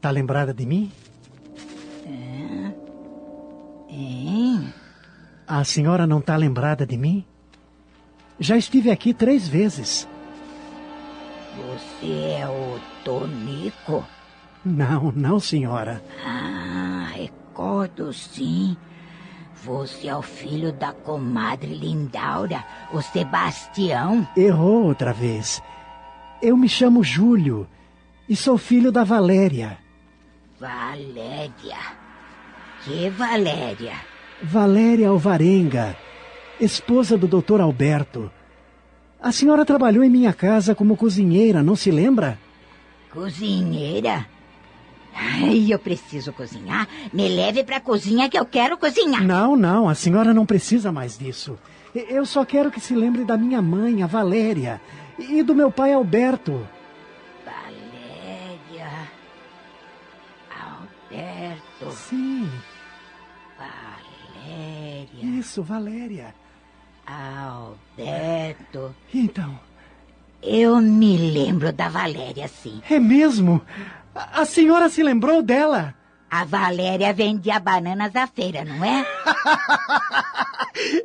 Tá 0.00 0.10
lembrada 0.10 0.52
de 0.52 0.66
mim? 0.66 0.90
É. 2.04 2.72
Hein? 3.88 4.74
A 5.46 5.62
senhora 5.62 6.04
não 6.04 6.20
tá 6.20 6.34
lembrada 6.34 6.84
de 6.84 6.96
mim? 6.96 7.24
Já 8.40 8.56
estive 8.56 8.90
aqui 8.90 9.14
três 9.14 9.46
vezes. 9.46 10.08
Você 11.54 12.40
é 12.40 12.48
o 12.48 12.80
Tonico? 13.04 14.04
Não, 14.64 15.12
não, 15.14 15.38
senhora. 15.38 16.02
Ah, 16.26 17.06
recordo 17.14 18.12
sim. 18.12 18.76
Você 19.62 20.08
é 20.08 20.16
o 20.16 20.22
filho 20.22 20.72
da 20.72 20.92
comadre 20.92 21.72
Lindaura, 21.72 22.64
o 22.92 23.00
Sebastião. 23.00 24.26
Errou 24.36 24.86
outra 24.86 25.12
vez. 25.12 25.62
Eu 26.42 26.56
me 26.56 26.68
chamo 26.68 27.04
Júlio 27.04 27.68
e 28.28 28.34
sou 28.34 28.58
filho 28.58 28.90
da 28.90 29.04
Valéria. 29.04 29.78
Valéria. 30.58 31.78
Que 32.84 33.08
Valéria? 33.10 33.94
Valéria 34.42 35.08
Alvarenga, 35.08 35.96
esposa 36.60 37.16
do 37.16 37.28
doutor 37.28 37.60
Alberto. 37.60 38.28
A 39.20 39.30
senhora 39.30 39.64
trabalhou 39.64 40.02
em 40.02 40.10
minha 40.10 40.32
casa 40.32 40.74
como 40.74 40.96
cozinheira, 40.96 41.62
não 41.62 41.76
se 41.76 41.92
lembra? 41.92 42.36
Cozinheira? 43.12 44.26
Ai, 45.14 45.66
eu 45.70 45.78
preciso 45.78 46.32
cozinhar. 46.32 46.88
Me 47.12 47.28
leve 47.28 47.62
para 47.62 47.76
a 47.76 47.80
cozinha 47.80 48.28
que 48.28 48.36
eu 48.36 48.46
quero 48.46 48.76
cozinhar. 48.76 49.22
Não, 49.22 49.54
não, 49.54 49.88
a 49.88 49.94
senhora 49.94 50.34
não 50.34 50.44
precisa 50.44 50.90
mais 50.90 51.16
disso. 51.16 51.56
Eu 51.94 52.26
só 52.26 52.44
quero 52.44 52.70
que 52.70 52.80
se 52.80 52.96
lembre 52.96 53.22
da 53.24 53.36
minha 53.36 53.60
mãe, 53.60 54.02
a 54.02 54.06
Valéria, 54.06 54.80
e 55.30 55.42
do 55.42 55.54
meu 55.54 55.70
pai 55.70 55.92
Alberto. 55.92 56.66
Valéria. 57.44 59.08
Alberto. 60.50 61.90
Sim. 61.90 62.50
Valéria. 63.58 65.38
Isso, 65.38 65.62
Valéria. 65.62 66.34
Alberto. 67.06 68.94
Então. 69.12 69.58
Eu 70.42 70.80
me 70.80 71.16
lembro 71.16 71.72
da 71.72 71.88
Valéria, 71.88 72.48
sim. 72.48 72.82
É 72.90 72.98
mesmo? 72.98 73.62
A, 74.14 74.44
senhora 74.44 74.88
se 74.88 75.02
lembrou 75.02 75.40
dela? 75.40 75.94
A 76.32 76.46
Valéria 76.46 77.12
vendia 77.12 77.60
bananas 77.60 78.16
à 78.16 78.26
feira, 78.26 78.64
não 78.64 78.82
é? 78.82 79.04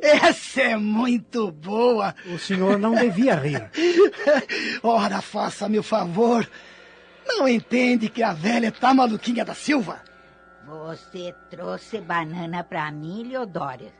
Essa 0.00 0.62
é 0.62 0.76
muito 0.78 1.52
boa. 1.52 2.14
O 2.32 2.38
senhor 2.38 2.78
não 2.78 2.94
devia 2.94 3.34
rir. 3.34 3.70
Ora, 4.82 5.20
faça-me 5.20 5.78
o 5.78 5.82
favor. 5.82 6.48
Não 7.26 7.46
entende 7.46 8.08
que 8.08 8.22
a 8.22 8.32
velha 8.32 8.72
tá 8.72 8.94
maluquinha 8.94 9.44
da 9.44 9.52
Silva? 9.52 10.00
Você 10.66 11.34
trouxe 11.50 12.00
banana 12.00 12.64
pra 12.64 12.90
mim, 12.90 13.24
Leodória. 13.24 13.92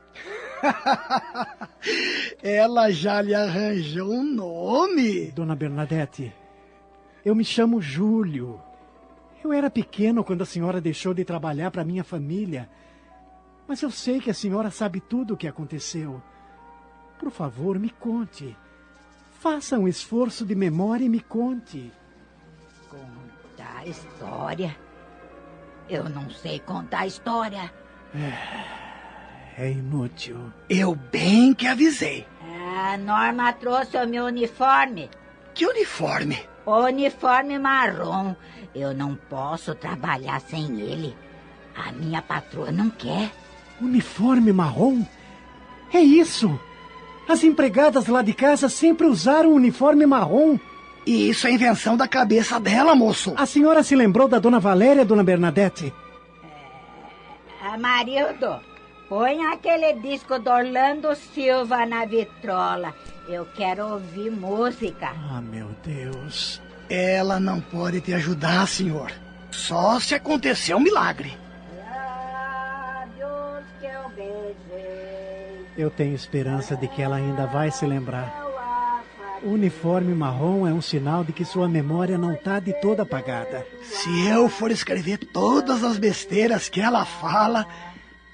Ela 2.41 2.89
já 2.91 3.21
lhe 3.21 3.35
arranjou 3.35 4.11
um 4.11 4.23
nome. 4.23 5.29
Dona 5.29 5.55
Bernadette, 5.55 6.33
eu 7.23 7.35
me 7.35 7.45
chamo 7.45 7.79
Júlio. 7.79 8.59
Eu 9.43 9.53
era 9.53 9.69
pequeno 9.69 10.23
quando 10.23 10.41
a 10.41 10.45
senhora 10.45 10.81
deixou 10.81 11.13
de 11.13 11.23
trabalhar 11.23 11.71
para 11.71 11.85
minha 11.85 12.03
família. 12.03 12.69
Mas 13.67 13.81
eu 13.81 13.91
sei 13.91 14.19
que 14.19 14.29
a 14.29 14.33
senhora 14.33 14.69
sabe 14.69 14.99
tudo 14.99 15.33
o 15.33 15.37
que 15.37 15.47
aconteceu. 15.47 16.21
Por 17.17 17.31
favor, 17.31 17.77
me 17.79 17.89
conte. 17.89 18.55
Faça 19.39 19.77
um 19.77 19.87
esforço 19.87 20.45
de 20.45 20.55
memória 20.55 21.05
e 21.05 21.09
me 21.09 21.21
conte. 21.21 21.91
Contar 22.89 23.87
história? 23.87 24.75
Eu 25.87 26.09
não 26.09 26.29
sei 26.29 26.59
contar 26.59 27.07
história. 27.07 27.71
É, 28.13 29.63
é 29.63 29.71
inútil. 29.71 30.51
Eu 30.69 30.95
bem 30.95 31.53
que 31.53 31.67
avisei. 31.67 32.27
A 32.75 32.97
Norma 32.97 33.53
trouxe 33.53 33.97
o 33.97 34.07
meu 34.07 34.25
uniforme. 34.25 35.09
Que 35.53 35.65
uniforme? 35.65 36.37
O 36.69 36.85
uniforme 36.85 37.57
marrom. 37.57 38.35
Eu 38.75 38.93
não 38.93 39.15
posso 39.15 39.73
trabalhar 39.73 40.39
sem 40.39 40.79
ele. 40.79 41.17
A 41.75 41.91
minha 41.91 42.21
patroa 42.21 42.71
não 42.71 42.91
quer. 42.91 43.31
Uniforme 43.81 44.53
marrom? 44.53 45.03
É 45.91 45.99
isso! 45.99 46.59
As 47.27 47.43
empregadas 47.43 48.05
lá 48.05 48.21
de 48.21 48.33
casa 48.33 48.69
sempre 48.69 49.07
usaram 49.07 49.51
uniforme 49.51 50.05
marrom. 50.05 50.59
E 51.07 51.31
isso 51.31 51.47
é 51.47 51.51
invenção 51.51 51.97
da 51.97 52.07
cabeça 52.07 52.59
dela, 52.59 52.93
moço. 52.93 53.33
A 53.35 53.47
senhora 53.47 53.81
se 53.81 53.95
lembrou 53.95 54.27
da 54.27 54.37
dona 54.37 54.59
Valéria, 54.59 55.03
dona 55.03 55.23
Bernadette? 55.23 55.91
É... 57.63 57.77
Marildo, 57.77 58.59
põe 59.09 59.43
aquele 59.43 59.93
disco 59.93 60.37
do 60.37 60.51
Orlando 60.51 61.15
Silva 61.15 61.83
na 61.87 62.05
vitrola. 62.05 62.93
Eu 63.29 63.45
quero 63.45 63.85
ouvir 63.85 64.31
música. 64.31 65.11
Ah, 65.29 65.39
meu 65.39 65.67
Deus. 65.85 66.59
Ela 66.89 67.39
não 67.39 67.61
pode 67.61 68.01
te 68.01 68.11
ajudar, 68.11 68.67
senhor. 68.67 69.11
Só 69.51 69.99
se 69.99 70.15
acontecer 70.15 70.73
um 70.73 70.79
milagre. 70.79 71.37
que 73.79 73.85
eu 73.85 74.09
beijei. 74.15 75.65
Eu 75.77 75.91
tenho 75.91 76.15
esperança 76.15 76.75
de 76.75 76.87
que 76.87 77.03
ela 77.03 77.17
ainda 77.17 77.45
vai 77.45 77.69
se 77.69 77.85
lembrar. 77.85 78.33
O 79.43 79.51
uniforme 79.51 80.15
marrom 80.15 80.67
é 80.67 80.73
um 80.73 80.81
sinal 80.81 81.23
de 81.23 81.31
que 81.31 81.45
sua 81.45 81.69
memória 81.69 82.17
não 82.17 82.33
está 82.33 82.59
de 82.59 82.73
toda 82.81 83.03
apagada. 83.03 83.63
Se 83.83 84.27
eu 84.27 84.49
for 84.49 84.71
escrever 84.71 85.19
todas 85.19 85.83
as 85.83 85.99
besteiras 85.99 86.67
que 86.67 86.81
ela 86.81 87.05
fala, 87.05 87.67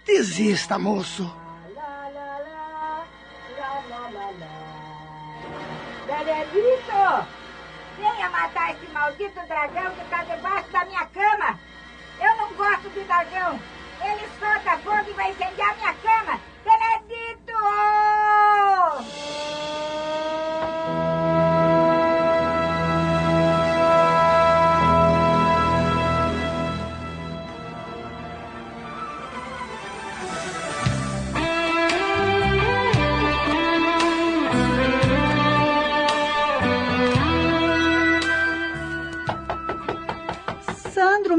desista, 0.05 0.79
moço. 0.79 1.29
Maldito 9.05 9.39
dragão 9.47 9.91
que 9.93 10.01
está 10.01 10.23
debaixo 10.23 10.67
da 10.71 10.83
minha 10.85 11.05
cama. 11.05 11.59
Eu 12.19 12.35
não 12.37 12.51
gosto 12.55 12.89
de 12.89 13.01
dragão. 13.01 13.59
Ele 14.03 14.27
solta 14.39 14.79
fogo 14.79 15.07
e 15.07 15.13
vai 15.13 15.29
incendiar 15.29 15.75
minha 15.75 15.93
cama. 15.93 16.39
Benedito! 16.63 17.53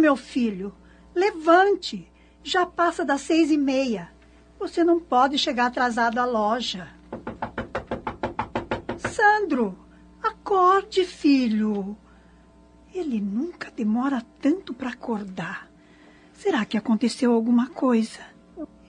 Meu 0.06 0.14
filho, 0.14 0.72
levante. 1.12 2.08
Já 2.40 2.64
passa 2.64 3.04
das 3.04 3.22
seis 3.22 3.50
e 3.50 3.56
meia. 3.56 4.08
Você 4.56 4.84
não 4.84 5.00
pode 5.00 5.36
chegar 5.36 5.66
atrasado 5.66 6.18
à 6.18 6.24
loja. 6.24 6.86
Sandro, 8.96 9.76
acorde, 10.22 11.04
filho. 11.04 11.96
Ele 12.94 13.20
nunca 13.20 13.68
demora 13.68 14.24
tanto 14.40 14.72
para 14.72 14.90
acordar. 14.90 15.68
Será 16.34 16.64
que 16.64 16.78
aconteceu 16.78 17.32
alguma 17.32 17.68
coisa? 17.70 18.20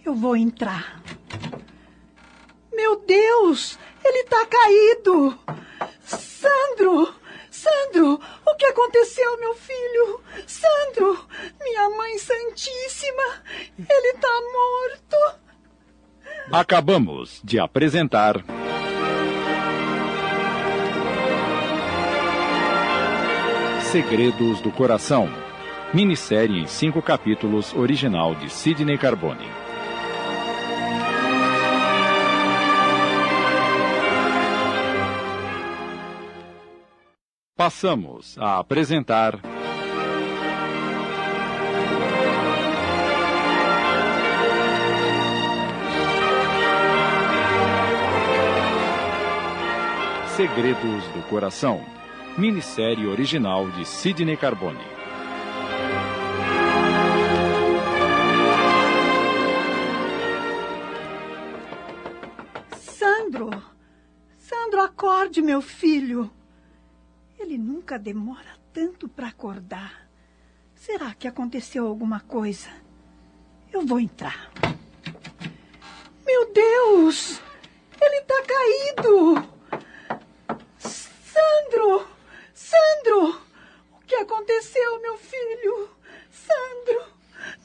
Eu 0.05 0.13
vou 0.13 0.35
entrar. 0.35 1.01
Meu 2.71 2.99
Deus, 2.99 3.79
ele 4.05 4.19
está 4.19 4.45
caído. 4.45 5.39
Sandro, 5.99 7.11
Sandro, 7.67 8.19
o 8.45 8.55
que 8.55 8.65
aconteceu, 8.65 9.37
meu 9.39 9.53
filho? 9.53 10.21
Sandro, 10.45 11.19
minha 11.61 11.89
mãe 11.89 12.17
santíssima, 12.17 13.43
ele 13.77 14.07
está 14.09 14.41
morto. 14.53 15.39
Acabamos 16.51 17.41
de 17.43 17.59
apresentar. 17.59 18.37
Segredos 23.91 24.61
do 24.61 24.71
Coração. 24.71 25.29
Minissérie 25.93 26.61
em 26.61 26.67
cinco 26.67 27.01
capítulos, 27.01 27.73
original 27.73 28.35
de 28.35 28.49
Sidney 28.49 28.97
Carbone. 28.97 29.66
Passamos 37.57 38.37
a 38.37 38.59
apresentar. 38.59 39.41
Segredos 50.35 51.03
do 51.07 51.27
Coração. 51.27 51.83
Minissérie 52.37 53.07
original 53.07 53.67
de 53.71 53.85
Sidney 53.87 54.37
Carbone. 54.37 54.77
Sandro, 62.77 63.49
Sandro, 64.37 64.81
acorde, 64.83 65.41
meu 65.41 65.59
filho. 65.59 66.36
Ele 67.39 67.57
nunca 67.57 67.99
demora 67.99 68.57
tanto 68.73 69.07
para 69.07 69.27
acordar. 69.27 70.09
Será 70.75 71.13
que 71.13 71.27
aconteceu 71.27 71.87
alguma 71.87 72.19
coisa? 72.19 72.69
Eu 73.71 73.85
vou 73.85 73.99
entrar. 73.99 74.51
Meu 76.25 76.51
Deus! 76.51 77.39
Ele 78.01 78.17
está 78.17 78.43
caído! 78.43 79.49
Sandro! 80.79 82.07
Sandro! 82.53 83.41
O 83.93 83.99
que 84.05 84.15
aconteceu, 84.15 85.01
meu 85.01 85.17
filho? 85.17 85.89
Sandro! 86.31 87.05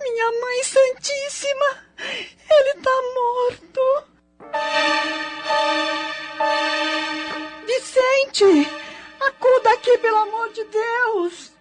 Minha 0.01 0.41
mãe 0.41 0.64
santíssima! 0.64 1.85
Ele 1.99 2.79
está 2.79 2.91
morto! 3.14 4.12
Vicente! 7.66 8.91
Acuda 9.29 9.73
aqui, 9.75 9.99
pelo 9.99 10.16
amor 10.16 10.53
de 10.53 10.64
Deus! 10.64 11.53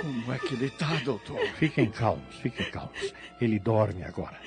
Como 0.00 0.32
é 0.32 0.38
que 0.38 0.54
ele 0.54 0.66
está, 0.66 0.94
doutor? 1.04 1.38
Fiquem 1.58 1.90
calmos, 1.90 2.36
fiquem 2.36 2.70
calmos. 2.70 3.12
Ele 3.40 3.58
dorme 3.58 4.02
agora. 4.02 4.40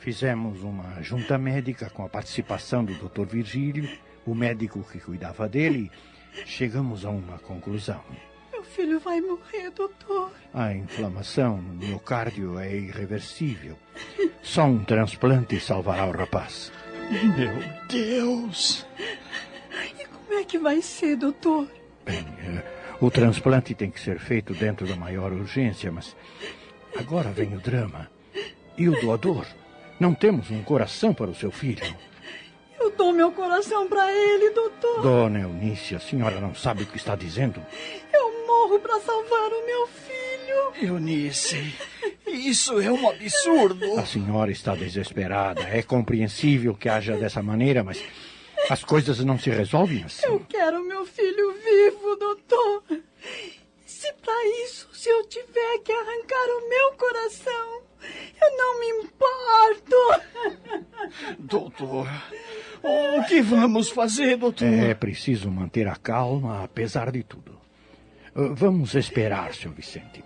Fizemos 0.00 0.62
uma 0.62 1.00
junta 1.00 1.38
médica 1.38 1.88
com 1.88 2.04
a 2.04 2.08
participação 2.08 2.84
do 2.84 2.94
Dr. 2.94 3.24
Virgílio, 3.24 3.88
o 4.26 4.34
médico 4.34 4.82
que 4.82 4.98
cuidava 4.98 5.48
dele. 5.48 5.92
Chegamos 6.44 7.04
a 7.04 7.10
uma 7.10 7.38
conclusão. 7.38 8.02
Meu 8.72 8.86
filho 8.86 9.00
vai 9.00 9.20
morrer, 9.20 9.70
doutor. 9.76 10.32
A 10.54 10.72
inflamação 10.72 11.58
no 11.58 11.74
miocárdio 11.74 12.58
é 12.58 12.74
irreversível. 12.74 13.76
Só 14.40 14.64
um 14.64 14.82
transplante 14.82 15.60
salvará 15.60 16.06
o 16.06 16.10
rapaz. 16.10 16.72
Meu 17.10 17.52
Deus! 17.86 18.86
E 20.00 20.06
como 20.06 20.38
é 20.38 20.44
que 20.44 20.58
vai 20.58 20.80
ser, 20.80 21.16
doutor? 21.16 21.68
Bem, 22.02 22.26
eh, 22.38 22.62
o 22.98 23.10
transplante 23.10 23.74
tem 23.74 23.90
que 23.90 24.00
ser 24.00 24.18
feito 24.18 24.54
dentro 24.54 24.86
da 24.86 24.96
maior 24.96 25.32
urgência, 25.34 25.92
mas 25.92 26.16
agora 26.96 27.30
vem 27.30 27.54
o 27.54 27.60
drama. 27.60 28.10
E 28.78 28.88
o 28.88 28.98
doador? 29.02 29.44
Não 30.00 30.14
temos 30.14 30.50
um 30.50 30.62
coração 30.62 31.12
para 31.12 31.30
o 31.30 31.34
seu 31.34 31.50
filho. 31.50 31.94
Eu 32.80 32.90
dou 32.92 33.12
meu 33.12 33.30
coração 33.32 33.86
para 33.86 34.10
ele, 34.10 34.50
doutor. 34.50 35.02
Dona 35.02 35.40
Eunice, 35.40 35.94
a 35.94 36.00
senhora 36.00 36.40
não 36.40 36.54
sabe 36.54 36.84
o 36.84 36.86
que 36.86 36.96
está 36.96 37.14
dizendo? 37.14 37.60
Eu 38.10 38.31
morro 38.72 38.80
para 38.80 39.00
salvar 39.00 39.50
o 39.52 39.66
meu 39.66 39.86
filho. 39.86 40.92
Eunice, 40.94 41.74
isso 42.26 42.80
é 42.80 42.90
um 42.90 43.08
absurdo. 43.08 43.98
A 43.98 44.06
senhora 44.06 44.50
está 44.50 44.74
desesperada. 44.74 45.62
É 45.62 45.82
compreensível 45.82 46.74
que 46.74 46.88
haja 46.88 47.16
dessa 47.16 47.42
maneira, 47.42 47.84
mas 47.84 48.02
as 48.70 48.82
coisas 48.82 49.18
não 49.20 49.38
se 49.38 49.50
resolvem 49.50 50.04
assim. 50.04 50.26
Eu 50.26 50.40
quero 50.48 50.82
meu 50.84 51.04
filho 51.04 51.52
vivo, 51.52 52.16
doutor. 52.16 52.82
Se 53.84 54.12
para 54.14 54.46
isso, 54.64 54.88
se 54.92 55.08
eu 55.08 55.26
tiver 55.28 55.78
que 55.84 55.92
arrancar 55.92 56.46
o 56.48 56.68
meu 56.68 56.92
coração, 56.92 57.82
eu 58.40 58.56
não 58.56 58.80
me 58.80 58.88
importo. 59.04 59.96
Doutor, 61.38 62.08
o 62.82 63.24
que 63.28 63.42
vamos 63.42 63.90
fazer, 63.90 64.36
doutor? 64.36 64.66
É 64.66 64.94
preciso 64.94 65.50
manter 65.50 65.86
a 65.86 65.94
calma, 65.94 66.64
apesar 66.64 67.12
de 67.12 67.22
tudo. 67.22 67.51
Uh, 68.34 68.54
Vamos 68.54 68.94
esperar, 68.94 69.52
Sr. 69.54 69.70
Vicente. 69.70 70.24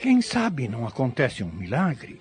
Quem 0.00 0.20
sabe 0.20 0.68
não 0.68 0.86
acontece 0.86 1.42
um 1.42 1.50
milagre? 1.50 2.20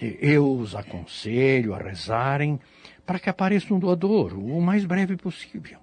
Eu 0.00 0.52
os 0.52 0.74
aconselho 0.74 1.74
a 1.74 1.78
rezarem 1.78 2.60
para 3.06 3.20
que 3.20 3.30
apareça 3.30 3.72
um 3.72 3.78
doador 3.78 4.34
o 4.34 4.60
mais 4.60 4.84
breve 4.84 5.16
possível. 5.16 5.78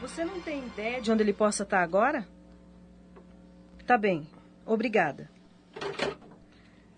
Você 0.00 0.24
não 0.24 0.40
tem 0.40 0.64
ideia 0.64 1.00
de 1.00 1.10
onde 1.10 1.22
ele 1.22 1.32
possa 1.32 1.64
estar 1.64 1.82
agora? 1.82 2.26
Tá 3.84 3.98
bem, 3.98 4.26
obrigada. 4.64 5.28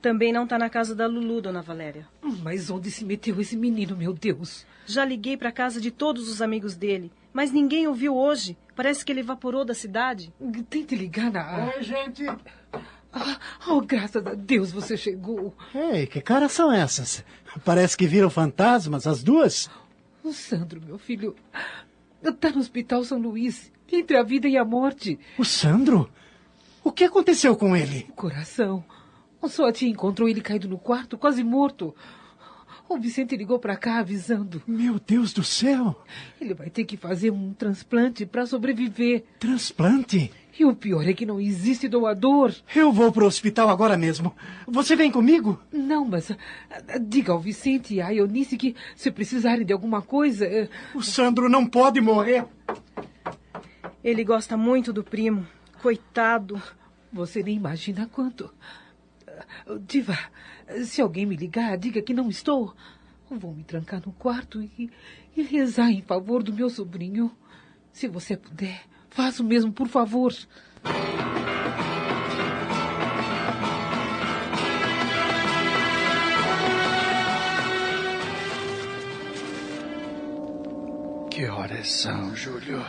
Também 0.01 0.32
não 0.32 0.46
tá 0.46 0.57
na 0.57 0.70
casa 0.70 0.94
da 0.94 1.07
Lulu, 1.07 1.42
dona 1.42 1.61
Valéria. 1.61 2.07
Mas 2.42 2.70
onde 2.70 2.90
se 2.90 3.05
meteu 3.05 3.40
esse 3.40 3.57
menino, 3.57 3.96
meu 3.96 4.12
Deus? 4.12 4.64
Já 4.86 5.05
liguei 5.05 5.36
para 5.36 5.51
casa 5.51 5.80
de 5.80 5.90
todos 5.90 6.28
os 6.28 6.40
amigos 6.40 6.76
dele, 6.76 7.11
mas 7.32 7.51
ninguém 7.51 7.88
ouviu 7.88 8.16
hoje. 8.16 8.57
Parece 8.76 9.05
que 9.05 9.11
ele 9.11 9.20
evaporou 9.20 9.64
da 9.64 9.74
cidade. 9.74 10.32
Tente 10.70 10.94
ligar 10.94 11.32
na. 11.32 11.72
Oi, 11.74 11.82
gente. 11.82 12.24
Ah, 13.12 13.38
oh, 13.66 13.80
graças 13.80 14.24
a 14.24 14.34
Deus 14.34 14.70
você 14.70 14.96
chegou. 14.96 15.55
Ei, 15.74 16.07
que 16.07 16.20
caras 16.20 16.53
são 16.53 16.70
essas? 16.70 17.24
Parece 17.64 17.96
que 17.96 18.07
viram 18.07 18.30
fantasmas, 18.30 19.07
as 19.07 19.22
duas. 19.22 19.68
O 20.22 20.32
Sandro, 20.32 20.80
meu 20.80 20.99
filho, 20.99 21.34
está 22.22 22.51
no 22.51 22.61
Hospital 22.61 23.03
São 23.03 23.18
Luís, 23.18 23.72
entre 23.90 24.16
a 24.16 24.22
vida 24.22 24.46
e 24.46 24.57
a 24.57 24.64
morte. 24.64 25.18
O 25.38 25.44
Sandro? 25.44 26.09
O 26.84 26.92
que 26.92 27.05
aconteceu 27.05 27.57
com 27.57 27.76
ele? 27.76 28.07
O 28.11 28.12
coração. 28.12 28.84
Sua 29.47 29.72
tia 29.72 29.89
encontrou 29.89 30.28
ele 30.28 30.41
caído 30.41 30.68
no 30.68 30.78
quarto, 30.78 31.16
quase 31.18 31.43
morto. 31.43 31.95
O 32.89 32.99
Vicente 32.99 33.36
ligou 33.36 33.59
para 33.59 33.76
cá 33.76 33.99
avisando. 33.99 34.62
Meu 34.66 34.99
Deus 34.99 35.32
do 35.32 35.43
céu! 35.45 36.03
Ele 36.41 36.55
vai 36.55 36.70
ter 36.70 36.84
que 36.84 36.97
fazer 36.97 37.30
um 37.30 37.53
transplante 37.53 38.24
para 38.24 38.47
sobreviver. 38.47 39.24
Transplante? 39.39 40.30
E 40.59 40.64
o 40.64 40.74
pior 40.74 41.07
é 41.07 41.12
que 41.12 41.26
não 41.26 41.39
existe 41.41 41.86
doador. 41.86 42.53
Eu 42.74 42.91
vou 42.93 43.12
para 43.12 43.24
o 43.24 43.26
hospital 43.26 43.68
agora 43.68 43.97
mesmo. 43.97 44.34
Você 44.66 44.97
vem 44.97 45.11
comigo? 45.11 45.61
Não, 45.72 46.05
mas 46.07 46.30
ah, 46.30 46.36
diga 46.99 47.32
ao 47.32 47.39
Vicente 47.39 47.95
e 47.95 48.01
à 48.01 48.12
Eunice 48.12 48.57
que 48.57 48.74
se 48.97 49.11
precisarem 49.11 49.64
de 49.66 49.72
alguma 49.72 50.01
coisa. 50.03 50.47
eh, 50.47 50.68
O 50.95 51.03
Sandro 51.03 51.49
não 51.49 51.66
pode 51.66 52.01
morrer. 52.01 52.45
Ele 54.03 54.24
gosta 54.24 54.57
muito 54.57 54.93
do 54.93 55.05
primo. 55.05 55.47
Coitado. 55.82 56.61
Você 57.12 57.43
nem 57.43 57.57
imagina 57.57 58.09
quanto. 58.11 58.51
Diva, 59.86 60.18
se 60.84 61.01
alguém 61.01 61.26
me 61.26 61.36
ligar, 61.36 61.76
diga 61.76 62.03
que 62.03 62.14
não 62.14 62.28
estou. 62.28 62.74
Vou 63.30 63.55
me 63.55 63.62
trancar 63.62 64.03
no 64.05 64.12
quarto 64.12 64.62
e, 64.62 64.91
e 65.36 65.43
rezar 65.43 65.91
em 65.91 66.03
favor 66.03 66.43
do 66.43 66.53
meu 66.53 66.70
sobrinho. 66.70 67.30
Se 67.93 68.09
você 68.09 68.36
puder, 68.36 68.82
faça 69.11 69.43
o 69.43 69.47
mesmo, 69.47 69.72
por 69.72 69.89
favor. 69.89 70.32
Que 81.30 81.47
horas 81.47 81.91
são, 81.91 82.34
Júlio? 82.34 82.84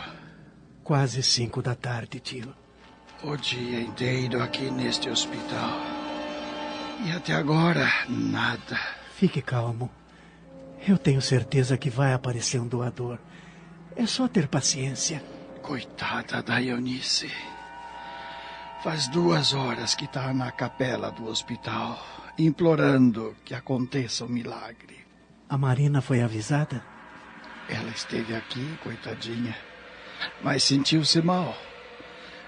Quase 0.82 1.22
cinco 1.22 1.62
da 1.62 1.74
tarde, 1.74 2.18
tio. 2.18 2.52
O 3.22 3.36
dia 3.36 3.80
inteiro 3.80 4.42
aqui 4.42 4.70
neste 4.70 5.10
hospital. 5.10 5.99
E 7.04 7.12
até 7.12 7.32
agora, 7.32 7.88
nada. 8.08 8.78
Fique 9.14 9.40
calmo. 9.40 9.90
Eu 10.86 10.98
tenho 10.98 11.22
certeza 11.22 11.78
que 11.78 11.88
vai 11.88 12.12
aparecer 12.12 12.60
um 12.60 12.66
doador. 12.68 13.18
É 13.96 14.06
só 14.06 14.28
ter 14.28 14.48
paciência. 14.48 15.22
Coitada 15.62 16.42
da 16.42 16.60
Eunice. 16.62 17.30
Faz 18.82 19.08
duas 19.08 19.52
horas 19.52 19.94
que 19.94 20.04
está 20.04 20.32
na 20.32 20.50
capela 20.50 21.10
do 21.10 21.26
hospital, 21.26 22.02
implorando 22.38 23.36
que 23.44 23.54
aconteça 23.54 24.24
um 24.24 24.28
milagre. 24.28 24.98
A 25.48 25.58
Marina 25.58 26.00
foi 26.00 26.22
avisada? 26.22 26.82
Ela 27.68 27.90
esteve 27.90 28.34
aqui, 28.34 28.78
coitadinha, 28.82 29.56
mas 30.42 30.64
sentiu-se 30.64 31.20
mal. 31.22 31.56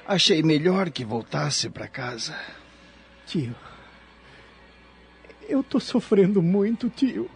Achei 0.07 0.43
melhor 0.43 0.91
que 0.91 1.05
voltasse 1.05 1.69
para 1.69 1.87
casa. 1.87 2.35
Tio. 3.27 3.55
Eu 5.49 5.63
tô 5.63 5.79
sofrendo 5.81 6.43
muito, 6.43 6.89
tio. 6.89 7.31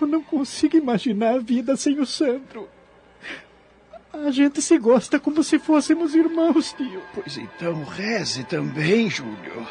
Eu 0.00 0.06
não 0.06 0.22
consigo 0.22 0.76
imaginar 0.76 1.34
a 1.34 1.38
vida 1.38 1.76
sem 1.76 2.00
o 2.00 2.06
Sandro. 2.06 2.68
A 4.12 4.30
gente 4.30 4.62
se 4.62 4.78
gosta 4.78 5.18
como 5.18 5.42
se 5.42 5.58
fôssemos 5.58 6.14
irmãos, 6.14 6.72
tio. 6.72 7.02
Pois 7.14 7.36
então, 7.36 7.84
reze 7.84 8.44
também, 8.44 9.10
Júlio. 9.10 9.66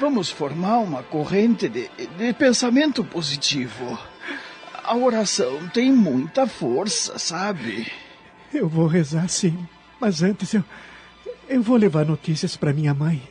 Vamos 0.00 0.30
formar 0.30 0.78
uma 0.78 1.02
corrente 1.02 1.68
de, 1.68 1.88
de 2.18 2.32
pensamento 2.34 3.02
positivo. 3.02 3.98
A 4.84 4.94
oração 4.96 5.68
tem 5.68 5.92
muita 5.92 6.46
força, 6.46 7.18
sabe? 7.18 7.90
Eu 8.52 8.68
vou 8.68 8.86
rezar 8.86 9.28
sim, 9.28 9.66
mas 10.00 10.22
antes 10.22 10.52
eu 10.52 10.64
eu 11.48 11.62
vou 11.62 11.76
levar 11.76 12.04
notícias 12.04 12.56
para 12.56 12.74
minha 12.74 12.92
mãe. 12.92 13.22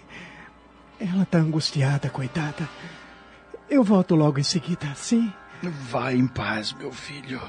Ela 0.99 1.25
tá 1.25 1.37
angustiada, 1.37 2.09
coitada. 2.09 2.67
Eu 3.69 3.83
volto 3.83 4.15
logo 4.15 4.39
em 4.39 4.43
seguida, 4.43 4.93
sim? 4.95 5.31
Vá 5.61 6.11
em 6.11 6.27
paz, 6.27 6.73
meu 6.73 6.91
filho. 6.91 7.41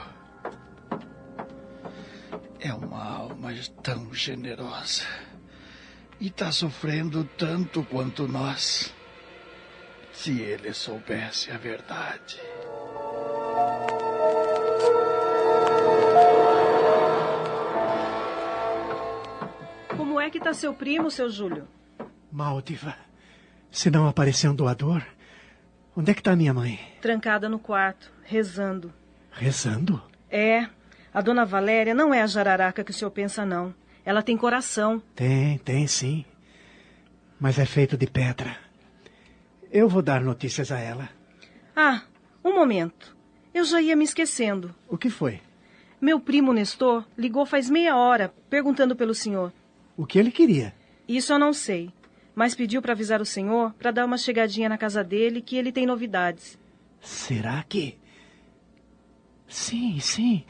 É 2.60 2.72
uma 2.74 3.02
alma 3.02 3.50
tão 3.82 4.12
generosa. 4.12 5.04
E 6.20 6.26
está 6.26 6.50
sofrendo 6.52 7.24
tanto 7.24 7.82
quanto 7.84 8.26
nós. 8.26 8.92
Se 10.12 10.40
ele 10.40 10.74
soubesse 10.74 11.50
a 11.50 11.56
verdade. 11.56 12.40
Como 19.96 20.20
é 20.20 20.28
que 20.28 20.40
tá 20.40 20.52
seu 20.52 20.74
primo, 20.74 21.10
seu 21.10 21.30
Júlio? 21.30 21.68
Mal, 22.30 22.60
diva. 22.60 23.07
Se 23.70 23.90
não 23.90 24.08
aparecer 24.08 24.48
um 24.48 24.54
doador, 24.54 25.02
onde 25.96 26.10
é 26.10 26.14
que 26.14 26.22
tá 26.22 26.34
minha 26.34 26.54
mãe? 26.54 26.80
Trancada 27.00 27.48
no 27.48 27.58
quarto, 27.58 28.10
rezando. 28.24 28.92
Rezando? 29.30 30.02
É, 30.30 30.68
a 31.12 31.20
dona 31.20 31.44
Valéria 31.44 31.94
não 31.94 32.12
é 32.12 32.22
a 32.22 32.26
jararaca 32.26 32.82
que 32.82 32.90
o 32.90 32.94
senhor 32.94 33.10
pensa, 33.10 33.44
não. 33.44 33.74
Ela 34.04 34.22
tem 34.22 34.36
coração. 34.36 35.02
Tem, 35.14 35.58
tem 35.58 35.86
sim. 35.86 36.24
Mas 37.38 37.58
é 37.58 37.66
feito 37.66 37.96
de 37.96 38.06
pedra. 38.06 38.56
Eu 39.70 39.88
vou 39.88 40.02
dar 40.02 40.20
notícias 40.20 40.72
a 40.72 40.78
ela. 40.78 41.10
Ah, 41.76 42.02
um 42.44 42.54
momento. 42.54 43.16
Eu 43.52 43.64
já 43.64 43.80
ia 43.80 43.94
me 43.94 44.04
esquecendo. 44.04 44.74
O 44.88 44.96
que 44.96 45.10
foi? 45.10 45.40
Meu 46.00 46.18
primo 46.18 46.52
Nestor 46.52 47.04
ligou 47.16 47.44
faz 47.44 47.68
meia 47.68 47.96
hora, 47.96 48.32
perguntando 48.48 48.96
pelo 48.96 49.14
senhor. 49.14 49.52
O 49.96 50.06
que 50.06 50.18
ele 50.18 50.30
queria? 50.30 50.74
Isso 51.08 51.32
eu 51.32 51.38
não 51.38 51.52
sei, 51.52 51.92
mas 52.38 52.54
pediu 52.54 52.80
para 52.80 52.92
avisar 52.92 53.20
o 53.20 53.26
senhor 53.26 53.72
para 53.72 53.90
dar 53.90 54.04
uma 54.04 54.16
chegadinha 54.16 54.68
na 54.68 54.78
casa 54.78 55.02
dele 55.02 55.42
que 55.42 55.56
ele 55.56 55.72
tem 55.72 55.84
novidades. 55.84 56.56
Será 57.00 57.64
que. 57.68 57.98
Sim, 59.48 59.98
sim. 59.98 60.44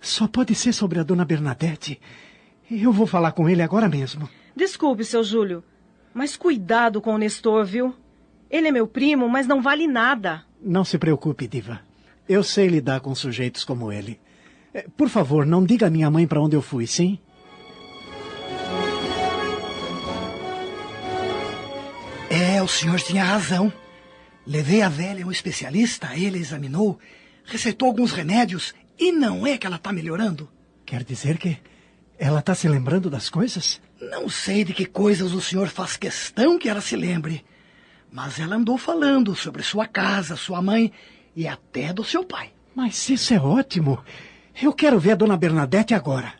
Só 0.00 0.26
pode 0.26 0.54
ser 0.54 0.72
sobre 0.72 0.98
a 0.98 1.02
dona 1.02 1.26
Bernadette. 1.26 2.00
Eu 2.70 2.90
vou 2.90 3.06
falar 3.06 3.32
com 3.32 3.50
ele 3.50 3.60
agora 3.60 3.86
mesmo. 3.86 4.26
Desculpe, 4.56 5.04
seu 5.04 5.22
Júlio, 5.22 5.62
mas 6.14 6.38
cuidado 6.38 7.02
com 7.02 7.14
o 7.14 7.18
Nestor, 7.18 7.66
viu? 7.66 7.94
Ele 8.50 8.68
é 8.68 8.72
meu 8.72 8.86
primo, 8.86 9.28
mas 9.28 9.46
não 9.46 9.60
vale 9.60 9.86
nada. 9.86 10.42
Não 10.58 10.84
se 10.84 10.96
preocupe, 10.96 11.46
Diva. 11.46 11.82
Eu 12.26 12.42
sei 12.42 12.68
lidar 12.68 13.00
com 13.00 13.14
sujeitos 13.14 13.62
como 13.62 13.92
ele. 13.92 14.18
Eh, 14.72 14.86
Por 14.96 15.10
favor, 15.10 15.44
não 15.44 15.62
diga 15.62 15.88
à 15.88 15.90
minha 15.90 16.10
mãe 16.10 16.26
para 16.26 16.40
onde 16.40 16.56
eu 16.56 16.62
fui, 16.62 16.86
sim? 16.86 17.18
O 22.66 22.68
senhor 22.68 23.00
tinha 23.00 23.22
razão. 23.22 23.72
Levei 24.44 24.82
a 24.82 24.88
velha 24.88 25.24
a 25.24 25.28
um 25.28 25.30
especialista, 25.30 26.16
ele 26.16 26.38
examinou, 26.38 26.98
receitou 27.44 27.86
alguns 27.86 28.10
remédios 28.10 28.74
e 28.98 29.12
não 29.12 29.46
é 29.46 29.56
que 29.56 29.66
ela 29.66 29.76
está 29.76 29.92
melhorando. 29.92 30.50
Quer 30.84 31.04
dizer 31.04 31.38
que 31.38 31.58
ela 32.18 32.40
está 32.40 32.56
se 32.56 32.68
lembrando 32.68 33.08
das 33.08 33.30
coisas? 33.30 33.80
Não 34.00 34.28
sei 34.28 34.64
de 34.64 34.74
que 34.74 34.84
coisas 34.84 35.32
o 35.32 35.40
senhor 35.40 35.68
faz 35.68 35.96
questão 35.96 36.58
que 36.58 36.68
ela 36.68 36.80
se 36.80 36.96
lembre, 36.96 37.44
mas 38.10 38.40
ela 38.40 38.56
andou 38.56 38.76
falando 38.76 39.36
sobre 39.36 39.62
sua 39.62 39.86
casa, 39.86 40.34
sua 40.34 40.60
mãe 40.60 40.92
e 41.36 41.46
até 41.46 41.92
do 41.92 42.02
seu 42.02 42.24
pai. 42.24 42.50
Mas 42.74 43.08
isso 43.08 43.32
é 43.32 43.38
ótimo. 43.38 44.04
Eu 44.60 44.72
quero 44.72 44.98
ver 44.98 45.12
a 45.12 45.16
dona 45.16 45.36
Bernadette 45.36 45.94
agora. 45.94 46.34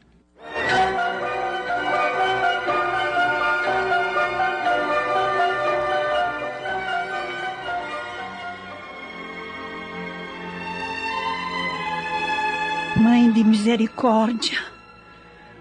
De 13.37 13.45
misericórdia, 13.45 14.59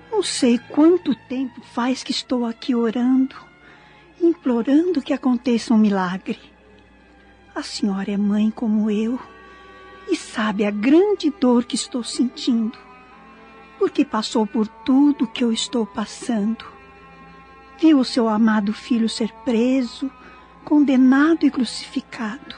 não 0.09 0.23
sei 0.23 0.57
quanto 0.57 1.13
tempo 1.13 1.59
faz 1.73 2.03
que 2.03 2.11
estou 2.11 2.45
aqui 2.45 2.73
orando, 2.73 3.36
implorando 4.21 5.01
que 5.01 5.11
aconteça 5.11 5.73
um 5.73 5.78
milagre. 5.78 6.39
A 7.53 7.61
senhora 7.61 8.09
é 8.09 8.15
mãe 8.15 8.49
como 8.49 8.89
eu 8.89 9.19
e 10.09 10.15
sabe 10.15 10.63
a 10.63 10.71
grande 10.71 11.30
dor 11.30 11.65
que 11.65 11.76
estou 11.76 12.01
sentindo, 12.01 12.78
porque 13.78 14.05
passou 14.05 14.47
por 14.47 14.69
tudo 14.69 15.28
que 15.28 15.43
eu 15.43 15.51
estou 15.51 15.86
passando. 15.86 16.63
Viu 17.78 17.99
o 17.99 18.05
seu 18.05 18.30
amado 18.30 18.71
filho 18.71 19.09
ser 19.09 19.34
preso, 19.43 20.09
condenado 20.63 21.45
e 21.45 21.51
crucificado. 21.51 22.55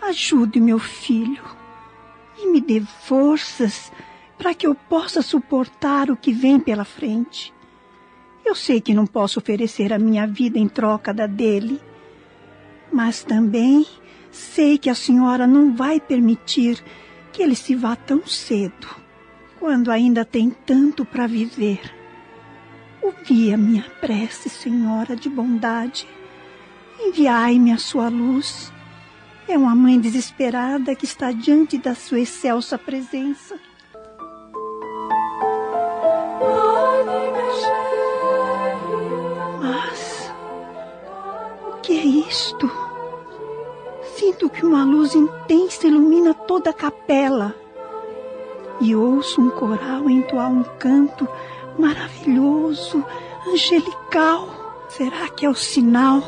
Ajude 0.00 0.58
meu 0.58 0.78
filho 0.78 1.59
e 2.42 2.46
me 2.46 2.60
dê 2.60 2.80
forças 2.80 3.92
para 4.38 4.54
que 4.54 4.66
eu 4.66 4.74
possa 4.74 5.20
suportar 5.20 6.10
o 6.10 6.16
que 6.16 6.32
vem 6.32 6.58
pela 6.58 6.84
frente. 6.84 7.52
Eu 8.44 8.54
sei 8.54 8.80
que 8.80 8.94
não 8.94 9.06
posso 9.06 9.38
oferecer 9.38 9.92
a 9.92 9.98
minha 9.98 10.26
vida 10.26 10.58
em 10.58 10.66
troca 10.66 11.12
da 11.12 11.26
dele, 11.26 11.80
mas 12.90 13.22
também 13.22 13.86
sei 14.30 14.78
que 14.78 14.88
a 14.88 14.94
senhora 14.94 15.46
não 15.46 15.74
vai 15.74 16.00
permitir 16.00 16.82
que 17.32 17.42
ele 17.42 17.54
se 17.54 17.74
vá 17.74 17.94
tão 17.94 18.26
cedo, 18.26 18.88
quando 19.58 19.90
ainda 19.90 20.24
tem 20.24 20.50
tanto 20.50 21.04
para 21.04 21.26
viver. 21.26 21.80
Ouvi 23.02 23.52
a 23.52 23.56
minha 23.56 23.84
prece, 24.00 24.48
Senhora 24.48 25.14
de 25.14 25.28
bondade. 25.28 26.06
Enviai-me 26.98 27.72
a 27.72 27.78
sua 27.78 28.08
luz 28.08 28.72
É 29.50 29.58
uma 29.58 29.74
mãe 29.74 29.98
desesperada 29.98 30.94
que 30.94 31.04
está 31.04 31.32
diante 31.32 31.76
da 31.76 31.92
sua 31.92 32.20
excelsa 32.20 32.78
presença. 32.78 33.58
Mas 39.60 40.32
o 41.66 41.80
que 41.82 41.98
é 41.98 42.04
isto? 42.04 42.70
Sinto 44.14 44.48
que 44.48 44.64
uma 44.64 44.84
luz 44.84 45.16
intensa 45.16 45.88
ilumina 45.88 46.32
toda 46.32 46.70
a 46.70 46.72
capela. 46.72 47.52
E 48.80 48.94
ouço 48.94 49.40
um 49.40 49.50
coral 49.50 50.08
entoar 50.08 50.48
um 50.48 50.62
canto 50.78 51.26
maravilhoso, 51.76 53.04
angelical. 53.52 54.86
Será 54.88 55.28
que 55.28 55.44
é 55.44 55.50
o 55.50 55.56
sinal? 55.56 56.22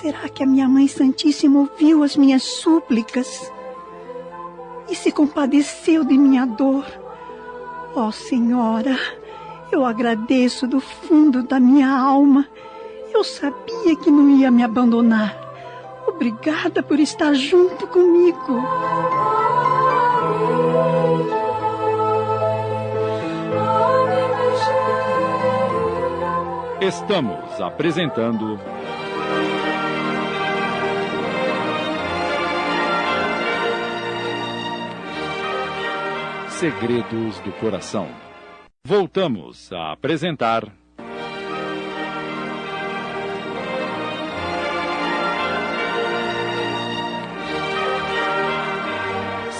Será 0.00 0.30
que 0.30 0.42
a 0.42 0.46
minha 0.46 0.66
Mãe 0.66 0.88
Santíssima 0.88 1.58
ouviu 1.58 2.02
as 2.02 2.16
minhas 2.16 2.42
súplicas 2.42 3.52
e 4.88 4.94
se 4.94 5.12
compadeceu 5.12 6.04
de 6.04 6.16
minha 6.16 6.46
dor? 6.46 6.86
Ó 7.94 8.06
oh, 8.06 8.10
Senhora, 8.10 8.98
eu 9.70 9.84
agradeço 9.84 10.66
do 10.66 10.80
fundo 10.80 11.42
da 11.42 11.60
minha 11.60 11.90
alma. 11.90 12.48
Eu 13.12 13.22
sabia 13.22 13.94
que 13.94 14.10
não 14.10 14.30
ia 14.30 14.50
me 14.50 14.62
abandonar. 14.62 15.36
Obrigada 16.06 16.82
por 16.82 16.98
estar 16.98 17.34
junto 17.34 17.86
comigo. 17.86 18.58
Estamos 26.80 27.60
apresentando. 27.60 28.58
Segredos 36.60 37.40
do 37.40 37.52
Coração. 37.52 38.06
Voltamos 38.86 39.72
a 39.72 39.92
apresentar. 39.92 40.70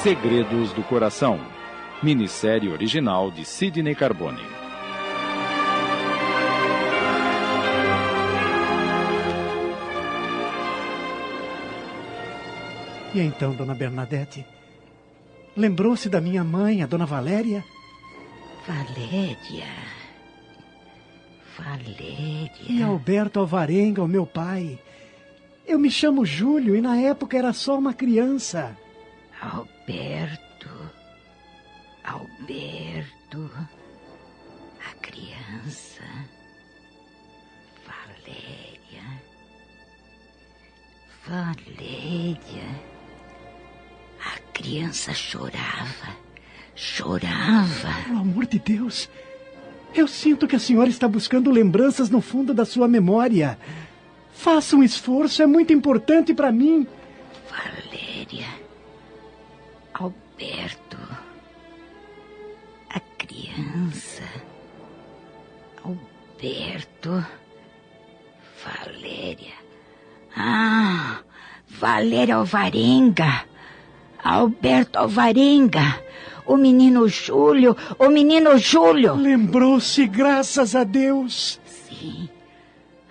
Segredos 0.02 0.74
do 0.74 0.82
Coração. 0.82 1.40
Minissérie 2.02 2.68
original 2.68 3.30
de 3.30 3.46
Sidney 3.46 3.94
Carbone. 3.94 4.42
E 13.14 13.20
então, 13.20 13.54
dona 13.54 13.74
Bernadette? 13.74 14.44
Lembrou-se 15.56 16.08
da 16.08 16.20
minha 16.20 16.44
mãe, 16.44 16.82
a 16.82 16.86
dona 16.86 17.06
Valéria? 17.06 17.64
Valéria. 18.66 19.66
Valéria. 21.58 22.50
E 22.68 22.82
Alberto 22.82 23.40
Alvarenga, 23.40 24.02
o 24.02 24.08
meu 24.08 24.26
pai. 24.26 24.78
Eu 25.66 25.78
me 25.78 25.90
chamo 25.90 26.24
Júlio 26.24 26.74
e 26.74 26.80
na 26.80 26.96
época 26.96 27.36
era 27.36 27.52
só 27.52 27.78
uma 27.78 27.92
criança. 27.92 28.76
Alberto. 29.40 30.68
Alberto. 32.04 33.50
A 34.80 34.94
criança. 35.00 36.04
Valéria. 37.86 39.04
Valéria. 41.26 42.89
A 44.60 44.62
criança 44.62 45.14
chorava. 45.14 46.14
Chorava. 46.74 47.94
Pelo 48.04 48.18
amor 48.18 48.44
de 48.44 48.58
Deus. 48.58 49.08
Eu 49.94 50.06
sinto 50.06 50.46
que 50.46 50.54
a 50.54 50.58
senhora 50.58 50.90
está 50.90 51.08
buscando 51.08 51.50
lembranças 51.50 52.10
no 52.10 52.20
fundo 52.20 52.52
da 52.52 52.66
sua 52.66 52.86
memória. 52.86 53.58
Faça 54.34 54.76
um 54.76 54.82
esforço, 54.82 55.42
é 55.42 55.46
muito 55.46 55.72
importante 55.72 56.34
para 56.34 56.52
mim. 56.52 56.86
Valéria. 57.48 58.48
Alberto. 59.94 60.98
A 62.90 63.00
criança. 63.16 64.24
Alberto. 65.82 67.26
Valéria. 68.62 69.54
Ah, 70.36 71.20
Valéria 71.66 72.36
Alvarenga. 72.36 73.48
Alberto 74.22 74.98
Alvarenga. 74.98 76.02
O 76.46 76.56
menino 76.56 77.06
Júlio, 77.08 77.76
o 77.98 78.08
menino 78.08 78.58
Júlio. 78.58 79.14
Lembrou-se, 79.14 80.06
graças 80.06 80.74
a 80.74 80.84
Deus. 80.84 81.60
Sim, 81.64 82.28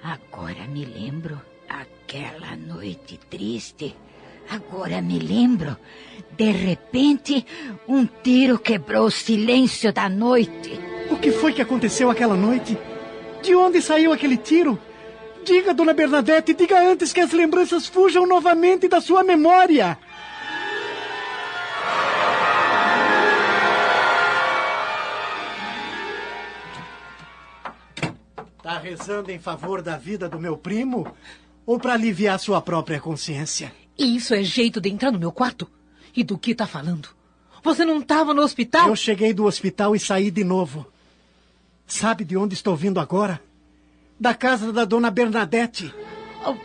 agora 0.03 0.67
me 0.67 0.85
lembro. 0.85 1.39
Aquela 1.69 2.55
noite 2.57 3.19
triste. 3.29 3.95
Agora 4.49 5.01
me 5.01 5.19
lembro. 5.19 5.77
De 6.31 6.51
repente, 6.51 7.45
um 7.87 8.05
tiro 8.05 8.57
quebrou 8.57 9.05
o 9.05 9.11
silêncio 9.11 9.93
da 9.93 10.09
noite. 10.09 10.79
O 11.11 11.17
que 11.17 11.31
foi 11.31 11.53
que 11.53 11.61
aconteceu 11.61 12.09
aquela 12.09 12.35
noite? 12.35 12.77
De 13.43 13.55
onde 13.55 13.81
saiu 13.81 14.11
aquele 14.11 14.37
tiro? 14.37 14.79
Diga, 15.45 15.73
dona 15.73 15.93
Bernadette, 15.93 16.53
diga 16.53 16.81
antes 16.81 17.13
que 17.13 17.21
as 17.21 17.31
lembranças 17.31 17.87
fujam 17.87 18.25
novamente 18.25 18.87
da 18.87 18.99
sua 18.99 19.23
memória. 19.23 19.97
Está 28.69 28.81
rezando 28.81 29.31
em 29.31 29.39
favor 29.39 29.81
da 29.81 29.97
vida 29.97 30.29
do 30.29 30.39
meu 30.39 30.55
primo? 30.55 31.11
Ou 31.65 31.79
para 31.79 31.93
aliviar 31.93 32.39
sua 32.39 32.61
própria 32.61 32.99
consciência? 32.99 33.73
Isso 33.97 34.31
é 34.31 34.43
jeito 34.43 34.79
de 34.79 34.89
entrar 34.89 35.11
no 35.11 35.17
meu 35.17 35.31
quarto? 35.31 35.67
E 36.15 36.23
do 36.23 36.37
que 36.37 36.51
está 36.51 36.67
falando? 36.67 37.09
Você 37.63 37.83
não 37.83 37.97
estava 37.97 38.31
no 38.31 38.43
hospital? 38.43 38.89
Eu 38.89 38.95
cheguei 38.95 39.33
do 39.33 39.45
hospital 39.45 39.95
e 39.95 39.99
saí 39.99 40.29
de 40.29 40.43
novo. 40.43 40.85
Sabe 41.87 42.23
de 42.23 42.37
onde 42.37 42.53
estou 42.53 42.75
vindo 42.75 42.99
agora? 42.99 43.41
Da 44.19 44.35
casa 44.35 44.71
da 44.71 44.85
dona 44.85 45.09
Bernadette. 45.09 45.91
Oh, 46.45 46.55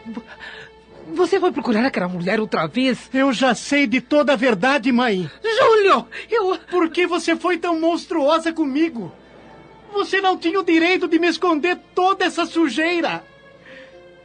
você 1.15 1.41
foi 1.41 1.53
procurar 1.53 1.87
aquela 1.87 2.07
mulher 2.07 2.39
outra 2.39 2.67
vez? 2.67 3.09
Eu 3.15 3.33
já 3.33 3.55
sei 3.55 3.87
de 3.87 4.03
toda 4.03 4.35
a 4.35 4.37
verdade, 4.37 4.93
mãe. 4.93 5.31
Júlio, 5.43 6.07
eu. 6.29 6.59
Por 6.71 6.91
que 6.91 7.07
você 7.07 7.35
foi 7.35 7.57
tão 7.57 7.81
monstruosa 7.81 8.53
comigo? 8.53 9.11
Você 9.95 10.21
não 10.21 10.37
tinha 10.37 10.59
o 10.59 10.65
direito 10.65 11.07
de 11.07 11.21
me 11.21 11.29
esconder 11.29 11.79
toda 11.95 12.25
essa 12.25 12.45
sujeira. 12.45 13.25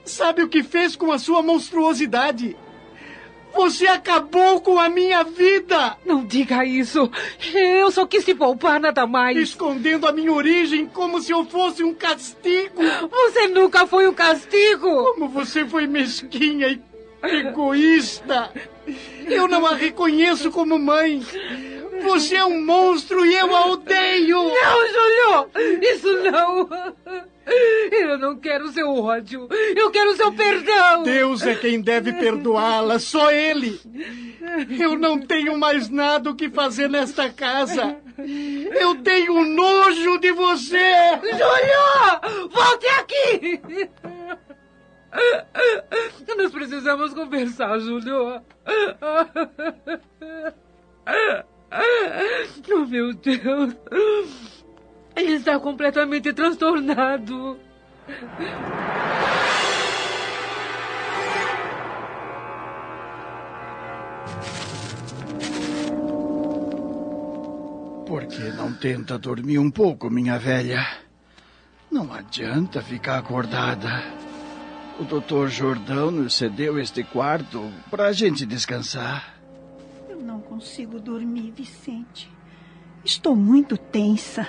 Sabe 0.03 0.41
o 0.41 0.49
que 0.49 0.63
fez 0.63 0.95
com 0.95 1.11
a 1.11 1.19
sua 1.19 1.43
monstruosidade? 1.43 2.57
Você 3.53 3.85
acabou 3.87 4.61
com 4.61 4.79
a 4.79 4.89
minha 4.89 5.23
vida! 5.23 5.95
Não 6.03 6.25
diga 6.25 6.65
isso! 6.65 7.11
Eu 7.53 7.91
só 7.91 8.05
quis 8.05 8.25
te 8.25 8.33
poupar 8.33 8.79
nada 8.79 9.05
mais! 9.05 9.37
Escondendo 9.37 10.07
a 10.07 10.11
minha 10.11 10.33
origem 10.33 10.87
como 10.87 11.21
se 11.21 11.31
eu 11.31 11.45
fosse 11.45 11.83
um 11.83 11.93
castigo! 11.93 12.81
Você 13.09 13.47
nunca 13.47 13.85
foi 13.85 14.07
um 14.07 14.13
castigo! 14.13 15.13
Como 15.13 15.29
você 15.29 15.65
foi 15.65 15.85
mesquinha 15.85 16.67
e 16.67 16.81
egoísta! 17.23 18.51
Eu 19.27 19.47
não 19.47 19.65
a 19.65 19.75
reconheço 19.75 20.49
como 20.51 20.79
mãe! 20.79 21.23
Você 22.03 22.35
é 22.35 22.45
um 22.45 22.63
monstro 22.63 23.25
e 23.25 23.35
eu 23.35 23.55
a 23.55 23.67
odeio! 23.67 24.37
Não, 24.37 24.87
Júlio! 24.87 25.81
Isso 25.81 26.13
não! 26.31 26.69
Eu 27.91 28.17
não 28.19 28.37
quero 28.37 28.67
seu 28.69 28.93
ódio. 28.95 29.47
Eu 29.75 29.89
quero 29.89 30.15
seu 30.15 30.31
perdão. 30.31 31.03
Deus 31.03 31.41
é 31.41 31.55
quem 31.55 31.81
deve 31.81 32.13
perdoá-la, 32.13 32.99
só 32.99 33.31
Ele. 33.31 33.79
Eu 34.79 34.97
não 34.97 35.19
tenho 35.19 35.57
mais 35.57 35.89
nada 35.89 36.29
o 36.29 36.35
que 36.35 36.49
fazer 36.49 36.87
nesta 36.87 37.29
casa. 37.29 37.97
Eu 38.17 38.95
tenho 39.01 39.43
nojo 39.43 40.19
de 40.19 40.31
você. 40.31 40.93
Júlio! 41.23 42.49
Volte 42.49 42.87
aqui! 42.99 43.61
Nós 46.37 46.51
precisamos 46.51 47.13
conversar, 47.13 47.79
Júlio. 47.79 48.41
Oh, 52.71 52.85
meu 52.85 53.13
Deus. 53.13 53.75
Ele 55.15 55.33
está 55.33 55.59
completamente 55.59 56.31
transtornado. 56.33 57.59
Por 68.05 68.25
que 68.25 68.43
não 68.51 68.73
tenta 68.73 69.17
dormir 69.17 69.59
um 69.59 69.69
pouco, 69.69 70.09
minha 70.09 70.37
velha? 70.39 70.85
Não 71.91 72.13
adianta 72.13 72.81
ficar 72.81 73.17
acordada. 73.17 74.03
O 74.99 75.03
doutor 75.03 75.49
Jordão 75.49 76.11
nos 76.11 76.35
cedeu 76.35 76.79
este 76.79 77.03
quarto 77.03 77.71
para 77.89 78.07
a 78.07 78.11
gente 78.11 78.45
descansar. 78.45 79.38
Não 80.19 80.41
consigo 80.41 80.99
dormir, 80.99 81.51
Vicente. 81.51 82.29
Estou 83.03 83.35
muito 83.35 83.77
tensa. 83.77 84.47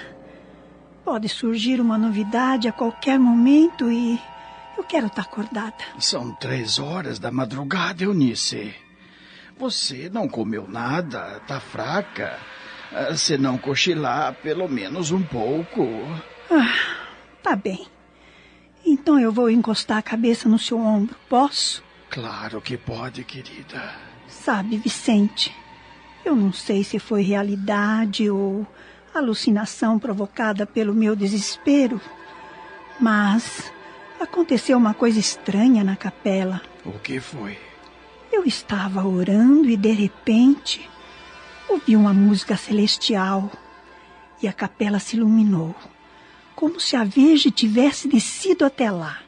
Pode 1.04 1.28
surgir 1.28 1.80
uma 1.80 1.96
novidade 1.96 2.68
a 2.68 2.72
qualquer 2.72 3.18
momento 3.18 3.90
e 3.90 4.20
eu 4.76 4.84
quero 4.84 5.06
estar 5.06 5.22
acordada. 5.22 5.76
São 5.98 6.34
três 6.34 6.78
horas 6.78 7.18
da 7.18 7.30
madrugada, 7.30 8.02
Eunice. 8.02 8.74
Você 9.58 10.10
não 10.12 10.28
comeu 10.28 10.66
nada, 10.68 11.40
tá 11.46 11.60
fraca. 11.60 12.38
Ah, 12.92 13.14
Se 13.14 13.38
não 13.38 13.56
cochilar, 13.56 14.34
pelo 14.42 14.68
menos 14.68 15.12
um 15.12 15.22
pouco. 15.22 15.86
Ah, 16.50 16.96
tá 17.42 17.54
bem. 17.54 17.86
Então 18.84 19.20
eu 19.20 19.30
vou 19.30 19.48
encostar 19.48 19.98
a 19.98 20.02
cabeça 20.02 20.48
no 20.48 20.58
seu 20.58 20.78
ombro, 20.78 21.14
posso? 21.28 21.82
Claro 22.08 22.60
que 22.60 22.76
pode, 22.76 23.22
querida. 23.22 24.09
Sabe, 24.44 24.78
Vicente, 24.78 25.54
eu 26.24 26.34
não 26.34 26.50
sei 26.50 26.82
se 26.82 26.98
foi 26.98 27.20
realidade 27.20 28.30
ou 28.30 28.66
alucinação 29.14 29.98
provocada 29.98 30.64
pelo 30.64 30.94
meu 30.94 31.14
desespero, 31.14 32.00
mas 32.98 33.70
aconteceu 34.18 34.78
uma 34.78 34.94
coisa 34.94 35.18
estranha 35.18 35.84
na 35.84 35.94
capela. 35.94 36.62
O 36.86 36.98
que 36.98 37.20
foi? 37.20 37.58
Eu 38.32 38.44
estava 38.46 39.06
orando 39.06 39.68
e 39.68 39.76
de 39.76 39.92
repente 39.92 40.88
ouvi 41.68 41.94
uma 41.94 42.14
música 42.14 42.56
celestial 42.56 43.50
e 44.42 44.48
a 44.48 44.54
capela 44.54 44.98
se 44.98 45.16
iluminou, 45.16 45.74
como 46.56 46.80
se 46.80 46.96
a 46.96 47.04
Virgem 47.04 47.52
tivesse 47.52 48.08
descido 48.08 48.64
até 48.64 48.90
lá 48.90 49.18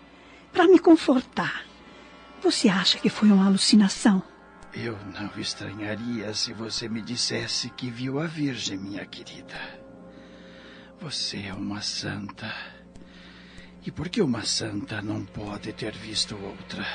para 0.51 0.67
me 0.67 0.79
confortar. 0.79 1.67
Você 2.43 2.71
acha 2.71 2.99
que 2.99 3.11
foi 3.11 3.31
uma 3.31 3.47
alucinação? 3.47 4.32
Eu 4.75 4.97
não 5.07 5.39
estranharia 5.39 6.33
se 6.33 6.55
você 6.55 6.89
me 6.89 7.03
dissesse 7.03 7.69
que 7.71 7.91
viu 7.91 8.19
a 8.19 8.27
Virgem, 8.27 8.79
minha 8.79 9.05
querida. 9.05 9.55
Você 10.99 11.43
é 11.47 11.53
uma 11.53 11.83
santa. 11.83 12.51
E 13.85 13.91
por 13.91 14.09
que 14.09 14.23
uma 14.23 14.45
santa 14.45 15.03
não 15.03 15.27
pode 15.27 15.75
ter 15.75 15.95
visto 15.95 16.37
outra? 16.37 16.87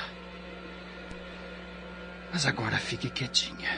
Mas 2.32 2.46
agora 2.46 2.78
fique 2.78 3.10
quietinha. 3.10 3.70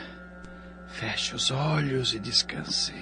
Feche 0.89 1.35
os 1.35 1.51
olhos 1.51 2.15
e 2.15 2.19
descanse. 2.19 2.95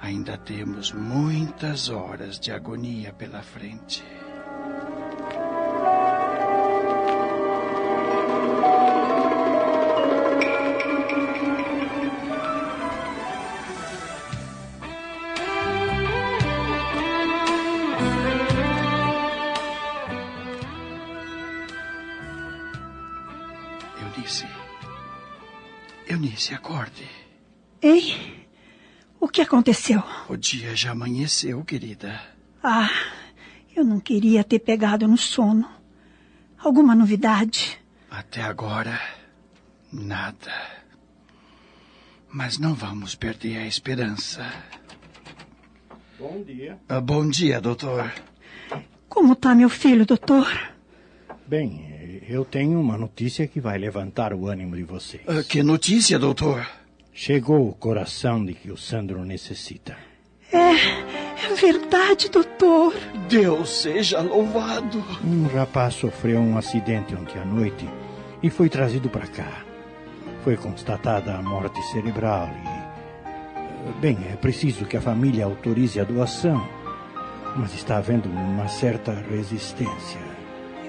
Ainda 0.00 0.38
temos 0.38 0.90
muitas 0.90 1.90
horas 1.90 2.40
de 2.40 2.50
agonia 2.50 3.12
pela 3.12 3.42
frente. 3.42 4.02
Eunice. 24.16 24.46
Eunice, 26.08 26.54
acorde. 26.54 27.06
Ei, 27.82 28.46
o 29.20 29.28
que 29.28 29.42
aconteceu? 29.42 30.02
O 30.26 30.36
dia 30.36 30.74
já 30.74 30.92
amanheceu, 30.92 31.62
querida. 31.62 32.18
Ah, 32.62 32.88
eu 33.74 33.84
não 33.84 34.00
queria 34.00 34.42
ter 34.42 34.60
pegado 34.60 35.06
no 35.06 35.18
sono. 35.18 35.68
Alguma 36.58 36.94
novidade? 36.94 37.78
Até 38.10 38.40
agora, 38.40 38.98
nada. 39.92 40.52
Mas 42.32 42.58
não 42.58 42.74
vamos 42.74 43.14
perder 43.14 43.58
a 43.58 43.66
esperança. 43.66 44.50
Bom 46.18 46.42
dia. 46.42 46.78
Ah, 46.88 47.02
bom 47.02 47.28
dia, 47.28 47.60
doutor. 47.60 48.10
Como 49.10 49.34
está 49.34 49.54
meu 49.54 49.68
filho, 49.68 50.06
doutor? 50.06 50.75
Bem, 51.48 52.24
eu 52.28 52.44
tenho 52.44 52.80
uma 52.80 52.98
notícia 52.98 53.46
que 53.46 53.60
vai 53.60 53.78
levantar 53.78 54.34
o 54.34 54.48
ânimo 54.48 54.74
de 54.74 54.82
vocês. 54.82 55.22
Ah, 55.28 55.44
que 55.48 55.62
notícia, 55.62 56.18
doutor? 56.18 56.66
Chegou 57.12 57.68
o 57.68 57.72
coração 57.72 58.44
de 58.44 58.52
que 58.52 58.72
o 58.72 58.76
Sandro 58.76 59.24
necessita. 59.24 59.96
É, 60.52 60.72
é 61.46 61.54
verdade, 61.54 62.28
doutor. 62.28 62.94
Deus 63.28 63.82
seja 63.82 64.20
louvado. 64.20 64.98
Um 65.24 65.46
rapaz 65.46 65.94
sofreu 65.94 66.40
um 66.40 66.58
acidente 66.58 67.14
ontem 67.14 67.38
à 67.38 67.44
noite 67.44 67.88
e 68.42 68.50
foi 68.50 68.68
trazido 68.68 69.08
para 69.08 69.28
cá. 69.28 69.64
Foi 70.42 70.56
constatada 70.56 71.32
a 71.32 71.42
morte 71.42 71.80
cerebral 71.92 72.50
e. 72.72 74.00
Bem, 74.00 74.18
é 74.32 74.34
preciso 74.34 74.84
que 74.84 74.96
a 74.96 75.00
família 75.00 75.44
autorize 75.44 76.00
a 76.00 76.04
doação, 76.04 76.68
mas 77.56 77.72
está 77.72 77.98
havendo 77.98 78.28
uma 78.28 78.66
certa 78.66 79.12
resistência. 79.12 80.35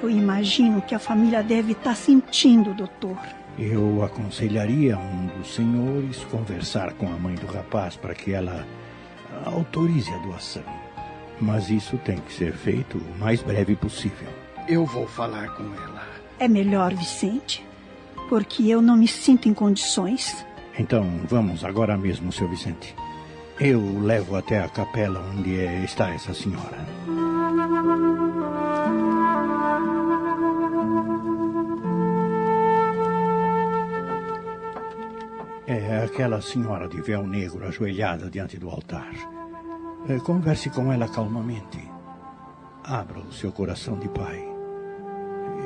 Eu 0.01 0.09
imagino 0.09 0.81
que 0.81 0.93
a 0.93 0.99
família 0.99 1.41
deve 1.41 1.71
estar 1.71 1.95
sentindo, 1.95 2.73
doutor. 2.73 3.17
Eu 3.57 4.03
aconselharia 4.03 4.97
um 4.97 5.25
dos 5.37 5.55
senhores 5.55 6.23
conversar 6.25 6.93
com 6.93 7.07
a 7.07 7.17
mãe 7.17 7.33
do 7.35 7.47
rapaz 7.47 7.95
para 7.95 8.13
que 8.13 8.31
ela 8.31 8.65
autorize 9.45 10.11
a 10.13 10.17
doação. 10.17 10.63
Mas 11.41 11.69
isso 11.69 11.97
tem 11.97 12.17
que 12.17 12.31
ser 12.31 12.53
feito 12.53 12.97
o 12.97 13.19
mais 13.19 13.41
breve 13.41 13.75
possível. 13.75 14.27
Eu 14.67 14.85
vou 14.85 15.07
falar 15.07 15.49
com 15.55 15.63
ela. 15.63 16.03
É 16.39 16.47
melhor, 16.47 16.93
Vicente, 16.93 17.65
porque 18.29 18.67
eu 18.67 18.81
não 18.81 18.95
me 18.95 19.07
sinto 19.07 19.49
em 19.49 19.53
condições. 19.53 20.45
Então, 20.77 21.21
vamos 21.27 21.63
agora 21.63 21.97
mesmo, 21.97 22.31
seu 22.31 22.47
Vicente. 22.47 22.95
Eu 23.59 23.79
o 23.79 23.99
levo 23.99 24.35
até 24.35 24.59
a 24.59 24.69
capela 24.69 25.19
onde 25.33 25.55
está 25.83 26.09
essa 26.11 26.33
senhora. 26.33 26.77
É 35.69 36.01
aquela 36.01 36.39
senhora 36.39 36.87
de 36.87 37.01
véu 37.01 37.27
negro 37.27 37.67
ajoelhada 37.67 38.29
diante 38.29 38.57
do 38.57 38.69
altar. 38.69 39.11
É, 40.07 40.17
Converse 40.19 40.69
com 40.69 40.93
ela 40.93 41.09
calmamente. 41.09 41.91
Abra 42.85 43.19
o 43.19 43.33
seu 43.33 43.51
coração 43.51 43.99
de 43.99 44.07
pai. 44.07 44.41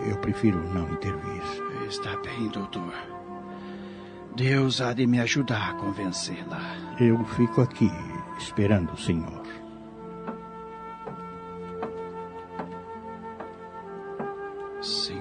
Eu 0.09 0.17
prefiro 0.17 0.57
não 0.73 0.91
intervir. 0.91 1.43
Está 1.87 2.17
bem, 2.17 2.47
doutor. 2.47 2.95
Deus 4.35 4.81
há 4.81 4.91
de 4.91 5.05
me 5.05 5.19
ajudar 5.19 5.69
a 5.69 5.73
convencê-la. 5.75 6.59
Eu 6.99 7.23
fico 7.25 7.61
aqui 7.61 7.91
esperando 8.39 8.93
o 8.93 8.97
senhor. 8.97 9.43
Senhora, 14.81 15.20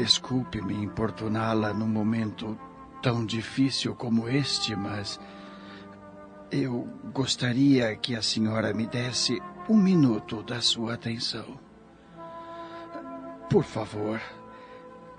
desculpe-me 0.00 0.72
importuná-la 0.72 1.74
num 1.74 1.86
momento 1.86 2.58
tão 3.02 3.22
difícil 3.26 3.94
como 3.94 4.30
este, 4.30 4.74
mas 4.74 5.20
eu 6.50 6.88
gostaria 7.12 7.94
que 7.96 8.16
a 8.16 8.22
senhora 8.22 8.72
me 8.72 8.86
desse 8.86 9.38
um 9.68 9.76
minuto 9.76 10.42
da 10.42 10.62
sua 10.62 10.94
atenção. 10.94 11.60
Por 13.50 13.62
favor, 13.62 14.18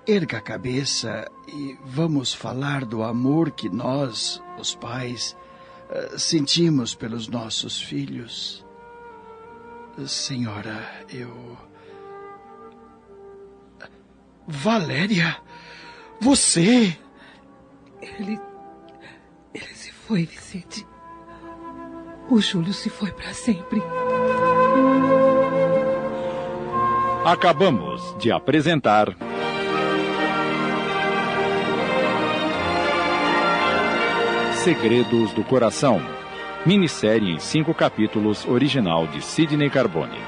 erga 0.04 0.38
a 0.38 0.42
cabeça 0.42 1.30
e 1.46 1.78
vamos 1.84 2.34
falar 2.34 2.84
do 2.84 3.04
amor 3.04 3.52
que 3.52 3.68
nós, 3.68 4.42
os 4.58 4.74
pais, 4.74 5.36
eh, 5.90 6.18
sentimos 6.18 6.92
pelos 6.92 7.28
nossos 7.28 7.80
filhos. 7.80 8.66
Senhora, 10.08 11.06
eu. 11.08 11.61
Valéria! 14.46 15.36
Você! 16.20 16.96
Ele. 18.00 18.40
Ele 19.54 19.74
se 19.74 19.92
foi, 19.92 20.24
Vicente. 20.24 20.86
O 22.30 22.40
Júlio 22.40 22.72
se 22.72 22.88
foi 22.88 23.12
para 23.12 23.32
sempre. 23.34 23.82
Acabamos 27.24 28.16
de 28.18 28.32
apresentar. 28.32 29.14
Segredos 34.64 35.32
do 35.32 35.44
Coração. 35.44 36.00
Minissérie 36.64 37.32
em 37.32 37.38
cinco 37.38 37.74
capítulos, 37.74 38.46
original 38.46 39.06
de 39.08 39.20
Sidney 39.20 39.68
Carbone. 39.68 40.18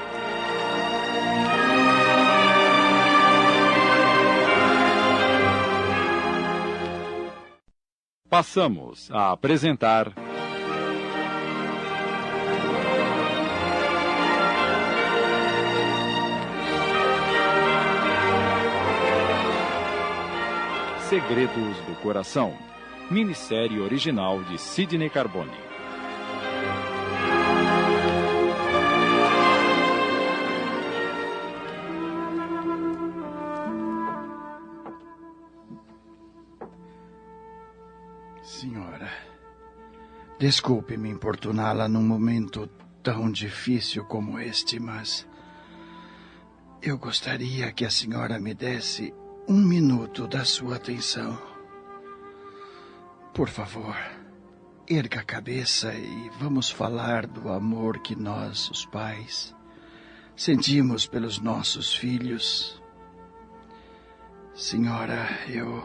passamos 8.35 9.09
a 9.11 9.31
apresentar. 9.31 10.11
Segredos 21.07 21.77
do 21.85 21.95
Coração. 22.01 22.53
Minissérie 23.09 23.79
original 23.79 24.43
de 24.43 24.57
Sidney 24.57 25.09
Carbone. 25.09 25.74
Desculpe-me 40.45 41.09
importuná-la 41.09 41.87
num 41.87 42.03
momento 42.03 42.69
tão 43.01 43.31
difícil 43.31 44.05
como 44.05 44.37
este, 44.37 44.79
mas 44.79 45.27
eu 46.83 46.99
gostaria 46.99 47.71
que 47.71 47.83
a 47.83 47.89
senhora 47.89 48.39
me 48.39 48.53
desse 48.53 49.11
um 49.47 49.57
minuto 49.57 50.27
da 50.27 50.45
sua 50.45 50.75
atenção. 50.75 51.35
Por 53.33 53.49
favor, 53.49 53.97
erga 54.87 55.21
a 55.21 55.23
cabeça 55.23 55.91
e 55.95 56.29
vamos 56.39 56.69
falar 56.69 57.25
do 57.25 57.49
amor 57.49 57.97
que 57.97 58.15
nós, 58.15 58.69
os 58.69 58.85
pais, 58.85 59.51
sentimos 60.35 61.07
pelos 61.07 61.39
nossos 61.39 61.95
filhos. 61.95 62.79
Senhora, 64.53 65.27
eu. 65.49 65.83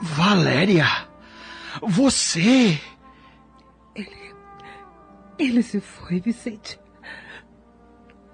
Valéria! 0.00 1.17
Você! 1.82 2.80
Ele. 3.94 4.34
Ele 5.38 5.62
se 5.62 5.80
foi, 5.80 6.20
Vicente. 6.20 6.78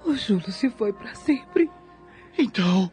O 0.05 0.15
Júlio 0.15 0.53
se 0.53 0.71
foi 0.71 0.93
para 0.93 1.15
sempre. 1.15 1.71
Então. 2.39 2.91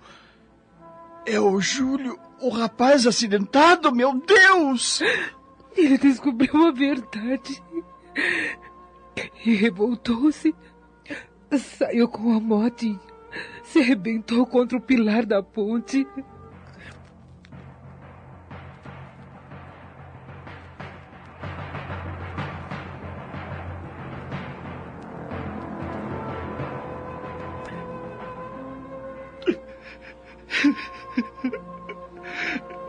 É 1.25 1.39
o 1.39 1.61
Júlio, 1.61 2.19
o 2.39 2.49
rapaz 2.49 3.05
acidentado, 3.05 3.93
meu 3.93 4.19
Deus! 4.19 5.01
Ele 5.77 5.97
descobriu 5.97 6.67
a 6.67 6.71
verdade. 6.71 7.63
E 9.45 9.53
revoltou-se. 9.53 10.55
Saiu 11.57 12.07
com 12.07 12.35
a 12.35 12.39
moto 12.39 12.99
se 13.63 13.79
arrebentou 13.79 14.45
contra 14.45 14.77
o 14.77 14.81
pilar 14.81 15.25
da 15.25 15.41
ponte. 15.41 16.05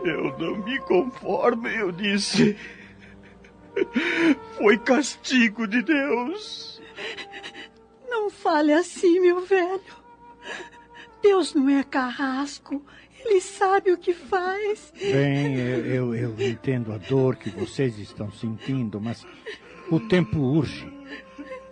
Eu 0.03 0.37
não 0.37 0.57
me 0.57 0.79
conformo, 0.79 1.67
eu 1.67 1.91
disse. 1.91 2.57
Foi 4.57 4.77
castigo 4.77 5.67
de 5.67 5.81
Deus. 5.81 6.81
Não 8.09 8.29
fale 8.29 8.73
assim, 8.73 9.19
meu 9.19 9.41
velho. 9.45 9.81
Deus 11.21 11.53
não 11.53 11.69
é 11.69 11.83
carrasco. 11.83 12.83
Ele 13.25 13.39
sabe 13.39 13.91
o 13.91 13.97
que 13.97 14.13
faz. 14.13 14.91
Bem, 14.99 15.55
eu, 15.55 15.85
eu, 15.85 16.15
eu 16.15 16.47
entendo 16.47 16.91
a 16.91 16.97
dor 16.97 17.37
que 17.37 17.49
vocês 17.49 17.97
estão 17.97 18.31
sentindo, 18.31 18.99
mas 18.99 19.25
o 19.89 19.99
tempo 19.99 20.39
urge. 20.39 20.91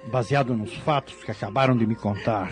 Baseado 0.10 0.56
nos 0.56 0.74
fatos 0.78 1.16
que 1.24 1.30
acabaram 1.30 1.78
de 1.78 1.86
me 1.86 1.96
contar, 1.96 2.52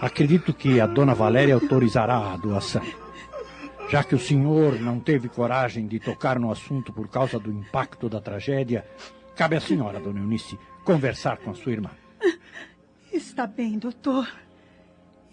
acredito 0.00 0.52
que 0.52 0.80
a 0.80 0.86
dona 0.86 1.14
Valéria 1.14 1.54
autorizará 1.54 2.32
a 2.32 2.36
doação. 2.36 2.84
Já 3.88 4.02
que 4.02 4.14
o 4.14 4.18
senhor 4.18 4.80
não 4.80 4.98
teve 4.98 5.28
coragem 5.28 5.86
de 5.86 6.00
tocar 6.00 6.38
no 6.38 6.50
assunto 6.50 6.92
por 6.92 7.08
causa 7.08 7.38
do 7.38 7.52
impacto 7.52 8.08
da 8.08 8.20
tragédia, 8.20 8.84
cabe 9.36 9.56
à 9.56 9.60
senhora, 9.60 10.00
dona 10.00 10.20
Eunice, 10.20 10.58
conversar 10.84 11.38
com 11.38 11.50
a 11.50 11.54
sua 11.54 11.72
irmã. 11.72 11.90
Está 13.12 13.46
bem, 13.46 13.78
doutor. 13.78 14.28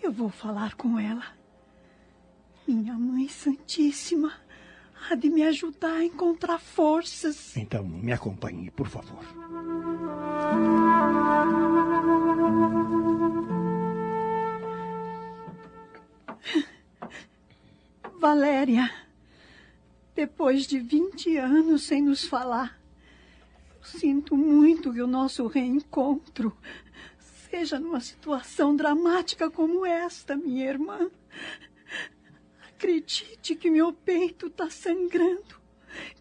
Eu 0.02 0.12
vou 0.12 0.30
falar 0.30 0.76
com 0.76 1.00
ela. 1.00 1.24
Minha 2.68 2.94
Mãe 2.94 3.28
Santíssima 3.28 4.32
há 5.10 5.16
de 5.16 5.30
me 5.30 5.44
ajudar 5.44 5.94
a 5.94 6.06
encontrar 6.06 6.60
forças. 6.60 7.56
Então, 7.58 7.84
me 7.84 8.12
acompanhe, 8.12 8.70
por 8.70 8.88
favor. 8.88 9.24
Valéria, 18.22 18.88
depois 20.14 20.68
de 20.68 20.78
20 20.78 21.38
anos 21.38 21.82
sem 21.82 22.04
nos 22.04 22.24
falar, 22.24 22.80
sinto 23.82 24.38
muito 24.38 24.94
que 24.94 25.02
o 25.02 25.08
nosso 25.08 25.48
reencontro 25.48 26.56
seja 27.50 27.80
numa 27.80 28.00
situação 28.00 28.76
dramática 28.76 29.50
como 29.50 29.88
esta, 29.88 30.38
minha 30.38 30.70
irmã. 30.70 31.10
Acredite 32.70 33.56
que 33.56 33.72
meu 33.72 33.92
peito 33.92 34.46
está 34.46 34.70
sangrando 34.70 35.60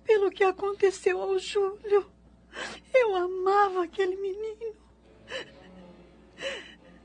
pelo 0.03 0.31
que 0.31 0.43
aconteceu 0.43 1.21
ao 1.21 1.39
Júlio. 1.39 2.11
Eu 2.95 3.15
amava 3.15 3.85
aquele 3.85 4.17
menino. 4.17 4.75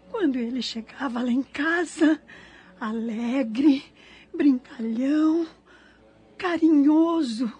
Quando 0.10 0.38
ele 0.38 0.62
chegava 0.62 1.22
lá 1.22 1.32
em 1.32 1.44
casa, 1.44 2.24
alegre, 2.80 3.84
brincalhão, 4.36 5.48
carinhoso, 6.38 7.52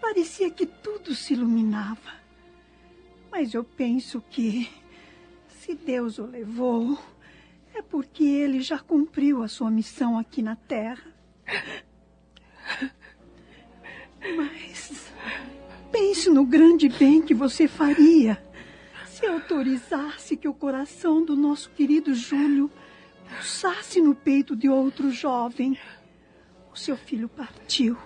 parecia 0.00 0.50
que 0.50 0.66
tudo 0.66 1.14
se 1.14 1.34
iluminava. 1.34 2.20
Mas 3.30 3.54
eu 3.54 3.62
penso 3.62 4.22
que, 4.28 4.68
se 5.48 5.74
Deus 5.74 6.18
o 6.18 6.26
levou, 6.26 6.98
é 7.74 7.80
porque 7.80 8.24
ele 8.24 8.60
já 8.60 8.78
cumpriu 8.78 9.42
a 9.42 9.48
sua 9.48 9.70
missão 9.70 10.18
aqui 10.18 10.42
na 10.42 10.56
Terra. 10.56 11.14
Mas 14.36 15.12
pense 15.90 16.28
no 16.28 16.44
grande 16.44 16.88
bem 16.88 17.22
que 17.22 17.34
você 17.34 17.66
faria 17.66 18.42
se 19.20 19.26
autorizasse 19.26 20.36
que 20.36 20.48
o 20.48 20.54
coração 20.54 21.22
do 21.22 21.36
nosso 21.36 21.70
querido 21.70 22.14
Júlio 22.14 22.70
pulsasse 23.28 24.00
no 24.00 24.14
peito 24.14 24.56
de 24.56 24.68
outro 24.68 25.10
jovem. 25.10 25.78
O 26.72 26.78
seu 26.78 26.96
filho 26.96 27.28
partiu. 27.28 27.96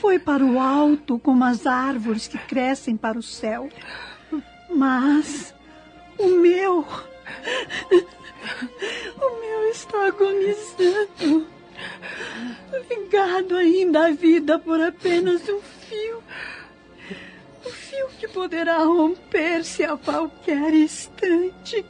Foi 0.00 0.18
para 0.18 0.44
o 0.44 0.58
alto 0.58 1.18
como 1.18 1.44
as 1.44 1.66
árvores 1.66 2.26
que 2.28 2.38
crescem 2.38 2.96
para 2.96 3.18
o 3.18 3.22
céu. 3.22 3.68
Mas 4.70 5.54
o 6.18 6.28
meu. 6.28 6.86
O 9.20 9.40
meu 9.40 9.70
está 9.70 10.06
agonizando. 10.06 11.46
Ligado 12.90 13.56
ainda 13.56 14.06
à 14.06 14.10
vida 14.10 14.58
por 14.58 14.80
apenas 14.80 15.48
um 15.48 15.60
fio. 15.60 16.22
Um 17.64 17.70
fio 17.70 18.08
que 18.18 18.28
poderá 18.28 18.78
romper-se 18.78 19.84
a 19.84 19.96
qualquer 19.96 20.74
instante. 20.74 21.84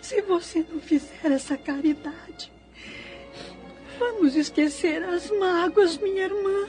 Se 0.00 0.20
você 0.22 0.66
não 0.68 0.80
fizer 0.80 1.30
essa 1.30 1.56
caridade, 1.56 2.52
vamos 4.00 4.34
esquecer 4.34 5.04
as 5.04 5.30
mágoas, 5.30 5.98
minha 5.98 6.24
irmã, 6.24 6.66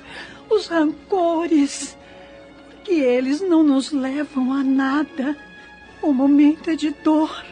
os 0.50 0.68
rancores, 0.68 1.98
porque 2.70 2.92
eles 2.92 3.40
não 3.40 3.64
nos 3.64 3.94
levam 3.94 4.52
a 4.52 4.62
nada. 4.62 5.38
O 6.02 6.12
momento 6.12 6.70
é 6.70 6.76
de 6.76 6.92
dor, 6.92 7.44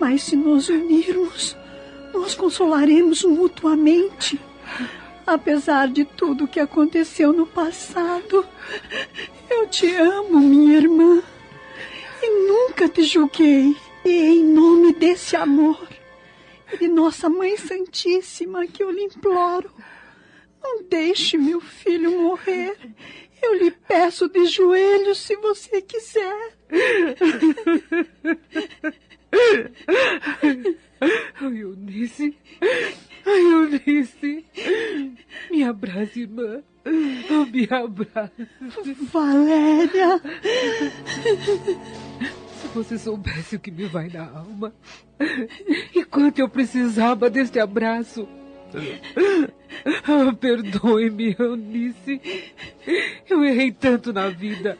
mas 0.00 0.24
se 0.24 0.34
nos 0.34 0.68
unirmos, 0.68 1.56
nós 2.12 2.34
consolaremos 2.34 3.22
mutuamente. 3.22 4.40
Apesar 5.24 5.88
de 5.88 6.04
tudo 6.04 6.44
o 6.44 6.48
que 6.48 6.58
aconteceu 6.58 7.32
no 7.32 7.46
passado, 7.46 8.44
eu 9.48 9.68
te 9.68 9.94
amo, 9.94 10.40
minha 10.40 10.78
irmã, 10.78 11.22
e 12.22 12.48
nunca 12.48 12.88
te 12.88 13.04
julguei. 13.04 13.76
E 14.04 14.10
em 14.10 14.44
nome 14.44 14.92
desse 14.92 15.36
amor 15.36 15.95
de 16.78 16.88
Nossa 16.88 17.28
Mãe 17.28 17.56
Santíssima 17.56 18.66
que 18.66 18.82
eu 18.82 18.90
lhe 18.90 19.04
imploro, 19.04 19.70
não 20.62 20.82
deixe 20.82 21.38
meu 21.38 21.60
filho 21.60 22.22
morrer. 22.22 22.76
Eu 23.42 23.54
lhe 23.54 23.70
peço 23.70 24.28
de 24.28 24.46
joelhos 24.46 25.18
se 25.18 25.36
você 25.36 25.80
quiser. 25.80 26.56
Ai, 31.40 31.58
Eunice. 31.58 32.36
Ai, 33.24 33.40
Eunice. 33.40 34.44
Me 35.50 35.62
abrace, 35.62 36.20
irmã. 36.22 36.62
Me 37.52 37.68
abrace. 37.70 38.48
Valéria. 39.12 40.20
Você 42.76 42.98
soubesse 42.98 43.56
o 43.56 43.58
que 43.58 43.70
me 43.70 43.86
vai 43.86 44.10
na 44.10 44.28
alma. 44.28 44.70
E 45.94 46.04
quanto 46.04 46.40
eu 46.40 46.46
precisava 46.46 47.30
deste 47.30 47.58
abraço. 47.58 48.28
Ah, 50.04 50.30
Perdoe-me, 50.38 51.34
Eunice. 51.38 52.20
Eu 53.30 53.42
errei 53.42 53.72
tanto 53.72 54.12
na 54.12 54.28
vida. 54.28 54.78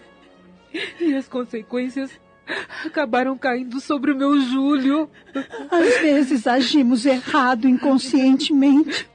E 1.01 1.15
as 1.15 1.27
consequências 1.27 2.11
acabaram 2.85 3.37
caindo 3.39 3.81
sobre 3.81 4.13
o 4.13 4.17
meu 4.17 4.39
Júlio. 4.43 5.09
Às 5.71 5.99
vezes 6.01 6.47
agimos 6.47 7.07
errado 7.07 7.67
inconscientemente, 7.67 9.09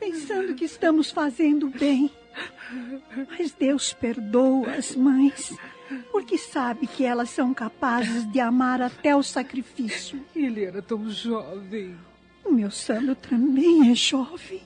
pensando 0.00 0.54
que 0.54 0.64
estamos 0.64 1.10
fazendo 1.10 1.68
bem. 1.68 2.10
Mas 3.28 3.52
Deus 3.52 3.92
perdoa 3.92 4.72
as 4.72 4.96
mães, 4.96 5.54
porque 6.10 6.36
sabe 6.36 6.86
que 6.86 7.04
elas 7.04 7.30
são 7.30 7.54
capazes 7.54 8.30
de 8.30 8.40
amar 8.40 8.80
até 8.80 9.14
o 9.14 9.22
sacrifício. 9.22 10.24
Ele 10.34 10.64
era 10.64 10.82
tão 10.82 11.08
jovem. 11.08 11.96
O 12.44 12.52
meu 12.52 12.70
Sandro 12.70 13.14
também 13.14 13.90
é 13.90 13.94
jovem. 13.94 14.62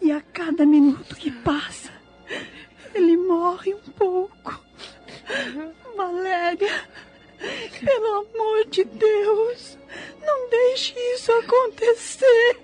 E 0.00 0.12
a 0.12 0.20
cada 0.20 0.64
minuto 0.64 1.16
que 1.16 1.30
passa, 1.30 1.90
ele 2.94 3.16
morre 3.16 3.74
um 3.74 3.90
pouco. 3.92 4.64
Valéria, 5.96 6.84
pelo 7.84 8.06
amor 8.20 8.66
de 8.70 8.84
Deus, 8.84 9.78
não 10.20 10.50
deixe 10.50 10.94
isso 11.14 11.32
acontecer. 11.32 12.60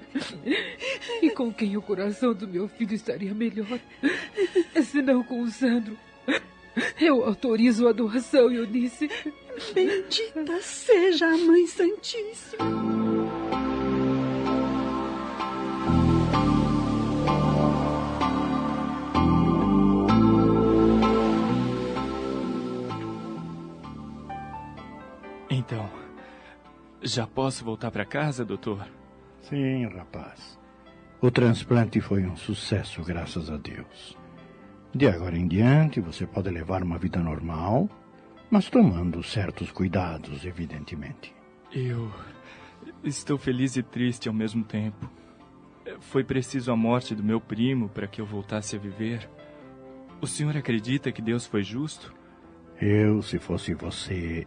E 1.22 1.30
com 1.30 1.52
quem 1.52 1.76
o 1.76 1.82
coração 1.82 2.34
do 2.34 2.46
meu 2.46 2.68
filho 2.68 2.94
estaria 2.94 3.34
melhor? 3.34 3.80
Se 4.82 5.00
não 5.00 5.22
com 5.22 5.40
o 5.42 5.50
Sandro. 5.50 5.96
Eu 7.00 7.24
autorizo 7.24 7.88
a 7.88 7.92
doação, 7.92 8.50
Eunice. 8.50 9.08
Bendita 9.74 10.60
seja 10.62 11.26
a 11.26 11.36
Mãe 11.36 11.66
Santíssima. 11.66 12.64
Então, 25.50 25.88
já 27.02 27.26
posso 27.26 27.64
voltar 27.64 27.90
para 27.90 28.04
casa, 28.04 28.44
doutor? 28.44 28.88
Sim, 29.42 29.86
rapaz. 29.86 30.58
O 31.20 31.30
transplante 31.30 32.00
foi 32.00 32.24
um 32.24 32.36
sucesso, 32.36 33.02
graças 33.02 33.50
a 33.50 33.56
Deus. 33.56 34.16
De 34.94 35.06
agora 35.06 35.38
em 35.38 35.48
diante, 35.48 36.00
você 36.00 36.26
pode 36.26 36.50
levar 36.50 36.82
uma 36.82 36.98
vida 36.98 37.18
normal, 37.18 37.88
mas 38.50 38.68
tomando 38.68 39.22
certos 39.22 39.72
cuidados, 39.72 40.44
evidentemente. 40.44 41.34
Eu 41.72 42.12
estou 43.02 43.38
feliz 43.38 43.76
e 43.76 43.82
triste 43.82 44.28
ao 44.28 44.34
mesmo 44.34 44.62
tempo. 44.62 45.10
Foi 46.00 46.22
preciso 46.22 46.70
a 46.70 46.76
morte 46.76 47.14
do 47.14 47.24
meu 47.24 47.40
primo 47.40 47.88
para 47.88 48.06
que 48.06 48.20
eu 48.20 48.26
voltasse 48.26 48.76
a 48.76 48.78
viver. 48.78 49.28
O 50.20 50.26
senhor 50.26 50.56
acredita 50.56 51.10
que 51.10 51.22
Deus 51.22 51.46
foi 51.46 51.62
justo? 51.62 52.14
Eu, 52.78 53.22
se 53.22 53.38
fosse 53.38 53.72
você, 53.72 54.46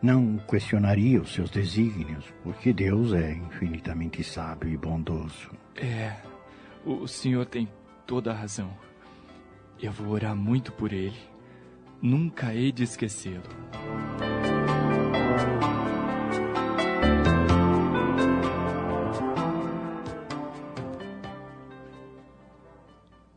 não 0.00 0.38
questionaria 0.38 1.20
os 1.20 1.34
seus 1.34 1.50
desígnios, 1.50 2.24
porque 2.44 2.72
Deus 2.72 3.12
é 3.12 3.34
infinitamente 3.34 4.22
sábio 4.22 4.70
e 4.70 4.76
bondoso. 4.76 5.50
É, 5.74 6.16
o 6.84 7.08
senhor 7.08 7.46
tem 7.46 7.68
toda 8.06 8.30
a 8.30 8.34
razão. 8.34 8.70
Eu 9.82 9.90
vou 9.90 10.10
orar 10.10 10.36
muito 10.36 10.70
por 10.70 10.92
ele. 10.92 11.18
Nunca 12.00 12.54
hei 12.54 12.70
de 12.70 12.84
esquecê-lo. 12.84 13.42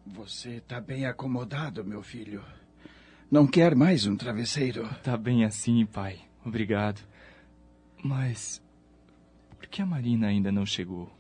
Você 0.06 0.58
está 0.58 0.80
bem 0.80 1.08
acomodado, 1.08 1.84
meu 1.84 2.04
filho. 2.04 2.44
Não 3.32 3.48
quer 3.48 3.76
mais 3.76 4.06
um 4.06 4.16
travesseiro? 4.16 4.88
Tá 5.02 5.18
bem 5.18 5.44
assim, 5.46 5.84
pai. 5.84 6.20
Obrigado. 6.46 7.02
Mas 8.04 8.62
por 9.58 9.66
que 9.66 9.82
a 9.82 9.86
Marina 9.86 10.28
ainda 10.28 10.52
não 10.52 10.64
chegou? 10.66 11.12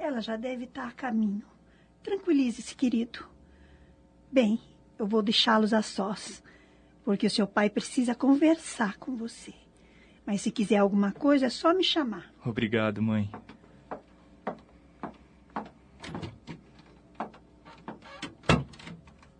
Ela 0.00 0.20
já 0.20 0.36
deve 0.36 0.64
estar 0.64 0.88
a 0.88 0.92
caminho. 0.92 1.44
Tranquilize-se, 2.02 2.74
querido. 2.74 3.33
Bem, 4.34 4.58
eu 4.98 5.06
vou 5.06 5.22
deixá-los 5.22 5.72
a 5.72 5.80
sós, 5.80 6.42
porque 7.04 7.24
o 7.24 7.30
seu 7.30 7.46
pai 7.46 7.70
precisa 7.70 8.16
conversar 8.16 8.96
com 8.96 9.14
você. 9.14 9.54
Mas 10.26 10.40
se 10.40 10.50
quiser 10.50 10.78
alguma 10.78 11.12
coisa, 11.12 11.46
é 11.46 11.48
só 11.48 11.72
me 11.72 11.84
chamar. 11.84 12.34
Obrigado, 12.44 13.00
mãe. 13.00 13.30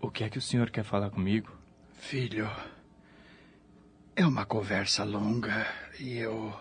O 0.00 0.08
que 0.12 0.22
é 0.22 0.28
que 0.28 0.38
o 0.38 0.40
senhor 0.40 0.70
quer 0.70 0.84
falar 0.84 1.10
comigo? 1.10 1.50
Filho, 1.94 2.48
é 4.14 4.24
uma 4.24 4.46
conversa 4.46 5.02
longa 5.02 5.66
e 5.98 6.18
eu 6.18 6.54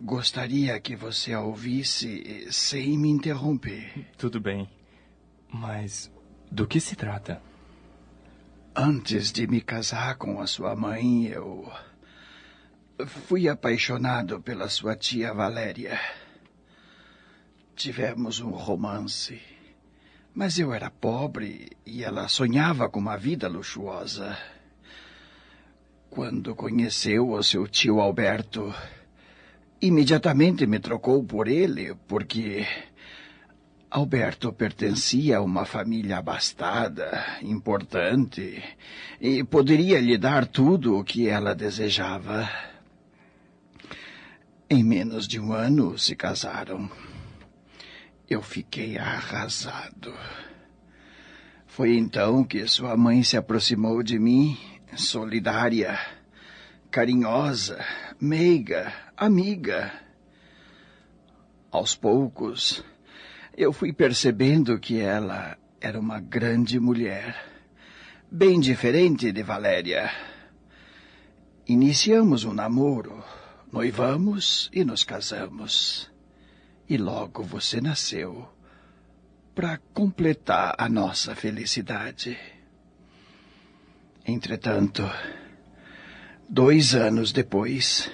gostaria 0.00 0.78
que 0.78 0.94
você 0.94 1.32
a 1.32 1.40
ouvisse 1.40 2.46
sem 2.52 2.96
me 2.96 3.10
interromper. 3.10 4.06
Tudo 4.16 4.40
bem. 4.40 4.70
Mas 5.52 6.11
do 6.52 6.66
que 6.66 6.78
se 6.80 6.94
trata? 6.94 7.40
Antes 8.76 9.32
de 9.32 9.46
me 9.46 9.62
casar 9.62 10.16
com 10.16 10.38
a 10.38 10.46
sua 10.46 10.76
mãe, 10.76 11.28
eu 11.28 11.66
fui 13.06 13.48
apaixonado 13.48 14.38
pela 14.42 14.68
sua 14.68 14.94
tia 14.94 15.32
Valéria. 15.32 15.98
Tivemos 17.74 18.40
um 18.40 18.50
romance. 18.50 19.40
Mas 20.34 20.58
eu 20.58 20.74
era 20.74 20.90
pobre 20.90 21.70
e 21.86 22.04
ela 22.04 22.28
sonhava 22.28 22.86
com 22.88 23.00
uma 23.00 23.16
vida 23.16 23.48
luxuosa. 23.48 24.36
Quando 26.10 26.54
conheceu 26.54 27.30
o 27.30 27.42
seu 27.42 27.66
tio 27.66 27.98
Alberto, 27.98 28.74
imediatamente 29.80 30.66
me 30.66 30.78
trocou 30.78 31.24
por 31.24 31.48
ele, 31.48 31.94
porque 32.06 32.66
Alberto 33.94 34.50
pertencia 34.54 35.36
a 35.36 35.42
uma 35.42 35.66
família 35.66 36.16
abastada, 36.16 37.22
importante, 37.42 38.64
e 39.20 39.44
poderia 39.44 40.00
lhe 40.00 40.16
dar 40.16 40.46
tudo 40.46 40.96
o 40.96 41.04
que 41.04 41.28
ela 41.28 41.54
desejava. 41.54 42.48
Em 44.70 44.82
menos 44.82 45.28
de 45.28 45.38
um 45.38 45.52
ano 45.52 45.98
se 45.98 46.16
casaram. 46.16 46.90
Eu 48.26 48.40
fiquei 48.40 48.96
arrasado. 48.96 50.14
Foi 51.66 51.94
então 51.94 52.44
que 52.44 52.66
sua 52.66 52.96
mãe 52.96 53.22
se 53.22 53.36
aproximou 53.36 54.02
de 54.02 54.18
mim, 54.18 54.56
solidária, 54.96 56.00
carinhosa, 56.90 57.84
meiga, 58.18 58.90
amiga. 59.14 59.92
Aos 61.70 61.94
poucos, 61.94 62.82
eu 63.56 63.72
fui 63.72 63.92
percebendo 63.92 64.78
que 64.78 64.98
ela 64.98 65.58
era 65.80 65.98
uma 65.98 66.20
grande 66.20 66.80
mulher, 66.80 67.36
bem 68.30 68.58
diferente 68.58 69.30
de 69.30 69.42
Valéria. 69.42 70.10
Iniciamos 71.66 72.44
um 72.44 72.52
namoro, 72.52 73.22
noivamos 73.70 74.70
e 74.72 74.84
nos 74.84 75.04
casamos. 75.04 76.10
E 76.88 76.96
logo 76.96 77.42
você 77.42 77.80
nasceu 77.80 78.48
para 79.54 79.78
completar 79.92 80.74
a 80.78 80.88
nossa 80.88 81.34
felicidade. 81.34 82.38
Entretanto, 84.26 85.02
dois 86.48 86.94
anos 86.94 87.32
depois, 87.32 88.10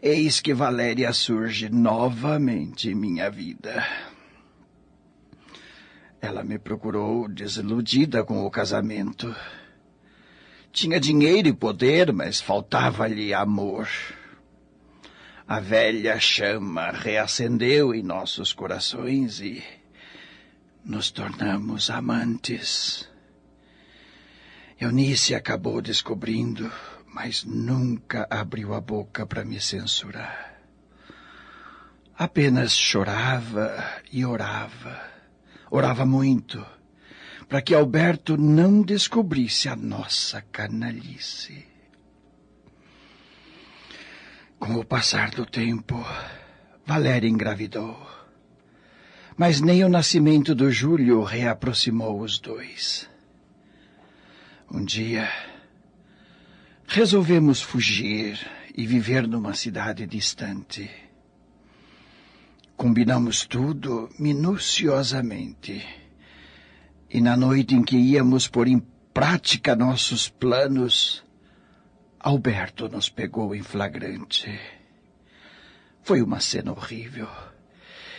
eis 0.00 0.40
que 0.40 0.54
Valéria 0.54 1.12
surge 1.12 1.68
novamente 1.68 2.90
em 2.90 2.94
minha 2.94 3.28
vida. 3.28 3.84
Ela 6.26 6.42
me 6.42 6.58
procurou 6.58 7.28
desiludida 7.28 8.24
com 8.24 8.44
o 8.44 8.50
casamento. 8.50 9.32
Tinha 10.72 10.98
dinheiro 10.98 11.46
e 11.46 11.52
poder, 11.52 12.12
mas 12.12 12.40
faltava-lhe 12.40 13.32
amor. 13.32 13.88
A 15.46 15.60
velha 15.60 16.18
chama 16.18 16.90
reacendeu 16.90 17.94
em 17.94 18.02
nossos 18.02 18.52
corações 18.52 19.38
e 19.40 19.62
nos 20.84 21.12
tornamos 21.12 21.90
amantes. 21.90 23.08
Eunice 24.80 25.32
acabou 25.32 25.80
descobrindo, 25.80 26.68
mas 27.06 27.44
nunca 27.44 28.26
abriu 28.28 28.74
a 28.74 28.80
boca 28.80 29.24
para 29.24 29.44
me 29.44 29.60
censurar. 29.60 30.60
Apenas 32.18 32.72
chorava 32.72 34.02
e 34.10 34.26
orava. 34.26 35.15
Orava 35.70 36.06
muito 36.06 36.64
para 37.48 37.62
que 37.62 37.74
Alberto 37.74 38.36
não 38.36 38.82
descobrisse 38.82 39.68
a 39.68 39.76
nossa 39.76 40.42
canalice. 40.42 41.64
Com 44.58 44.74
o 44.74 44.84
passar 44.84 45.30
do 45.30 45.46
tempo, 45.46 46.04
Valéria 46.84 47.28
engravidou. 47.28 48.04
Mas 49.36 49.60
nem 49.60 49.84
o 49.84 49.88
nascimento 49.88 50.54
do 50.54 50.70
Júlio 50.72 51.22
reaproximou 51.22 52.20
os 52.20 52.38
dois. 52.38 53.08
Um 54.70 54.84
dia, 54.84 55.30
resolvemos 56.88 57.60
fugir 57.60 58.40
e 58.74 58.86
viver 58.86 59.28
numa 59.28 59.54
cidade 59.54 60.06
distante. 60.06 60.90
Combinamos 62.76 63.46
tudo 63.46 64.10
minuciosamente. 64.18 65.82
E 67.08 67.20
na 67.20 67.36
noite 67.36 67.74
em 67.74 67.82
que 67.82 67.96
íamos 67.96 68.48
pôr 68.48 68.68
em 68.68 68.80
prática 69.14 69.74
nossos 69.74 70.28
planos, 70.28 71.24
Alberto 72.20 72.88
nos 72.88 73.08
pegou 73.08 73.54
em 73.54 73.62
flagrante. 73.62 74.60
Foi 76.02 76.20
uma 76.20 76.38
cena 76.38 76.72
horrível. 76.72 77.28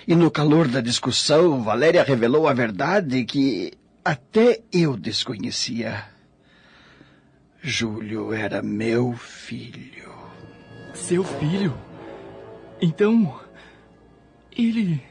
E 0.07 0.15
no 0.15 0.31
calor 0.31 0.67
da 0.67 0.81
discussão, 0.81 1.61
Valéria 1.61 2.03
revelou 2.03 2.47
a 2.47 2.53
verdade 2.53 3.25
que 3.25 3.73
até 4.03 4.61
eu 4.71 4.97
desconhecia. 4.97 6.05
Júlio 7.61 8.34
era 8.34 8.63
meu 8.63 9.13
filho. 9.13 10.11
Seu 10.95 11.23
filho? 11.23 11.77
Então. 12.81 13.47
Ele. 14.57 15.01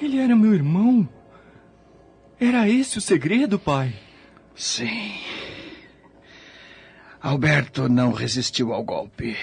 Ele 0.00 0.18
era 0.18 0.34
meu 0.34 0.52
irmão? 0.52 1.08
Era 2.38 2.68
esse 2.68 2.98
o 2.98 3.00
segredo, 3.00 3.58
pai? 3.58 3.94
Sim. 4.54 5.14
Alberto 7.20 7.88
não 7.88 8.12
resistiu 8.12 8.72
ao 8.72 8.82
golpe. 8.82 9.36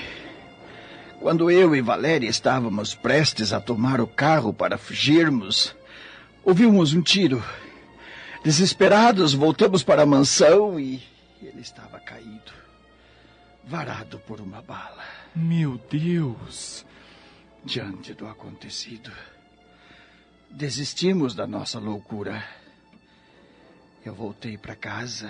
Quando 1.19 1.49
eu 1.49 1.75
e 1.75 1.81
Valéria 1.81 2.27
estávamos 2.27 2.93
prestes 2.95 3.53
a 3.53 3.61
tomar 3.61 4.01
o 4.01 4.07
carro 4.07 4.51
para 4.53 4.77
fugirmos, 4.77 5.75
ouvimos 6.43 6.93
um 6.93 7.01
tiro. 7.01 7.43
Desesperados, 8.43 9.33
voltamos 9.33 9.83
para 9.83 10.03
a 10.03 10.05
mansão 10.05 10.79
e 10.79 11.01
ele 11.41 11.61
estava 11.61 11.99
caído, 11.99 12.51
varado 13.63 14.19
por 14.19 14.41
uma 14.41 14.61
bala. 14.61 15.03
Meu 15.35 15.79
Deus! 15.89 16.85
Diante 17.67 18.13
do 18.13 18.25
acontecido, 18.25 19.11
desistimos 20.49 21.35
da 21.35 21.45
nossa 21.45 21.77
loucura. 21.77 22.41
Eu 24.05 24.15
voltei 24.15 24.57
para 24.57 24.73
casa 24.73 25.29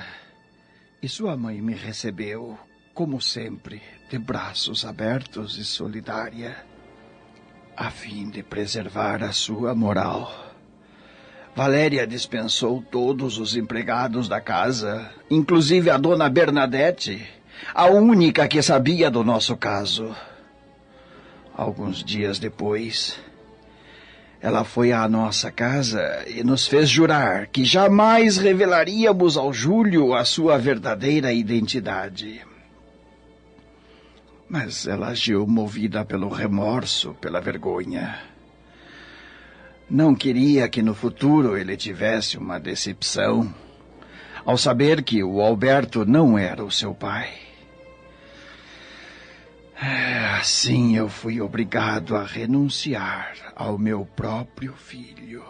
e 1.01 1.09
sua 1.09 1.35
mãe 1.35 1.59
me 1.64 1.73
recebeu, 1.73 2.55
como 2.93 3.19
sempre, 3.19 3.81
de 4.07 4.19
braços 4.19 4.85
abertos 4.85 5.57
e 5.57 5.65
solidária, 5.65 6.64
a 7.76 7.89
fim 7.89 8.30
de 8.30 8.43
preservar 8.43 9.23
a 9.23 9.31
sua 9.31 9.73
moral. 9.73 10.53
Valéria 11.55 12.05
dispensou 12.05 12.84
todos 12.84 13.39
os 13.39 13.55
empregados 13.55 14.27
da 14.27 14.39
casa, 14.39 15.11
inclusive 15.27 15.89
a 15.89 15.97
dona 15.97 16.30
Bernadette, 16.30 17.27
a 17.73 17.88
única 17.88 18.47
que 18.47 18.61
sabia 18.61 19.09
do 19.09 19.23
nosso 19.23 19.57
caso. 19.57 20.15
Alguns 21.57 22.03
dias 22.03 22.38
depois, 22.38 23.19
ela 24.39 24.63
foi 24.63 24.91
à 24.91 25.09
nossa 25.09 25.51
casa 25.51 26.23
e 26.27 26.43
nos 26.43 26.67
fez 26.67 26.88
jurar 26.88 27.47
que 27.47 27.65
jamais 27.65 28.38
revelaríamos 28.38 29.35
ao 29.35 29.51
Júlio 29.51 30.13
a 30.13 30.23
sua 30.23 30.59
verdadeira 30.59 31.34
identidade. 31.34 32.45
Mas 34.47 34.85
ela 34.85 35.07
agiu 35.07 35.47
movida 35.47 36.05
pelo 36.05 36.29
remorso, 36.29 37.15
pela 37.19 37.41
vergonha. 37.41 38.19
Não 39.89 40.13
queria 40.13 40.69
que 40.69 40.84
no 40.84 40.93
futuro 40.93 41.57
ele 41.57 41.75
tivesse 41.75 42.38
uma 42.38 42.59
decepção 42.59 43.51
ao 44.45 44.59
saber 44.59 45.01
que 45.01 45.23
o 45.23 45.41
Alberto 45.41 46.05
não 46.05 46.38
era 46.38 46.63
o 46.63 46.69
seu 46.69 46.93
pai. 46.93 47.46
Assim 49.79 50.97
eu 50.97 51.07
fui 51.07 51.39
obrigado 51.39 52.15
a 52.15 52.23
renunciar 52.23 53.35
ao 53.55 53.77
meu 53.77 54.05
próprio 54.05 54.73
filho. 54.73 55.43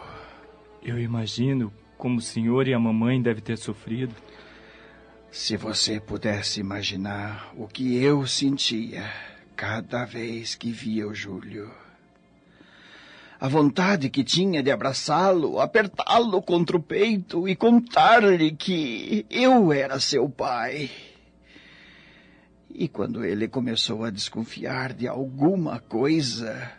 Eu 0.82 0.98
imagino 0.98 1.72
como 1.96 2.18
o 2.18 2.22
senhor 2.22 2.68
e 2.68 2.74
a 2.74 2.78
mamãe 2.78 3.22
devem 3.22 3.42
ter 3.42 3.56
sofrido. 3.56 4.14
Se 5.30 5.56
você 5.56 5.98
pudesse 5.98 6.60
imaginar 6.60 7.52
o 7.56 7.66
que 7.66 8.02
eu 8.02 8.26
sentia 8.26 9.10
cada 9.56 10.04
vez 10.04 10.54
que 10.54 10.70
via 10.70 11.08
o 11.08 11.14
Júlio. 11.14 11.70
A 13.40 13.48
vontade 13.48 14.10
que 14.10 14.22
tinha 14.22 14.62
de 14.62 14.70
abraçá-lo, 14.70 15.58
apertá-lo 15.58 16.42
contra 16.42 16.76
o 16.76 16.82
peito 16.82 17.48
e 17.48 17.56
contar-lhe 17.56 18.50
que 18.52 19.24
eu 19.30 19.72
era 19.72 19.98
seu 19.98 20.28
pai. 20.28 20.90
E 22.80 22.86
quando 22.86 23.24
ele 23.24 23.48
começou 23.48 24.04
a 24.04 24.10
desconfiar 24.10 24.92
de 24.92 25.08
alguma 25.08 25.80
coisa 25.80 26.70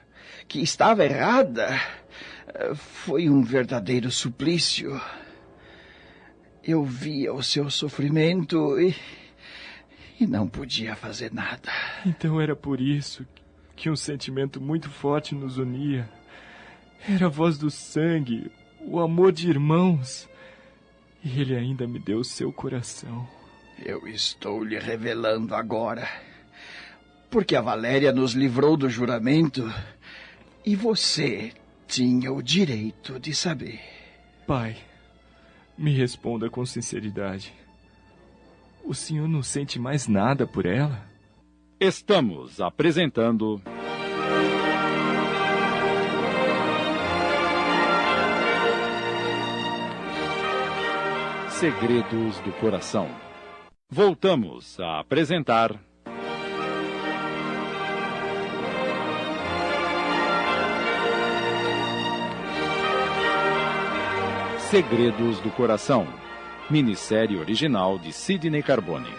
que 0.47 0.61
estava 0.61 1.03
errada, 1.03 1.77
foi 2.73 3.30
um 3.30 3.41
verdadeiro 3.41 4.09
suplício. 4.09 4.97
Eu 6.63 6.85
via 6.85 7.34
o 7.34 7.43
seu 7.43 7.69
sofrimento 7.69 8.80
e, 8.80 8.95
e 10.21 10.26
não 10.26 10.47
podia 10.47 10.95
fazer 10.95 11.34
nada. 11.34 11.69
Então 12.05 12.39
era 12.39 12.55
por 12.55 12.80
isso 12.80 13.27
que 13.76 13.89
um 13.89 13.95
sentimento 13.97 14.61
muito 14.61 14.89
forte 14.89 15.35
nos 15.35 15.57
unia. 15.57 16.09
Era 17.09 17.26
a 17.26 17.30
voz 17.30 17.57
do 17.57 17.69
sangue, 17.69 18.49
o 18.80 19.01
amor 19.01 19.34
de 19.34 19.49
irmãos. 19.49 20.30
E 21.21 21.41
ele 21.41 21.57
ainda 21.57 21.85
me 21.85 21.99
deu 21.99 22.23
seu 22.23 22.53
coração. 22.53 23.27
Eu 23.85 24.07
estou 24.07 24.64
lhe 24.64 24.77
revelando 24.77 25.56
agora. 25.56 26.07
Porque 27.30 27.56
a 27.56 27.61
Valéria 27.61 28.11
nos 28.11 28.34
livrou 28.34 28.76
do 28.76 28.89
juramento 28.89 29.72
e 30.65 30.76
você 30.76 31.53
tinha 31.88 32.31
o 32.31 32.41
direito 32.41 33.19
de 33.19 33.34
saber. 33.34 33.80
Pai, 34.45 34.76
me 35.77 35.91
responda 35.91 36.49
com 36.49 36.65
sinceridade. 36.65 37.53
O 38.84 38.93
senhor 38.93 39.27
não 39.27 39.43
sente 39.43 39.80
mais 39.80 40.07
nada 40.07 40.45
por 40.45 40.65
ela? 40.65 41.07
Estamos 41.80 42.60
apresentando. 42.60 43.61
Segredos 51.49 52.39
do 52.39 52.51
Coração. 52.60 53.28
Voltamos 53.91 54.80
a 54.80 54.99
apresentar. 54.99 55.74
Segredos 64.70 65.40
do 65.40 65.49
Coração. 65.49 66.07
Minissérie 66.70 67.40
original 67.40 67.98
de 67.98 68.14
Sidney 68.14 68.61
Carbone. 68.61 69.10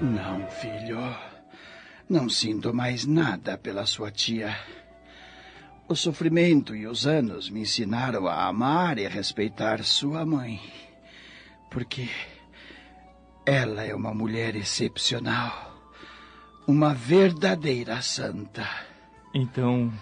Não, 0.00 0.46
filho. 0.48 1.00
Não 2.08 2.28
sinto 2.28 2.72
mais 2.72 3.04
nada 3.04 3.58
pela 3.58 3.84
sua 3.84 4.12
tia. 4.12 4.56
O 5.88 5.94
sofrimento 5.94 6.74
e 6.74 6.84
os 6.84 7.06
anos 7.06 7.48
me 7.48 7.60
ensinaram 7.60 8.26
a 8.26 8.46
amar 8.46 8.98
e 8.98 9.06
respeitar 9.06 9.84
sua 9.84 10.26
mãe. 10.26 10.60
Porque 11.70 12.08
ela 13.46 13.84
é 13.84 13.94
uma 13.94 14.12
mulher 14.12 14.56
excepcional. 14.56 15.72
Uma 16.66 16.92
verdadeira 16.92 18.02
santa. 18.02 18.68
Então, 19.32 19.92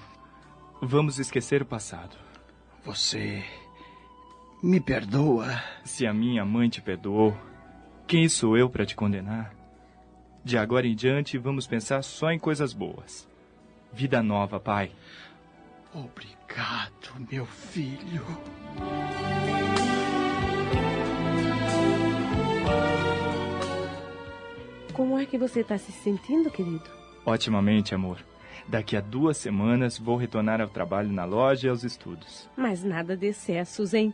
vamos 0.81 1.19
esquecer 1.19 1.61
o 1.61 1.67
passado. 1.67 2.17
Você 2.83 3.45
me 4.63 4.81
perdoa? 4.81 5.63
Se 5.85 6.07
a 6.07 6.15
minha 6.15 6.47
mãe 6.47 6.71
te 6.71 6.81
perdoou, 6.81 7.37
quem 8.07 8.27
sou 8.31 8.57
eu 8.57 8.71
para 8.71 8.87
te 8.87 8.97
condenar? 8.97 9.55
De 10.43 10.57
agora 10.57 10.87
em 10.87 10.95
diante, 10.95 11.37
vamos 11.37 11.67
pensar 11.67 12.03
só 12.03 12.31
em 12.31 12.39
coisas 12.39 12.73
boas. 12.73 13.29
Vida 13.93 14.23
nova, 14.23 14.59
pai. 14.59 14.91
Obrigado, 15.95 17.15
meu 17.31 17.47
filho. 17.47 18.25
Como 24.93 25.19
é 25.19 25.25
que 25.25 25.39
você 25.39 25.61
está 25.61 25.79
se 25.79 25.93
sentindo, 25.93 26.51
querido? 26.51 26.85
Otimamente, 27.25 27.95
amor. 27.95 28.19
Daqui 28.67 28.97
a 28.97 29.01
duas 29.01 29.37
semanas 29.37 29.97
vou 29.97 30.17
retornar 30.17 30.61
ao 30.61 30.69
trabalho 30.69 31.13
na 31.13 31.25
loja 31.25 31.69
e 31.69 31.71
aos 31.71 31.85
estudos. 31.85 32.49
Mas 32.57 32.83
nada 32.83 33.17
de 33.17 33.27
excessos, 33.27 33.95
hein? 33.95 34.13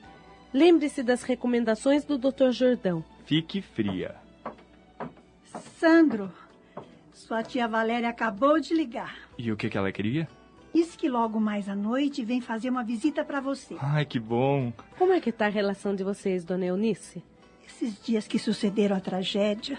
Lembre-se 0.52 1.02
das 1.02 1.22
recomendações 1.22 2.04
do 2.04 2.18
Dr. 2.18 2.50
Jordão. 2.50 3.02
Fique 3.24 3.62
fria. 3.62 4.16
Sandro, 5.78 6.30
sua 7.12 7.42
tia 7.42 7.66
Valéria 7.68 8.08
acabou 8.08 8.60
de 8.60 8.74
ligar. 8.74 9.16
E 9.38 9.50
o 9.50 9.56
que, 9.56 9.70
que 9.70 9.78
ela 9.78 9.92
queria? 9.92 10.28
Diz 10.72 10.94
que 10.94 11.08
logo 11.08 11.40
mais 11.40 11.68
à 11.68 11.74
noite 11.74 12.24
vem 12.24 12.40
fazer 12.40 12.70
uma 12.70 12.84
visita 12.84 13.24
para 13.24 13.40
você. 13.40 13.76
Ai, 13.80 14.04
que 14.04 14.20
bom. 14.20 14.72
Como 14.98 15.12
é 15.12 15.20
que 15.20 15.32
tá 15.32 15.46
a 15.46 15.50
relação 15.50 15.94
de 15.94 16.04
vocês, 16.04 16.44
dona 16.44 16.66
Eunice? 16.66 17.22
Esses 17.66 18.00
dias 18.02 18.26
que 18.26 18.38
sucederam 18.38 18.96
a 18.96 19.00
tragédia 19.00 19.78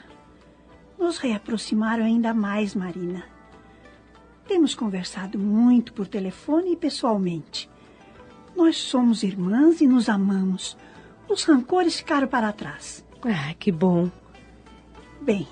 nos 1.00 1.18
reaproximaram 1.18 2.04
ainda 2.04 2.34
mais, 2.34 2.76
Marina. 2.76 3.24
Temos 4.48 4.76
conversado 4.76 5.40
muito 5.40 5.94
por 5.94 6.08
telefone 6.08 6.74
e 6.74 6.78
pessoalmente. 6.78 7.70
Nós 8.56 8.78
somos 8.78 9.24
irmãs 9.24 9.82
e 9.82 9.88
nos 9.88 10.10
amamos. 10.10 10.78
Os 11.30 11.44
rancores 11.44 11.98
ficaram 11.98 12.28
para 12.28 12.52
trás. 12.52 13.06
Ah, 13.24 13.54
que 13.58 13.72
bom. 13.72 14.10
Bem, 15.22 15.48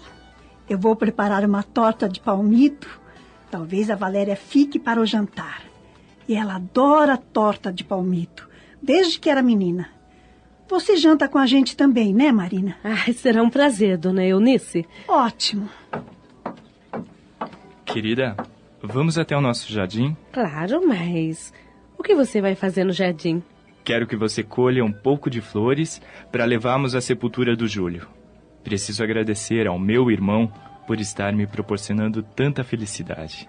eu 0.68 0.78
vou 0.78 0.95
preparar 0.95 1.45
uma 1.45 1.64
torta 1.64 2.10
de 2.10 2.20
palmito. 2.20 2.99
Talvez 3.52 3.90
a 3.90 3.96
Valéria 3.96 4.36
fique 4.36 4.78
para 4.78 5.02
o 5.02 5.06
jantar. 5.06 5.64
E 6.28 6.36
ela 6.36 6.56
adora 6.56 7.18
torta 7.18 7.74
de 7.74 7.84
palmito, 7.84 8.48
desde 8.82 9.20
que 9.20 9.30
era 9.30 9.42
menina. 9.42 9.90
Você 10.70 10.96
janta 10.98 11.28
com 11.28 11.40
a 11.40 11.48
gente 11.48 11.76
também, 11.76 12.14
né, 12.14 12.32
Marina? 12.32 12.78
Ah, 12.84 13.12
será 13.12 13.42
um 13.42 13.50
prazer, 13.50 13.98
dona 13.98 14.24
Eunice. 14.24 14.86
Ótimo. 15.08 15.68
Querida, 17.84 18.38
vamos 18.80 19.18
até 19.18 19.36
o 19.36 19.42
nosso 19.42 19.74
jardim? 19.74 20.16
Claro, 20.32 20.88
mas 20.88 21.52
o 21.98 22.04
que 22.04 22.14
você 22.14 22.40
vai 22.40 22.54
fazer 22.54 22.84
no 22.84 22.94
jardim? 22.94 23.42
Quero 23.84 24.06
que 24.06 24.16
você 24.16 24.44
colha 24.44 24.86
um 24.86 24.92
pouco 24.92 25.28
de 25.28 25.42
flores 25.42 26.00
para 26.32 26.46
levarmos 26.46 26.94
à 26.94 27.02
sepultura 27.02 27.56
do 27.56 27.68
Júlio. 27.68 28.08
Preciso 28.64 29.04
agradecer 29.04 29.66
ao 29.66 29.80
meu 29.80 30.12
irmão 30.12 30.52
por 30.90 30.99
estar 30.99 31.32
me 31.36 31.45
proporcionando 31.45 32.24
tanta 32.24 32.64
felicidade. 32.64 33.48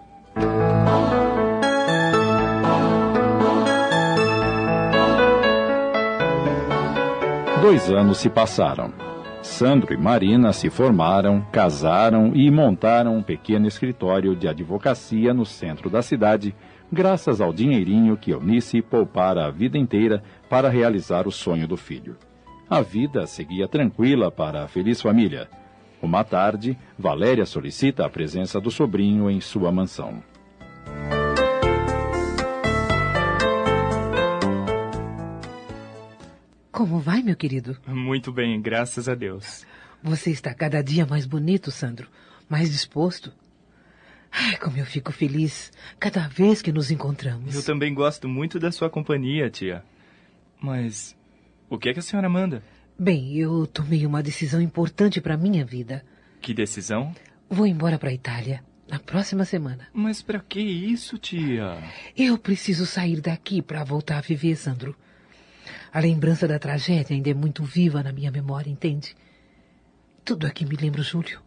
Dois 7.62 7.90
anos 7.90 8.18
se 8.18 8.28
passaram. 8.28 8.92
Sandro 9.40 9.94
e 9.94 9.96
Marina 9.96 10.52
se 10.52 10.68
formaram, 10.68 11.40
casaram 11.50 12.32
e 12.34 12.50
montaram 12.50 13.16
um 13.16 13.22
pequeno 13.22 13.66
escritório 13.66 14.36
de 14.36 14.46
advocacia 14.46 15.32
no 15.32 15.46
centro 15.46 15.88
da 15.88 16.02
cidade, 16.02 16.54
graças 16.92 17.40
ao 17.40 17.54
dinheirinho 17.54 18.18
que 18.18 18.32
Eunice 18.32 18.82
poupara 18.82 19.46
a 19.46 19.50
vida 19.50 19.78
inteira 19.78 20.22
para 20.50 20.68
realizar 20.68 21.26
o 21.26 21.32
sonho 21.32 21.66
do 21.66 21.78
filho. 21.78 22.18
A 22.68 22.82
vida 22.82 23.26
seguia 23.26 23.66
tranquila 23.66 24.30
para 24.30 24.62
a 24.62 24.68
feliz 24.68 25.00
família. 25.00 25.48
Uma 26.02 26.24
tarde, 26.24 26.78
Valéria 26.98 27.44
solicita 27.44 28.06
a 28.06 28.08
presença 28.08 28.58
do 28.58 28.70
sobrinho 28.70 29.30
em 29.30 29.40
sua 29.40 29.70
mansão. 29.70 30.22
Como 36.72 36.98
vai, 36.98 37.22
meu 37.22 37.36
querido? 37.36 37.76
Muito 37.86 38.32
bem, 38.32 38.60
graças 38.62 39.08
a 39.08 39.14
Deus. 39.14 39.66
Você 40.02 40.30
está 40.30 40.54
cada 40.54 40.82
dia 40.82 41.04
mais 41.04 41.26
bonito, 41.26 41.70
Sandro. 41.70 42.08
Mais 42.48 42.70
disposto. 42.70 43.30
Ai, 44.32 44.56
como 44.56 44.78
eu 44.78 44.86
fico 44.86 45.12
feliz 45.12 45.70
cada 45.98 46.26
vez 46.28 46.62
que 46.62 46.72
nos 46.72 46.90
encontramos. 46.90 47.54
Eu 47.54 47.62
também 47.62 47.92
gosto 47.92 48.26
muito 48.26 48.58
da 48.58 48.72
sua 48.72 48.88
companhia, 48.88 49.50
tia. 49.50 49.84
Mas 50.58 51.14
o 51.68 51.78
que 51.78 51.90
é 51.90 51.92
que 51.92 51.98
a 51.98 52.02
senhora 52.02 52.28
manda? 52.30 52.62
Bem, 53.02 53.34
eu 53.34 53.66
tomei 53.66 54.04
uma 54.04 54.22
decisão 54.22 54.60
importante 54.60 55.22
para 55.22 55.34
minha 55.34 55.64
vida. 55.64 56.04
Que 56.38 56.52
decisão? 56.52 57.14
Vou 57.48 57.66
embora 57.66 57.98
para 57.98 58.10
a 58.10 58.12
Itália 58.12 58.62
na 58.86 58.98
próxima 58.98 59.46
semana. 59.46 59.88
Mas 59.90 60.20
para 60.20 60.38
que 60.38 60.60
isso, 60.60 61.16
tia? 61.16 61.78
Eu 62.14 62.36
preciso 62.36 62.84
sair 62.84 63.22
daqui 63.22 63.62
para 63.62 63.82
voltar 63.84 64.18
a 64.18 64.20
viver, 64.20 64.54
Sandro. 64.54 64.94
A 65.90 65.98
lembrança 65.98 66.46
da 66.46 66.58
tragédia 66.58 67.16
ainda 67.16 67.30
é 67.30 67.32
muito 67.32 67.64
viva 67.64 68.02
na 68.02 68.12
minha 68.12 68.30
memória, 68.30 68.68
entende? 68.68 69.16
Tudo 70.22 70.46
aqui 70.46 70.66
me 70.66 70.76
lembra 70.76 71.00
o 71.00 71.04
Júlio. 71.04 71.40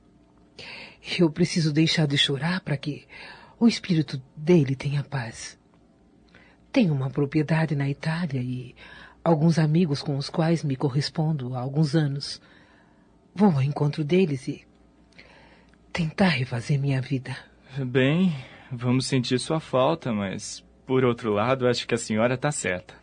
Eu 1.20 1.30
preciso 1.30 1.72
deixar 1.72 2.08
de 2.08 2.18
chorar 2.18 2.62
para 2.62 2.78
que 2.78 3.06
o 3.60 3.68
espírito 3.68 4.20
dele 4.36 4.76
tenha 4.76 5.04
paz. 5.04 5.56
Tenho 6.72 6.96
uma 6.96 7.12
propriedade 7.12 7.76
na 7.76 7.88
Itália 7.88 8.42
e 8.42 8.74
alguns 9.24 9.58
amigos 9.58 10.02
com 10.02 10.18
os 10.18 10.30
quais 10.30 10.64
me 10.64 10.76
correspondo 10.76 11.56
há 11.56 11.60
alguns 11.60 11.96
anos. 11.96 12.42
Vou 13.34 13.52
ao 13.52 13.62
encontro 13.62 14.04
deles 14.04 14.48
e 14.48 14.66
tentar 15.92 16.30
refazer 16.30 16.80
minha 16.80 17.02
vida. 17.02 17.36
Bem, 17.78 18.36
vamos 18.72 19.06
sentir 19.06 19.40
sua 19.40 19.60
falta, 19.60 20.12
mas 20.12 20.64
por 20.86 21.06
outro 21.06 21.32
lado, 21.32 21.68
acho 21.68 21.88
que 21.88 21.96
a 21.96 21.98
senhora 21.98 22.36
está 22.36 22.52
certa. 22.52 22.94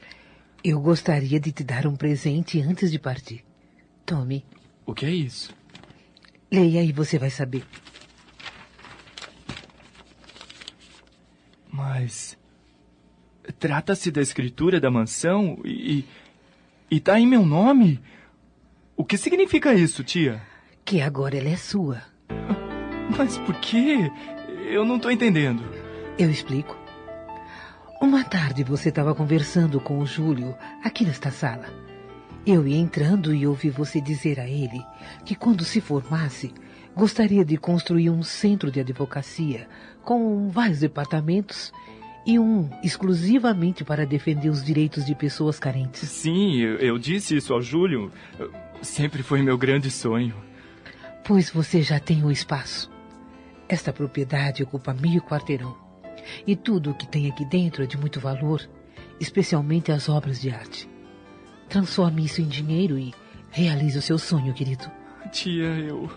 Eu 0.63 0.81
gostaria 0.81 1.41
de 1.41 1.51
te 1.51 1.65
dar 1.65 1.87
um 1.87 1.97
presente 1.97 2.61
antes 2.61 2.91
de 2.91 2.99
partir. 2.99 3.45
Tome. 4.05 4.45
O 4.85 4.95
que 4.95 5.07
é 5.07 5.11
isso? 5.11 5.55
Leia 6.53 6.83
e 6.83 6.93
você 6.93 7.19
vai 7.19 7.31
saber. 7.31 7.65
Mas. 11.73 12.37
Trata-se 13.59 14.11
da 14.11 14.21
escritura 14.21 14.81
da 14.81 14.91
mansão 14.91 15.59
e. 15.65 16.05
E 16.91 16.99
tá 16.99 17.19
em 17.21 17.27
meu 17.27 17.47
nome? 17.47 18.01
O 18.97 19.05
que 19.05 19.17
significa 19.17 19.73
isso, 19.73 20.03
tia? 20.03 20.43
Que 20.85 21.01
agora 21.01 21.37
ela 21.37 21.49
é 21.49 21.57
sua. 21.57 22.03
Mas 23.17 23.39
por 23.39 23.55
quê? 23.61 24.11
Eu 24.69 24.85
não 24.85 24.99
tô 24.99 25.11
entendendo. 25.11 25.63
Eu 26.19 26.31
explico. 26.31 26.77
Uma 28.01 28.25
tarde 28.25 28.65
você 28.65 28.89
estava 28.89 29.15
conversando 29.15 29.81
com 29.81 29.99
o 29.99 30.07
Júlio 30.07 30.57
aqui 30.83 31.05
nesta 31.05 31.31
sala. 31.31 31.67
Eu 32.47 32.67
ia 32.67 32.77
entrando 32.77 33.35
e 33.35 33.47
ouvi 33.47 33.69
você 33.71 34.01
dizer 34.01 34.41
a 34.41 34.49
ele 34.49 34.85
que 35.25 35.35
quando 35.35 35.65
se 35.65 35.81
formasse, 35.81 36.53
gostaria 36.97 37.45
de 37.45 37.57
construir 37.57 38.11
um 38.11 38.23
centro 38.23 38.71
de 38.71 38.81
advocacia 38.81 39.69
com 40.03 40.49
vários 40.49 40.81
departamentos 40.81 41.73
e 42.27 42.39
um 42.39 42.69
exclusivamente 42.83 43.85
para 43.85 44.07
defender 44.07 44.49
os 44.49 44.63
direitos 44.63 45.05
de 45.05 45.15
pessoas 45.15 45.59
carentes. 45.59 46.09
Sim, 46.09 46.61
eu, 46.61 46.77
eu 46.77 46.99
disse 46.99 47.37
isso 47.37 47.53
ao 47.53 47.63
Júlio. 47.63 48.11
Sempre 48.83 49.23
foi 49.23 49.43
meu 49.43 49.57
grande 49.57 49.91
sonho. 49.91 50.35
Pois 51.25 51.51
você 51.51 51.83
já 51.83 51.99
tem 51.99 52.25
o 52.25 52.31
espaço. 52.31 52.91
Esta 53.69 53.93
propriedade 53.93 54.63
ocupa 54.63 54.93
meio 54.93 55.23
quarteirão. 55.23 55.77
E 56.47 56.57
tudo 56.57 56.91
o 56.91 56.95
que 56.95 57.07
tem 57.07 57.31
aqui 57.31 57.45
dentro 57.45 57.83
é 57.83 57.87
de 57.87 57.97
muito 57.97 58.21
valor, 58.21 58.69
especialmente 59.19 59.93
as 59.93 60.09
obras 60.09 60.41
de 60.41 60.51
arte. 60.51 60.89
Transforme 61.69 62.25
isso 62.25 62.41
em 62.43 62.49
dinheiro 62.49 62.99
e 62.99 63.15
realize 63.51 63.97
o 63.97 64.03
seu 64.03 64.19
sonho, 64.19 64.53
querido. 64.53 64.91
Tia, 65.31 65.67
eu. 65.67 66.11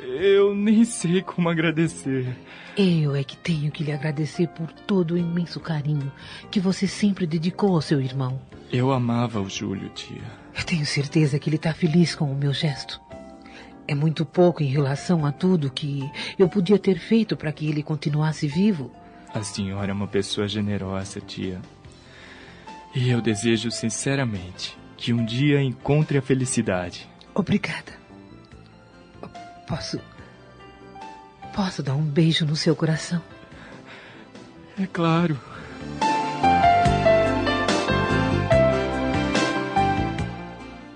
Eu 0.00 0.54
nem 0.54 0.84
sei 0.84 1.22
como 1.22 1.48
agradecer. 1.48 2.36
Eu 2.76 3.16
é 3.16 3.24
que 3.24 3.36
tenho 3.36 3.72
que 3.72 3.82
lhe 3.82 3.92
agradecer 3.92 4.46
por 4.48 4.70
todo 4.72 5.14
o 5.14 5.18
imenso 5.18 5.58
carinho 5.58 6.12
que 6.50 6.60
você 6.60 6.86
sempre 6.86 7.26
dedicou 7.26 7.74
ao 7.74 7.82
seu 7.82 8.00
irmão. 8.00 8.40
Eu 8.72 8.92
amava 8.92 9.40
o 9.40 9.48
Júlio, 9.48 9.88
tia. 9.90 10.22
Eu 10.56 10.64
tenho 10.64 10.86
certeza 10.86 11.38
que 11.38 11.48
ele 11.48 11.56
está 11.56 11.72
feliz 11.72 12.14
com 12.14 12.30
o 12.30 12.36
meu 12.36 12.52
gesto. 12.52 13.00
É 13.86 13.94
muito 13.94 14.24
pouco 14.24 14.62
em 14.62 14.66
relação 14.66 15.24
a 15.24 15.32
tudo 15.32 15.70
que 15.70 16.08
eu 16.38 16.48
podia 16.48 16.78
ter 16.78 16.98
feito 16.98 17.36
para 17.36 17.50
que 17.50 17.66
ele 17.66 17.82
continuasse 17.82 18.46
vivo. 18.46 18.92
A 19.32 19.42
senhora 19.42 19.90
é 19.90 19.94
uma 19.94 20.06
pessoa 20.06 20.46
generosa, 20.46 21.20
tia. 21.20 21.60
E 22.94 23.08
eu 23.08 23.20
desejo 23.20 23.70
sinceramente 23.70 24.76
que 24.96 25.12
um 25.12 25.24
dia 25.24 25.62
encontre 25.62 26.18
a 26.18 26.22
felicidade. 26.22 27.08
Obrigada. 27.34 27.92
Posso. 29.68 30.00
Posso 31.54 31.82
dar 31.82 31.94
um 31.94 32.02
beijo 32.02 32.46
no 32.46 32.56
seu 32.56 32.74
coração? 32.74 33.20
É 34.80 34.86
claro. 34.86 35.38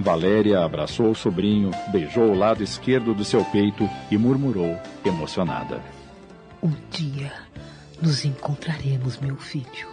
Valéria 0.00 0.64
abraçou 0.64 1.10
o 1.10 1.14
sobrinho, 1.14 1.70
beijou 1.92 2.30
o 2.30 2.34
lado 2.34 2.62
esquerdo 2.62 3.14
do 3.14 3.24
seu 3.24 3.44
peito 3.44 3.88
e 4.10 4.16
murmurou, 4.16 4.76
emocionada: 5.04 5.80
Um 6.62 6.72
dia 6.90 7.32
nos 8.00 8.24
encontraremos, 8.24 9.18
meu 9.18 9.36
filho. 9.36 9.86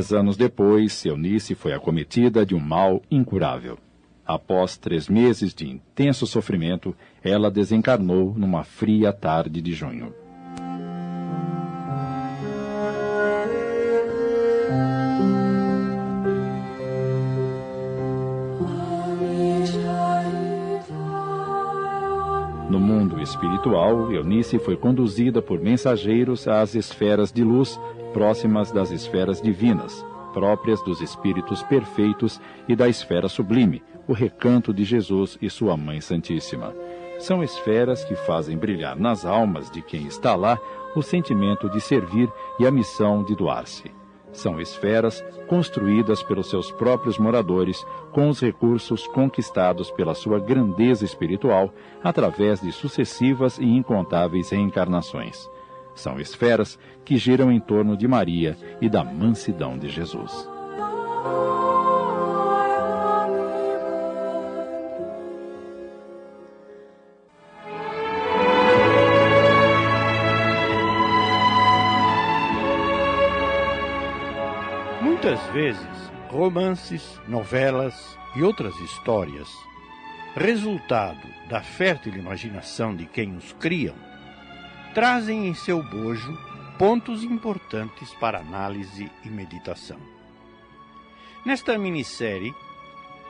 Dez 0.00 0.14
anos 0.14 0.34
depois, 0.34 1.04
Eunice 1.04 1.54
foi 1.54 1.74
acometida 1.74 2.46
de 2.46 2.54
um 2.54 2.58
mal 2.58 3.02
incurável. 3.10 3.76
Após 4.26 4.78
três 4.78 5.10
meses 5.10 5.52
de 5.52 5.68
intenso 5.68 6.26
sofrimento, 6.26 6.96
ela 7.22 7.50
desencarnou 7.50 8.32
numa 8.34 8.64
fria 8.64 9.12
tarde 9.12 9.60
de 9.60 9.74
junho. 9.74 10.14
No 22.70 22.80
mundo 22.80 23.20
espiritual, 23.20 24.10
Eunice 24.10 24.58
foi 24.58 24.78
conduzida 24.78 25.42
por 25.42 25.60
mensageiros 25.60 26.48
às 26.48 26.74
esferas 26.74 27.30
de 27.30 27.44
luz 27.44 27.78
próximas 28.12 28.70
das 28.70 28.90
esferas 28.90 29.40
divinas, 29.40 30.04
próprias 30.32 30.82
dos 30.82 31.00
espíritos 31.00 31.62
perfeitos 31.62 32.40
e 32.68 32.76
da 32.76 32.88
esfera 32.88 33.28
sublime, 33.28 33.82
o 34.06 34.12
recanto 34.12 34.72
de 34.72 34.84
Jesus 34.84 35.38
e 35.40 35.48
sua 35.48 35.76
Mãe 35.76 36.00
Santíssima. 36.00 36.74
São 37.18 37.42
esferas 37.42 38.04
que 38.04 38.16
fazem 38.16 38.56
brilhar 38.56 38.98
nas 38.98 39.24
almas 39.24 39.70
de 39.70 39.82
quem 39.82 40.06
está 40.06 40.34
lá 40.34 40.58
o 40.96 41.02
sentimento 41.02 41.68
de 41.68 41.80
servir 41.80 42.30
e 42.58 42.66
a 42.66 42.70
missão 42.70 43.22
de 43.22 43.36
doar-se. 43.36 43.90
São 44.32 44.60
esferas 44.60 45.24
construídas 45.48 46.22
pelos 46.22 46.48
seus 46.48 46.70
próprios 46.70 47.18
moradores 47.18 47.84
com 48.12 48.28
os 48.28 48.40
recursos 48.40 49.06
conquistados 49.08 49.90
pela 49.90 50.14
sua 50.14 50.38
grandeza 50.38 51.04
espiritual 51.04 51.74
através 52.02 52.60
de 52.60 52.70
sucessivas 52.70 53.58
e 53.58 53.64
incontáveis 53.64 54.50
reencarnações. 54.50 55.50
São 56.00 56.18
esferas 56.18 56.78
que 57.04 57.18
giram 57.18 57.52
em 57.52 57.60
torno 57.60 57.94
de 57.94 58.08
Maria 58.08 58.56
e 58.80 58.88
da 58.88 59.04
mansidão 59.04 59.76
de 59.76 59.90
Jesus. 59.90 60.48
Muitas 75.02 75.38
vezes, 75.52 75.82
romances, 76.30 77.20
novelas 77.28 78.16
e 78.34 78.42
outras 78.42 78.74
histórias, 78.80 79.50
resultado 80.34 81.28
da 81.50 81.60
fértil 81.60 82.14
imaginação 82.16 82.96
de 82.96 83.04
quem 83.04 83.36
os 83.36 83.52
criam, 83.52 83.94
trazem 84.94 85.46
em 85.46 85.54
seu 85.54 85.82
bojo 85.82 86.36
pontos 86.78 87.22
importantes 87.22 88.12
para 88.14 88.38
análise 88.38 89.10
e 89.24 89.28
meditação. 89.28 89.98
Nesta 91.44 91.78
minissérie, 91.78 92.54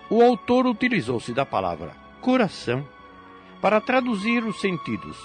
o 0.08 0.22
autor 0.22 0.66
utilizou-se 0.66 1.32
da 1.32 1.44
palavra 1.44 1.94
coração 2.20 2.86
para 3.60 3.80
traduzir 3.80 4.44
os 4.44 4.60
sentidos 4.60 5.16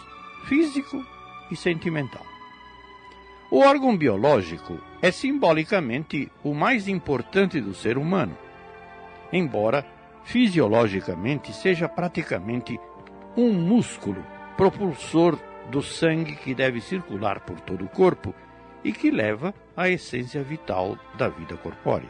físico 0.45 1.03
e 1.49 1.56
sentimental. 1.56 2.26
O 3.49 3.60
órgão 3.60 3.95
biológico 3.95 4.80
é 5.02 5.12
simbolicamente 5.12 6.32
o 6.44 6.53
mais 6.53 6.88
importante 6.88 7.62
do 7.62 7.74
ser 7.74 7.98
humano, 7.98 8.38
embora 9.32 9.86
fisiologicamente 10.24 11.53
seja 11.53 11.88
praticamente 11.88 12.80
um 13.38 13.53
músculo 13.53 14.26
propulsor 14.57 15.40
do 15.70 15.82
sangue 15.82 16.36
que 16.36 16.54
deve 16.54 16.82
circular 16.82 17.40
por 17.42 17.60
todo 17.60 17.86
o 17.86 17.90
corpo 17.90 18.34
e 18.84 18.92
que 18.92 19.10
leva 19.10 19.54
à 19.76 19.90
essência 19.90 20.44
vital 20.44 20.98
da 21.18 21.28
vida 21.28 21.58
corpórea. 21.58 22.10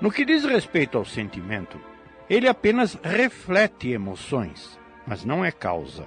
No 0.00 0.10
que 0.10 0.24
diz 0.24 0.44
respeito 0.44 0.98
ao 0.98 1.04
sentimento, 1.04 1.80
ele 2.28 2.48
apenas 2.48 2.94
reflete 3.02 3.90
emoções, 3.90 4.78
mas 5.06 5.24
não 5.24 5.44
é 5.44 5.50
causa. 5.50 6.06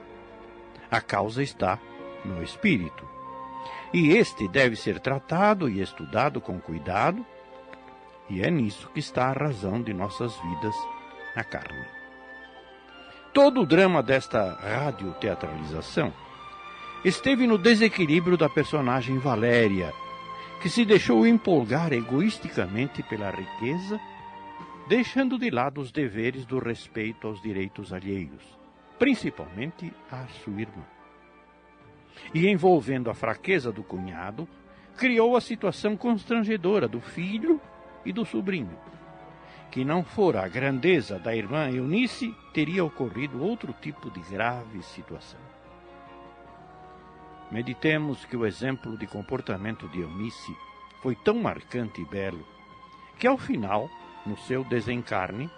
A 0.90 1.02
causa 1.02 1.44
está 1.44 1.80
no 2.24 2.42
espírito. 2.42 3.08
E 3.94 4.12
este 4.12 4.48
deve 4.48 4.76
ser 4.76 5.00
tratado 5.00 5.70
e 5.70 5.82
estudado 5.82 6.42
com 6.42 6.60
cuidado, 6.60 7.26
e 8.30 8.42
é 8.42 8.52
nisso 8.52 8.90
que 8.94 9.00
está 9.00 9.28
a 9.28 9.34
razão 9.34 9.82
de 9.82 9.94
nossas 9.94 10.36
vidas 10.42 10.76
na 11.36 11.44
carne. 11.44 11.97
Todo 13.38 13.62
o 13.62 13.66
drama 13.68 14.02
desta 14.02 14.56
radioteatralização 14.56 16.12
esteve 17.06 17.46
no 17.46 17.56
desequilíbrio 17.56 18.36
da 18.36 18.50
personagem 18.50 19.20
Valéria, 19.20 19.94
que 20.60 20.68
se 20.68 20.84
deixou 20.84 21.24
empolgar 21.24 21.94
egoisticamente 21.94 23.04
pela 23.04 23.30
riqueza, 23.30 24.00
deixando 24.88 25.38
de 25.38 25.52
lado 25.52 25.80
os 25.80 25.92
deveres 25.92 26.48
do 26.48 26.58
respeito 26.58 27.28
aos 27.28 27.40
direitos 27.40 27.94
alheios, 27.94 28.42
principalmente 28.98 29.94
à 30.12 30.26
sua 30.44 30.60
irmã. 30.60 30.84
E 32.34 32.48
envolvendo 32.48 33.08
a 33.08 33.14
fraqueza 33.14 33.72
do 33.72 33.84
cunhado, 33.84 34.50
criou 34.98 35.38
a 35.38 35.42
situação 35.42 35.96
constrangedora 35.96 36.88
do 36.88 37.00
filho 37.00 37.62
e 38.04 38.12
do 38.12 38.26
sobrinho. 38.26 38.76
Que 39.72 39.84
não 39.84 40.04
fora 40.04 40.44
a 40.44 40.48
grandeza 40.48 41.20
da 41.20 41.36
irmã 41.36 41.70
Eunice, 41.70 42.34
teria 42.54 42.84
ocorrido 42.84 43.44
outro 43.44 43.74
tipo 43.74 44.10
de 44.10 44.22
grave 44.22 44.82
situação. 44.82 45.40
Meditemos 47.52 48.26
que 48.26 48.36
o 48.36 48.46
exemplo 48.46 48.98
de 48.98 49.08
comportamento 49.08 49.88
de 49.90 50.02
Eunice 50.02 50.56
foi 51.02 51.16
tão 51.16 51.36
marcante 51.36 52.02
e 52.02 52.06
belo 52.06 52.46
que, 53.18 53.28
ao 53.28 53.38
final, 53.38 53.90
no 54.26 54.38
seu 54.38 54.64
desencarne, 54.64 55.50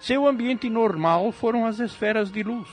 seu 0.00 0.26
ambiente 0.26 0.70
normal 0.70 1.30
foram 1.30 1.66
as 1.66 1.78
esferas 1.78 2.32
de 2.32 2.42
luz, 2.42 2.70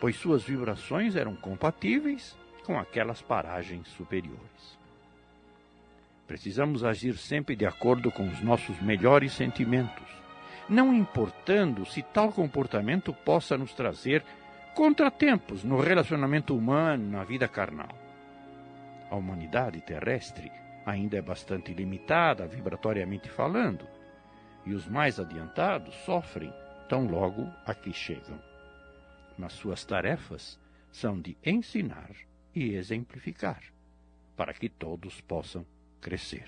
pois 0.00 0.16
suas 0.16 0.42
vibrações 0.42 1.16
eram 1.16 1.34
compatíveis 1.34 2.36
com 2.64 2.78
aquelas 2.78 3.22
paragens 3.22 3.88
superiores. 3.88 4.79
Precisamos 6.30 6.84
agir 6.84 7.16
sempre 7.16 7.56
de 7.56 7.66
acordo 7.66 8.08
com 8.12 8.28
os 8.28 8.40
nossos 8.40 8.80
melhores 8.80 9.32
sentimentos, 9.32 10.06
não 10.68 10.94
importando 10.94 11.84
se 11.84 12.04
tal 12.04 12.30
comportamento 12.30 13.12
possa 13.12 13.58
nos 13.58 13.72
trazer 13.72 14.24
contratempos 14.72 15.64
no 15.64 15.80
relacionamento 15.80 16.56
humano, 16.56 17.10
na 17.10 17.24
vida 17.24 17.48
carnal. 17.48 17.88
A 19.10 19.16
humanidade 19.16 19.80
terrestre 19.80 20.52
ainda 20.86 21.16
é 21.16 21.20
bastante 21.20 21.74
limitada, 21.74 22.46
vibratoriamente 22.46 23.28
falando, 23.28 23.84
e 24.64 24.72
os 24.72 24.86
mais 24.86 25.18
adiantados 25.18 25.96
sofrem 26.04 26.54
tão 26.88 27.08
logo 27.08 27.44
aqui 27.66 27.92
chegam. 27.92 28.40
Mas 29.36 29.52
suas 29.54 29.84
tarefas 29.84 30.60
são 30.92 31.20
de 31.20 31.36
ensinar 31.44 32.12
e 32.54 32.76
exemplificar, 32.76 33.60
para 34.36 34.54
que 34.54 34.68
todos 34.68 35.20
possam 35.22 35.66
crescer. 36.00 36.46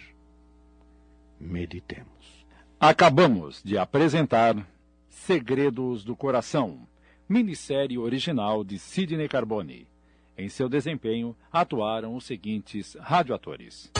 Meditemos. 1.38 2.46
Acabamos 2.78 3.62
de 3.62 3.78
apresentar 3.78 4.66
Segredos 5.08 6.04
do 6.04 6.16
Coração 6.16 6.86
minissérie 7.32 7.96
original 7.96 8.62
de 8.62 8.78
Sidney 8.78 9.26
Carbone. 9.26 9.88
Em 10.36 10.50
seu 10.50 10.68
desempenho 10.68 11.34
atuaram 11.50 12.14
os 12.14 12.24
seguintes 12.24 12.94
radioatores: 13.00 13.90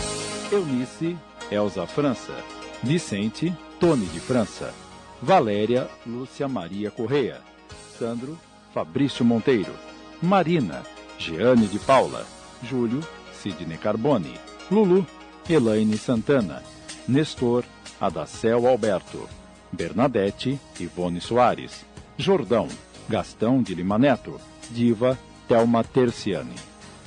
Eunice, 0.51 1.17
Elza 1.51 1.87
França, 1.87 2.35
Vicente, 2.83 3.51
Tony 3.81 4.07
de 4.07 4.21
França, 4.21 4.75
Valéria, 5.21 5.89
Lúcia 6.07 6.47
Maria 6.47 6.91
Correia, 6.91 7.41
Sandro, 7.99 8.39
Fabrício 8.75 9.25
Monteiro, 9.25 9.73
Marina, 10.23 10.83
Jeane 11.19 11.67
de 11.67 11.79
Paula, 11.79 12.27
Júlio, 12.63 13.01
Sidney 13.33 13.79
Carbone, 13.79 14.35
Lulu, 14.71 15.07
Elaine 15.49 15.97
Santana, 15.99 16.63
Nestor, 17.07 17.65
Adacel 18.01 18.67
Alberto, 18.67 19.29
Bernadette, 19.73 20.59
Ivone 20.79 21.21
Soares, 21.21 21.85
Jordão, 22.17 22.69
Gastão 23.09 23.63
de 23.63 23.75
Lima 23.75 23.99
Neto, 23.99 24.41
Diva, 24.71 25.19
Thelma 25.49 25.83
Terciani. 25.83 26.55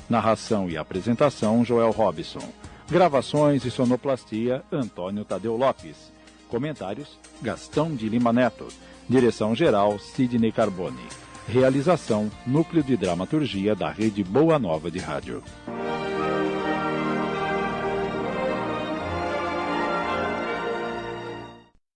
Narração 0.09 0.69
e 0.69 0.77
apresentação, 0.77 1.63
Joel 1.65 1.91
Robson. 1.91 2.47
Gravações 2.89 3.65
e 3.65 3.71
sonoplastia, 3.71 4.63
Antônio 4.71 5.25
Tadeu 5.25 5.55
Lopes. 5.55 6.11
Comentários, 6.47 7.17
Gastão 7.41 7.95
de 7.95 8.07
Lima 8.07 8.31
Neto. 8.31 8.67
Direção-geral, 9.09 9.97
Sidney 9.97 10.51
Carbone. 10.51 11.01
Realização, 11.47 12.29
Núcleo 12.45 12.83
de 12.83 12.97
Dramaturgia 12.97 13.75
da 13.75 13.89
Rede 13.89 14.23
Boa 14.23 14.59
Nova 14.59 14.91
de 14.91 14.99
Rádio. 14.99 15.43